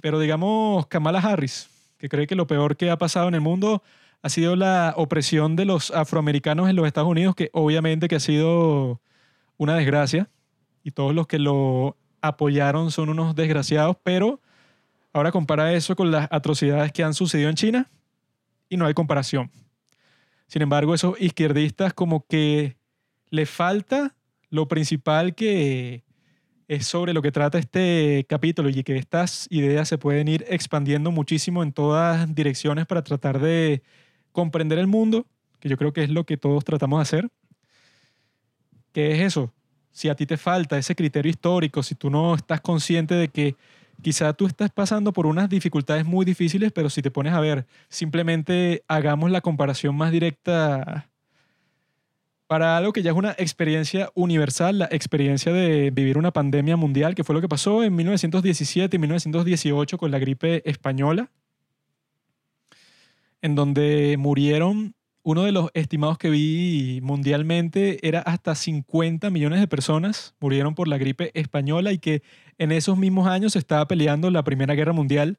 pero 0.00 0.18
digamos 0.18 0.86
Kamala 0.86 1.18
Harris, 1.20 1.68
que 1.98 2.08
cree 2.08 2.26
que 2.26 2.34
lo 2.34 2.46
peor 2.46 2.76
que 2.76 2.90
ha 2.90 2.98
pasado 2.98 3.28
en 3.28 3.34
el 3.34 3.40
mundo 3.40 3.82
ha 4.22 4.28
sido 4.28 4.56
la 4.56 4.94
opresión 4.96 5.56
de 5.56 5.64
los 5.64 5.90
afroamericanos 5.90 6.68
en 6.68 6.76
los 6.76 6.86
Estados 6.86 7.08
Unidos, 7.08 7.34
que 7.34 7.50
obviamente 7.52 8.08
que 8.08 8.16
ha 8.16 8.20
sido 8.20 9.00
una 9.56 9.74
desgracia, 9.74 10.28
y 10.82 10.92
todos 10.92 11.14
los 11.14 11.26
que 11.26 11.38
lo 11.38 11.96
apoyaron 12.22 12.90
son 12.90 13.08
unos 13.08 13.34
desgraciados, 13.34 13.96
pero 14.02 14.40
ahora 15.12 15.32
compara 15.32 15.72
eso 15.72 15.96
con 15.96 16.10
las 16.10 16.28
atrocidades 16.30 16.92
que 16.92 17.02
han 17.02 17.14
sucedido 17.14 17.48
en 17.48 17.56
China 17.56 17.90
y 18.68 18.76
no 18.76 18.86
hay 18.86 18.94
comparación. 18.94 19.50
Sin 20.46 20.62
embargo, 20.62 20.94
esos 20.94 21.20
izquierdistas 21.20 21.92
como 21.92 22.26
que 22.26 22.76
le 23.30 23.46
falta 23.46 24.14
lo 24.48 24.68
principal 24.68 25.34
que 25.34 26.02
es 26.70 26.86
sobre 26.86 27.12
lo 27.12 27.20
que 27.20 27.32
trata 27.32 27.58
este 27.58 28.24
capítulo 28.28 28.68
y 28.68 28.84
que 28.84 28.96
estas 28.96 29.48
ideas 29.50 29.88
se 29.88 29.98
pueden 29.98 30.28
ir 30.28 30.44
expandiendo 30.48 31.10
muchísimo 31.10 31.64
en 31.64 31.72
todas 31.72 32.32
direcciones 32.32 32.86
para 32.86 33.02
tratar 33.02 33.40
de 33.40 33.82
comprender 34.30 34.78
el 34.78 34.86
mundo, 34.86 35.26
que 35.58 35.68
yo 35.68 35.76
creo 35.76 35.92
que 35.92 36.04
es 36.04 36.10
lo 36.10 36.24
que 36.24 36.36
todos 36.36 36.64
tratamos 36.64 36.98
de 36.98 37.02
hacer. 37.02 37.28
¿Qué 38.92 39.16
es 39.16 39.20
eso? 39.20 39.52
Si 39.90 40.08
a 40.08 40.14
ti 40.14 40.26
te 40.26 40.36
falta 40.36 40.78
ese 40.78 40.94
criterio 40.94 41.30
histórico, 41.30 41.82
si 41.82 41.96
tú 41.96 42.08
no 42.08 42.36
estás 42.36 42.60
consciente 42.60 43.16
de 43.16 43.26
que 43.26 43.56
quizá 44.00 44.32
tú 44.32 44.46
estás 44.46 44.70
pasando 44.70 45.12
por 45.12 45.26
unas 45.26 45.48
dificultades 45.48 46.04
muy 46.04 46.24
difíciles, 46.24 46.70
pero 46.70 46.88
si 46.88 47.02
te 47.02 47.10
pones 47.10 47.32
a 47.32 47.40
ver, 47.40 47.66
simplemente 47.88 48.84
hagamos 48.86 49.32
la 49.32 49.40
comparación 49.40 49.96
más 49.96 50.12
directa 50.12 51.10
para 52.50 52.76
algo 52.76 52.92
que 52.92 53.04
ya 53.04 53.12
es 53.12 53.16
una 53.16 53.30
experiencia 53.38 54.10
universal, 54.16 54.80
la 54.80 54.88
experiencia 54.90 55.52
de 55.52 55.92
vivir 55.92 56.18
una 56.18 56.32
pandemia 56.32 56.76
mundial, 56.76 57.14
que 57.14 57.22
fue 57.22 57.32
lo 57.36 57.40
que 57.40 57.48
pasó 57.48 57.84
en 57.84 57.94
1917 57.94 58.96
y 58.96 58.98
1918 58.98 59.96
con 59.96 60.10
la 60.10 60.18
gripe 60.18 60.68
española, 60.68 61.30
en 63.40 63.54
donde 63.54 64.16
murieron 64.18 64.96
uno 65.22 65.44
de 65.44 65.52
los 65.52 65.70
estimados 65.74 66.18
que 66.18 66.28
vi 66.28 66.98
mundialmente 67.04 68.04
era 68.04 68.18
hasta 68.18 68.56
50 68.56 69.30
millones 69.30 69.60
de 69.60 69.68
personas 69.68 70.34
murieron 70.40 70.74
por 70.74 70.88
la 70.88 70.98
gripe 70.98 71.30
española 71.38 71.92
y 71.92 71.98
que 71.98 72.24
en 72.58 72.72
esos 72.72 72.98
mismos 72.98 73.28
años 73.28 73.52
se 73.52 73.60
estaba 73.60 73.86
peleando 73.86 74.28
la 74.28 74.42
Primera 74.42 74.74
Guerra 74.74 74.92
Mundial, 74.92 75.38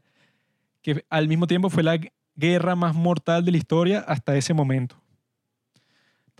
que 0.81 1.03
al 1.09 1.27
mismo 1.27 1.45
tiempo 1.45 1.69
fue 1.69 1.83
la 1.83 1.99
guerra 2.37 2.77
más 2.77 2.95
mortal 2.95 3.43
de 3.43 3.51
la 3.51 3.57
historia 3.57 3.99
hasta 3.99 4.37
ese 4.37 4.53
momento. 4.53 5.00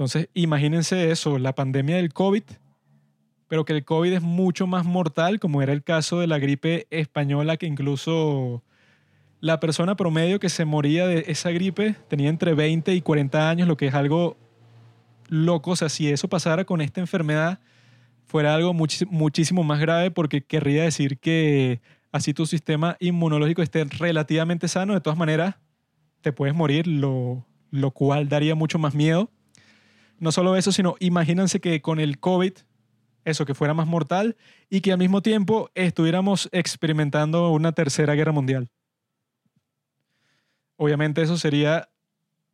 Entonces, 0.02 0.30
imagínense 0.34 1.12
eso, 1.12 1.38
la 1.38 1.54
pandemia 1.54 1.98
del 1.98 2.12
COVID, 2.12 2.42
pero 3.48 3.66
que 3.66 3.74
el 3.74 3.86
COVID 3.86 4.14
es 4.14 4.24
mucho 4.24 4.66
más 4.66 4.84
mortal, 4.84 5.40
como 5.40 5.62
era 5.62 5.74
el 5.74 5.84
caso 5.84 6.20
de 6.20 6.26
la 6.26 6.40
gripe 6.40 6.88
española, 6.90 7.56
que 7.58 7.68
incluso 7.68 8.64
la 9.42 9.60
persona 9.60 9.96
promedio 9.96 10.40
que 10.40 10.50
se 10.50 10.66
moría 10.66 11.06
de 11.06 11.26
esa 11.28 11.52
gripe 11.52 11.94
tenía 12.08 12.30
entre 12.32 12.56
20 12.56 12.96
y 12.96 13.02
40 13.02 13.48
años, 13.48 13.68
lo 13.68 13.78
que 13.78 13.86
es 13.86 13.94
algo 13.94 14.38
loco. 15.28 15.70
O 15.70 15.76
sea, 15.76 15.88
si 15.88 16.10
eso 16.10 16.28
pasara 16.28 16.66
con 16.66 16.82
esta 16.82 17.00
enfermedad, 17.00 17.60
fuera 18.26 18.56
algo 18.56 18.74
muchísimo 18.74 19.64
más 19.64 19.80
grave 19.80 20.10
porque 20.10 20.42
querría 20.42 20.82
decir 20.82 21.20
que 21.20 21.80
así 22.12 22.34
tu 22.34 22.48
sistema 22.48 22.98
inmunológico 23.00 23.62
esté 23.62 23.84
relativamente 23.84 24.68
sano, 24.68 24.96
de 24.96 25.02
todas 25.02 25.20
maneras 25.20 25.58
te 26.22 26.34
puedes 26.34 26.56
morir, 26.56 26.88
lo, 26.88 27.46
lo 27.70 27.92
cual 27.92 28.30
daría 28.30 28.56
mucho 28.56 28.80
más 28.80 28.96
miedo. 28.96 29.30
No 30.22 30.32
solo 30.32 30.56
eso, 30.56 30.72
sino 30.72 30.98
imagínense 31.00 31.60
que 31.60 31.82
con 31.82 32.00
el 32.00 32.20
COVID, 32.20 32.54
eso 33.26 33.44
que 33.44 33.56
fuera 33.56 33.74
más 33.74 33.88
mortal 33.88 34.38
y 34.70 34.82
que 34.82 34.92
al 34.92 35.00
mismo 35.00 35.24
tiempo 35.24 35.72
estuviéramos 35.74 36.48
experimentando 36.52 37.50
una 37.50 37.72
tercera 37.72 38.14
guerra 38.14 38.32
mundial. 38.32 38.70
Obviamente 40.78 41.24
eso 41.24 41.38
sería 41.38 41.90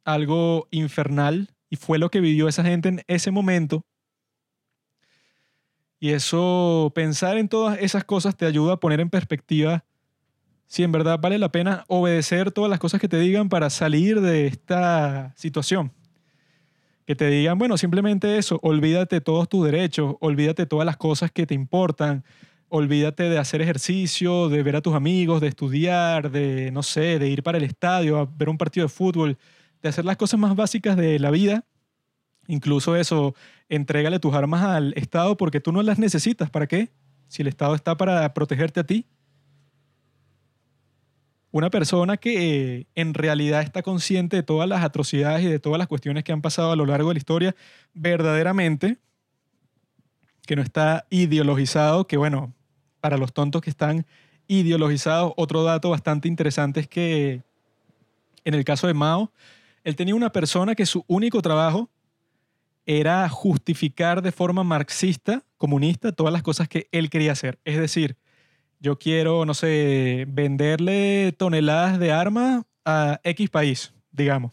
algo 0.05 0.69
infernal 0.71 1.49
y 1.69 1.75
fue 1.75 1.99
lo 1.99 2.09
que 2.09 2.21
vivió 2.21 2.47
esa 2.47 2.63
gente 2.63 2.87
en 2.87 3.03
ese 3.05 3.31
momento. 3.31 3.85
Y 5.99 6.11
eso, 6.11 6.93
pensar 6.95 7.37
en 7.37 7.49
todas 7.49 7.79
esas 7.81 8.05
cosas 8.05 8.37
te 8.37 8.45
ayuda 8.45 8.75
a 8.75 8.79
poner 8.79 9.01
en 9.01 9.09
perspectiva 9.09 9.83
si 10.67 10.83
en 10.83 10.93
verdad 10.93 11.19
vale 11.19 11.37
la 11.37 11.51
pena 11.51 11.83
obedecer 11.89 12.53
todas 12.53 12.69
las 12.69 12.79
cosas 12.79 13.01
que 13.01 13.09
te 13.09 13.19
digan 13.19 13.49
para 13.49 13.69
salir 13.69 14.21
de 14.21 14.47
esta 14.47 15.33
situación. 15.35 15.91
Que 17.07 17.15
te 17.15 17.29
digan, 17.29 17.57
bueno, 17.57 17.77
simplemente 17.77 18.37
eso, 18.37 18.59
olvídate 18.61 19.21
todos 19.21 19.47
tus 19.47 19.65
derechos, 19.65 20.17
olvídate 20.19 20.65
todas 20.65 20.85
las 20.85 20.97
cosas 20.97 21.31
que 21.31 21.47
te 21.47 21.53
importan, 21.53 22.25
olvídate 22.67 23.29
de 23.29 23.37
hacer 23.37 23.61
ejercicio, 23.61 24.49
de 24.49 24.61
ver 24.61 24.75
a 24.75 24.81
tus 24.81 24.93
amigos, 24.93 25.39
de 25.39 25.47
estudiar, 25.47 26.31
de, 26.31 26.69
no 26.71 26.83
sé, 26.83 27.17
de 27.17 27.29
ir 27.29 27.43
para 27.43 27.59
el 27.59 27.63
estadio, 27.63 28.17
a 28.17 28.25
ver 28.25 28.49
un 28.49 28.57
partido 28.57 28.85
de 28.87 28.89
fútbol, 28.89 29.37
de 29.81 29.87
hacer 29.87 30.03
las 30.03 30.17
cosas 30.17 30.37
más 30.37 30.53
básicas 30.53 30.97
de 30.97 31.17
la 31.17 31.31
vida. 31.31 31.63
Incluso 32.47 32.97
eso, 32.97 33.35
entrégale 33.69 34.19
tus 34.19 34.33
armas 34.35 34.63
al 34.63 34.93
Estado 34.97 35.37
porque 35.37 35.61
tú 35.61 35.71
no 35.71 35.81
las 35.83 35.99
necesitas. 35.99 36.49
¿Para 36.49 36.67
qué? 36.67 36.91
Si 37.29 37.41
el 37.41 37.47
Estado 37.47 37.73
está 37.73 37.95
para 37.95 38.33
protegerte 38.33 38.81
a 38.81 38.83
ti. 38.85 39.05
Una 41.51 41.69
persona 41.69 42.17
que 42.17 42.87
en 42.93 43.13
realidad 43.13 43.61
está 43.61 43.81
consciente 43.81 44.35
de 44.35 44.43
todas 44.43 44.67
las 44.67 44.83
atrocidades 44.83 45.43
y 45.45 45.47
de 45.47 45.59
todas 45.59 45.79
las 45.79 45.87
cuestiones 45.87 46.23
que 46.23 46.31
han 46.31 46.41
pasado 46.41 46.71
a 46.71 46.75
lo 46.75 46.85
largo 46.85 47.09
de 47.09 47.15
la 47.15 47.19
historia, 47.19 47.55
verdaderamente, 47.93 48.97
que 50.45 50.55
no 50.55 50.61
está 50.61 51.07
ideologizado, 51.09 52.07
que 52.07 52.17
bueno, 52.17 52.53
para 52.99 53.17
los 53.17 53.33
tontos 53.33 53.61
que 53.61 53.69
están 53.69 54.05
ideologizados. 54.47 55.33
Otro 55.37 55.63
dato 55.63 55.89
bastante 55.89 56.27
interesante 56.27 56.81
es 56.81 56.87
que 56.87 57.43
en 58.43 58.53
el 58.53 58.63
caso 58.63 58.87
de 58.87 58.93
Mao, 58.93 59.31
él 59.83 59.95
tenía 59.95 60.15
una 60.15 60.31
persona 60.31 60.75
que 60.75 60.85
su 60.85 61.03
único 61.07 61.41
trabajo 61.41 61.89
era 62.85 63.27
justificar 63.27 64.21
de 64.21 64.31
forma 64.31 64.63
marxista, 64.63 65.43
comunista, 65.57 66.13
todas 66.13 66.31
las 66.31 66.43
cosas 66.43 66.69
que 66.69 66.87
él 66.91 67.09
quería 67.09 67.33
hacer. 67.33 67.59
Es 67.65 67.77
decir, 67.77 68.15
yo 68.79 68.97
quiero, 68.99 69.45
no 69.45 69.53
sé, 69.53 70.25
venderle 70.27 71.33
toneladas 71.37 71.99
de 71.99 72.11
armas 72.11 72.63
a 72.85 73.19
X 73.23 73.49
país, 73.49 73.93
digamos. 74.11 74.51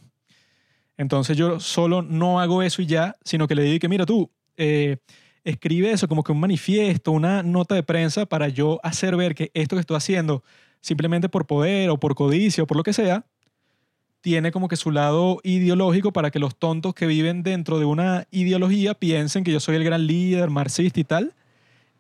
Entonces 0.97 1.37
yo 1.37 1.61
solo 1.61 2.03
no 2.03 2.41
hago 2.41 2.63
eso 2.63 2.83
y 2.83 2.87
ya, 2.87 3.17
sino 3.25 3.49
que 3.49 3.55
le 3.55 3.63
digo 3.63 3.81
que, 3.81 3.89
mira 3.89 4.07
tú, 4.07 4.31
eh, 4.57 4.99
escribe 5.43 5.91
eso 5.91 6.09
como 6.09 6.23
que 6.23 6.33
un 6.33 6.41
manifiesto, 6.41 7.13
una 7.13 7.43
nota 7.43 7.75
de 7.75 7.83
prensa 7.83 8.27
para 8.27 8.49
yo 8.49 8.81
hacer 8.83 9.17
ver 9.17 9.35
que 9.35 9.51
esto 9.55 9.77
que 9.77 9.81
estoy 9.81 9.97
haciendo, 9.97 10.43
simplemente 10.81 11.29
por 11.29 11.47
poder 11.47 11.91
o 11.91 11.99
por 11.99 12.15
codicia 12.15 12.65
o 12.65 12.67
por 12.67 12.77
lo 12.77 12.83
que 12.83 12.93
sea, 12.93 13.27
tiene 14.21 14.53
como 14.53 14.69
que 14.69 14.77
su 14.77 14.91
lado 14.91 15.39
ideológico 15.43 16.13
para 16.13 16.31
que 16.31 16.39
los 16.39 16.57
tontos 16.57 16.95
que 16.95 17.07
viven 17.07 17.43
dentro 17.43 17.79
de 17.79 17.85
una 17.85 18.27
ideología 18.31 18.95
piensen 18.95 19.45
que 19.45 19.53
yo 19.53 19.61
soy 19.61 19.77
el 19.77 19.85
gran 19.85 20.07
líder 20.07 20.49
marxista 20.49 20.99
y 20.99 21.05
tal, 21.05 21.35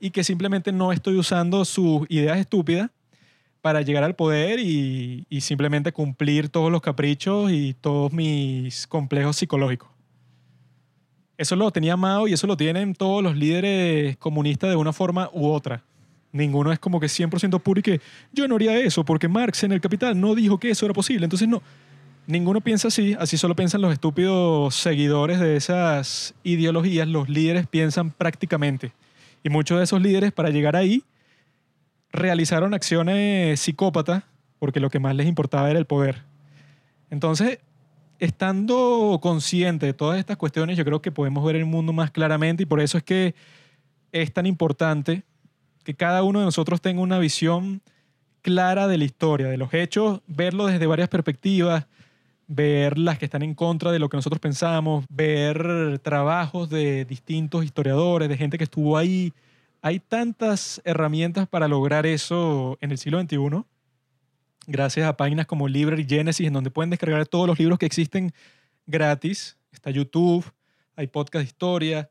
y 0.04 0.10
que 0.10 0.22
simplemente 0.22 0.70
no 0.70 0.92
estoy 0.92 1.16
usando 1.16 1.64
sus 1.64 2.02
ideas 2.10 2.36
estúpidas 2.36 2.90
para 3.62 3.80
llegar 3.80 4.04
al 4.04 4.14
poder 4.14 4.60
y, 4.60 5.24
simplemente 5.40 5.92
cumplir 5.92 6.50
todos 6.50 6.70
los 6.70 6.82
caprichos 6.82 7.50
y 7.50 7.72
todos 7.80 8.12
mis 8.12 8.86
complejos 8.86 9.36
psicológicos. 9.36 9.88
Eso 11.38 11.56
lo 11.56 11.70
tenía 11.70 11.96
Mao 11.96 12.28
y 12.28 12.34
eso 12.34 12.46
lo 12.46 12.54
tienen 12.54 12.94
todos 12.94 13.22
los 13.22 13.34
líderes 13.34 14.18
comunistas 14.18 14.68
de 14.68 14.76
una 14.76 14.92
forma 14.92 15.30
u 15.32 15.46
otra. 15.46 15.82
Ninguno 16.32 16.70
es 16.70 16.78
como 16.78 17.00
que 17.00 17.06
100% 17.06 17.58
puro 17.62 17.80
y 17.80 17.82
que 17.82 18.00
yo 18.30 18.46
no 18.46 18.56
haría 18.56 18.78
eso 18.78 19.06
porque 19.06 19.26
Marx 19.26 19.64
en 19.64 19.72
el 19.72 19.80
Capital 19.80 20.20
no 20.20 20.34
dijo 20.34 20.58
que 20.58 20.68
eso 20.68 20.84
era 20.84 20.92
posible. 20.92 21.24
Entonces 21.24 21.48
no, 21.48 21.62
ninguno 22.26 22.60
piensa 22.60 22.88
así, 22.88 23.16
así 23.18 23.38
solo 23.38 23.56
piensan 23.56 23.80
los 23.80 23.94
estúpidos 23.94 24.74
seguidores 24.74 25.40
de 25.40 25.56
esas 25.56 26.34
ideologías, 26.44 27.08
los 27.08 27.30
líderes 27.30 27.66
piensan 27.66 28.10
prácticamente. 28.10 28.92
Y 29.44 29.50
muchos 29.50 29.78
de 29.78 29.84
esos 29.84 30.02
líderes 30.02 30.32
para 30.32 30.50
llegar 30.50 30.74
ahí 30.74 31.04
realizaron 32.10 32.74
acciones 32.74 33.60
psicópatas 33.60 34.24
porque 34.58 34.80
lo 34.80 34.88
que 34.88 34.98
más 34.98 35.14
les 35.14 35.26
importaba 35.26 35.70
era 35.70 35.78
el 35.78 35.84
poder. 35.84 36.22
Entonces, 37.10 37.58
estando 38.18 39.18
consciente 39.22 39.86
de 39.86 39.92
todas 39.92 40.18
estas 40.18 40.38
cuestiones, 40.38 40.78
yo 40.78 40.84
creo 40.84 41.02
que 41.02 41.12
podemos 41.12 41.44
ver 41.44 41.56
el 41.56 41.66
mundo 41.66 41.92
más 41.92 42.10
claramente 42.10 42.62
y 42.62 42.66
por 42.66 42.80
eso 42.80 42.96
es 42.96 43.04
que 43.04 43.34
es 44.12 44.32
tan 44.32 44.46
importante 44.46 45.24
que 45.84 45.94
cada 45.94 46.22
uno 46.22 46.38
de 46.38 46.46
nosotros 46.46 46.80
tenga 46.80 47.02
una 47.02 47.18
visión 47.18 47.82
clara 48.40 48.88
de 48.88 48.96
la 48.96 49.04
historia, 49.04 49.48
de 49.48 49.58
los 49.58 49.74
hechos, 49.74 50.22
verlo 50.26 50.66
desde 50.66 50.86
varias 50.86 51.08
perspectivas, 51.08 51.86
ver 52.46 52.98
las 52.98 53.18
que 53.18 53.24
están 53.24 53.42
en 53.42 53.54
contra 53.54 53.92
de 53.92 53.98
lo 53.98 54.08
que 54.08 54.16
nosotros 54.16 54.40
pensamos, 54.40 55.04
ver 55.08 55.98
trabajos 56.02 56.68
de 56.70 57.04
distintos 57.04 57.64
historiadores, 57.64 58.28
de 58.28 58.36
gente 58.36 58.58
que 58.58 58.64
estuvo 58.64 58.96
ahí. 58.96 59.32
Hay 59.82 60.00
tantas 60.00 60.80
herramientas 60.84 61.48
para 61.48 61.68
lograr 61.68 62.06
eso 62.06 62.78
en 62.80 62.90
el 62.90 62.98
siglo 62.98 63.20
XXI 63.20 63.64
gracias 64.66 65.06
a 65.06 65.16
páginas 65.16 65.46
como 65.46 65.68
Library 65.68 66.06
Genesis, 66.08 66.46
en 66.46 66.52
donde 66.52 66.70
pueden 66.70 66.90
descargar 66.90 67.26
todos 67.26 67.46
los 67.46 67.58
libros 67.58 67.78
que 67.78 67.86
existen 67.86 68.32
gratis. 68.86 69.56
Está 69.72 69.90
YouTube, 69.90 70.44
hay 70.96 71.06
podcast 71.06 71.42
de 71.42 71.48
historia. 71.48 72.10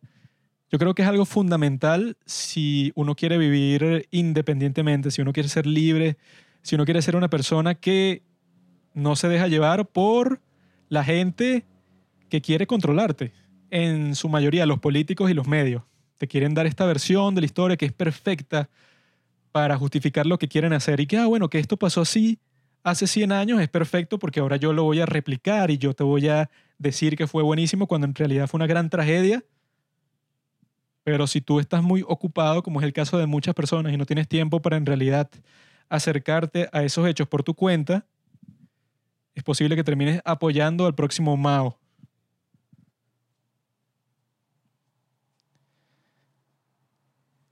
Yo 0.72 0.80
creo 0.80 0.96
que 0.96 1.04
es 1.04 1.08
algo 1.08 1.26
fundamental 1.26 2.18
si 2.26 2.92
uno 2.96 3.16
quiere 3.16 3.38
vivir 3.38 4.08
independientemente, 4.12 5.12
si 5.12 5.22
uno 5.22 5.34
quiere 5.34 5.50
ser 5.50 5.68
libre, 5.68 6.18
si 6.62 6.76
uno 6.76 6.86
quiere 6.86 7.02
ser 7.02 7.16
una 7.16 7.30
persona 7.30 7.76
que 7.76 8.24
no 8.94 9.16
se 9.16 9.28
deja 9.28 9.48
llevar 9.48 9.88
por 9.88 10.41
la 10.89 11.04
gente 11.04 11.66
que 12.30 12.41
quiere 12.41 12.68
controlarte. 12.68 13.34
En 13.70 14.16
su 14.16 14.30
mayoría, 14.30 14.66
los 14.66 14.80
políticos 14.80 15.32
y 15.32 15.34
los 15.34 15.48
medios. 15.48 15.84
Te 16.18 16.28
quieren 16.28 16.54
dar 16.54 16.68
esta 16.68 16.86
versión 16.86 17.36
de 17.36 17.41
la 17.41 17.46
historia 17.46 17.78
que 17.78 17.86
es 17.86 17.91
perfecta, 17.91 18.70
para 19.54 19.78
justificar 19.78 20.26
lo 20.26 20.39
que 20.39 20.48
quieren 20.48 20.74
hacer 20.74 21.00
y 21.00 21.06
que, 21.06 21.18
ah, 21.18 21.28
bueno, 21.28 21.48
que 21.48 21.60
esto 21.60 21.78
pasó 21.78 22.02
así 22.02 22.39
hace 22.84 23.08
100 23.08 23.32
años 23.32 23.62
es 23.62 23.70
perfecto 23.70 24.20
porque 24.20 24.39
ahora 24.41 24.58
yo 24.58 24.74
lo 24.74 24.84
voy 24.84 25.00
a 25.00 25.06
replicar 25.06 25.72
y 25.72 25.78
yo 25.78 25.94
te 25.94 26.04
voy 26.04 26.28
a 26.28 26.50
decir 26.80 27.16
que 27.16 27.28
fue 27.28 27.44
buenísimo 27.44 27.88
cuando 27.88 28.08
en 28.08 28.16
realidad 28.16 28.48
fue 28.48 28.58
una 28.58 28.68
gran 28.68 28.89
tragedia. 28.89 29.46
Pero 31.04 31.28
si 31.28 31.39
tú 31.39 31.60
estás 31.60 31.84
muy 31.84 32.04
ocupado, 32.08 32.64
como 32.64 32.82
es 32.82 32.86
el 32.86 32.94
caso 32.94 33.18
de 33.20 33.28
muchas 33.28 33.54
personas, 33.54 33.94
y 33.94 33.98
no 33.98 34.06
tienes 34.06 34.28
tiempo 34.28 34.62
para 34.62 34.76
en 34.76 34.86
realidad 34.86 35.30
acercarte 35.88 36.68
a 36.72 36.84
esos 36.84 37.08
hechos 37.08 37.28
por 37.28 37.44
tu 37.44 37.54
cuenta, 37.54 38.08
es 39.34 39.44
posible 39.44 39.76
que 39.76 39.84
termines 39.84 40.22
apoyando 40.26 40.86
al 40.86 40.96
próximo 40.96 41.36
Mao. 41.38 41.80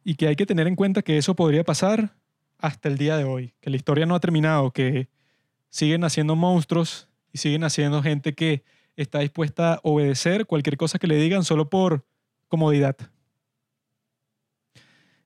y 0.03 0.15
que 0.15 0.27
hay 0.27 0.35
que 0.35 0.45
tener 0.45 0.67
en 0.67 0.75
cuenta 0.75 1.01
que 1.01 1.17
eso 1.17 1.35
podría 1.35 1.63
pasar 1.63 2.15
hasta 2.57 2.89
el 2.89 2.97
día 2.97 3.17
de 3.17 3.23
hoy, 3.23 3.53
que 3.59 3.69
la 3.69 3.75
historia 3.75 4.05
no 4.05 4.15
ha 4.15 4.19
terminado, 4.19 4.71
que 4.71 5.09
siguen 5.69 6.03
haciendo 6.03 6.35
monstruos 6.35 7.07
y 7.31 7.37
siguen 7.37 7.63
haciendo 7.63 8.01
gente 8.01 8.33
que 8.33 8.63
está 8.95 9.19
dispuesta 9.19 9.75
a 9.75 9.79
obedecer 9.83 10.45
cualquier 10.45 10.77
cosa 10.77 10.99
que 10.99 11.07
le 11.07 11.15
digan 11.15 11.43
solo 11.43 11.69
por 11.69 12.05
comodidad. 12.47 12.97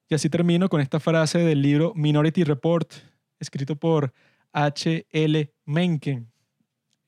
Y 0.08 0.16
así 0.16 0.30
termino 0.30 0.70
con 0.70 0.82
esta 0.82 0.99
frase 0.99 1.39
del 1.39 1.62
libro 1.62 1.93
Minority 1.95 2.43
Report, 2.43 2.93
escrito 3.39 3.76
por 3.76 4.14
H. 4.53 5.08
L. 5.10 5.53
Mencken, 5.66 6.32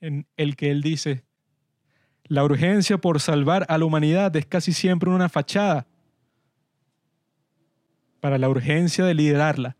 en 0.01 0.27
el 0.37 0.55
que 0.55 0.71
él 0.71 0.81
dice, 0.81 1.23
La 2.25 2.43
urgencia 2.43 2.97
por 2.97 3.19
salvar 3.19 3.65
a 3.69 3.77
la 3.77 3.85
humanidad 3.85 4.35
es 4.35 4.45
casi 4.45 4.73
siempre 4.73 5.09
una 5.09 5.29
fachada 5.29 5.87
para 8.19 8.37
la 8.37 8.49
urgencia 8.49 9.05
de 9.05 9.13
liderarla. 9.13 9.77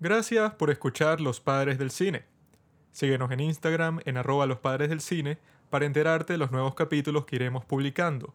Gracias 0.00 0.54
por 0.54 0.70
escuchar 0.70 1.20
Los 1.20 1.40
Padres 1.40 1.78
del 1.78 1.90
Cine. 1.90 2.24
Síguenos 2.94 3.32
en 3.32 3.40
Instagram 3.40 4.00
en 4.04 4.16
arroba 4.16 4.46
los 4.46 4.58
padres 4.58 4.88
del 4.88 5.00
cine 5.00 5.38
para 5.68 5.84
enterarte 5.84 6.34
de 6.34 6.38
los 6.38 6.52
nuevos 6.52 6.76
capítulos 6.76 7.24
que 7.24 7.34
iremos 7.34 7.64
publicando. 7.64 8.34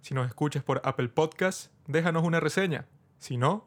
Si 0.00 0.14
nos 0.14 0.26
escuchas 0.26 0.62
por 0.62 0.80
Apple 0.84 1.08
Podcast, 1.08 1.70
déjanos 1.86 2.24
una 2.24 2.40
reseña. 2.40 2.86
Si 3.18 3.36
no, 3.36 3.66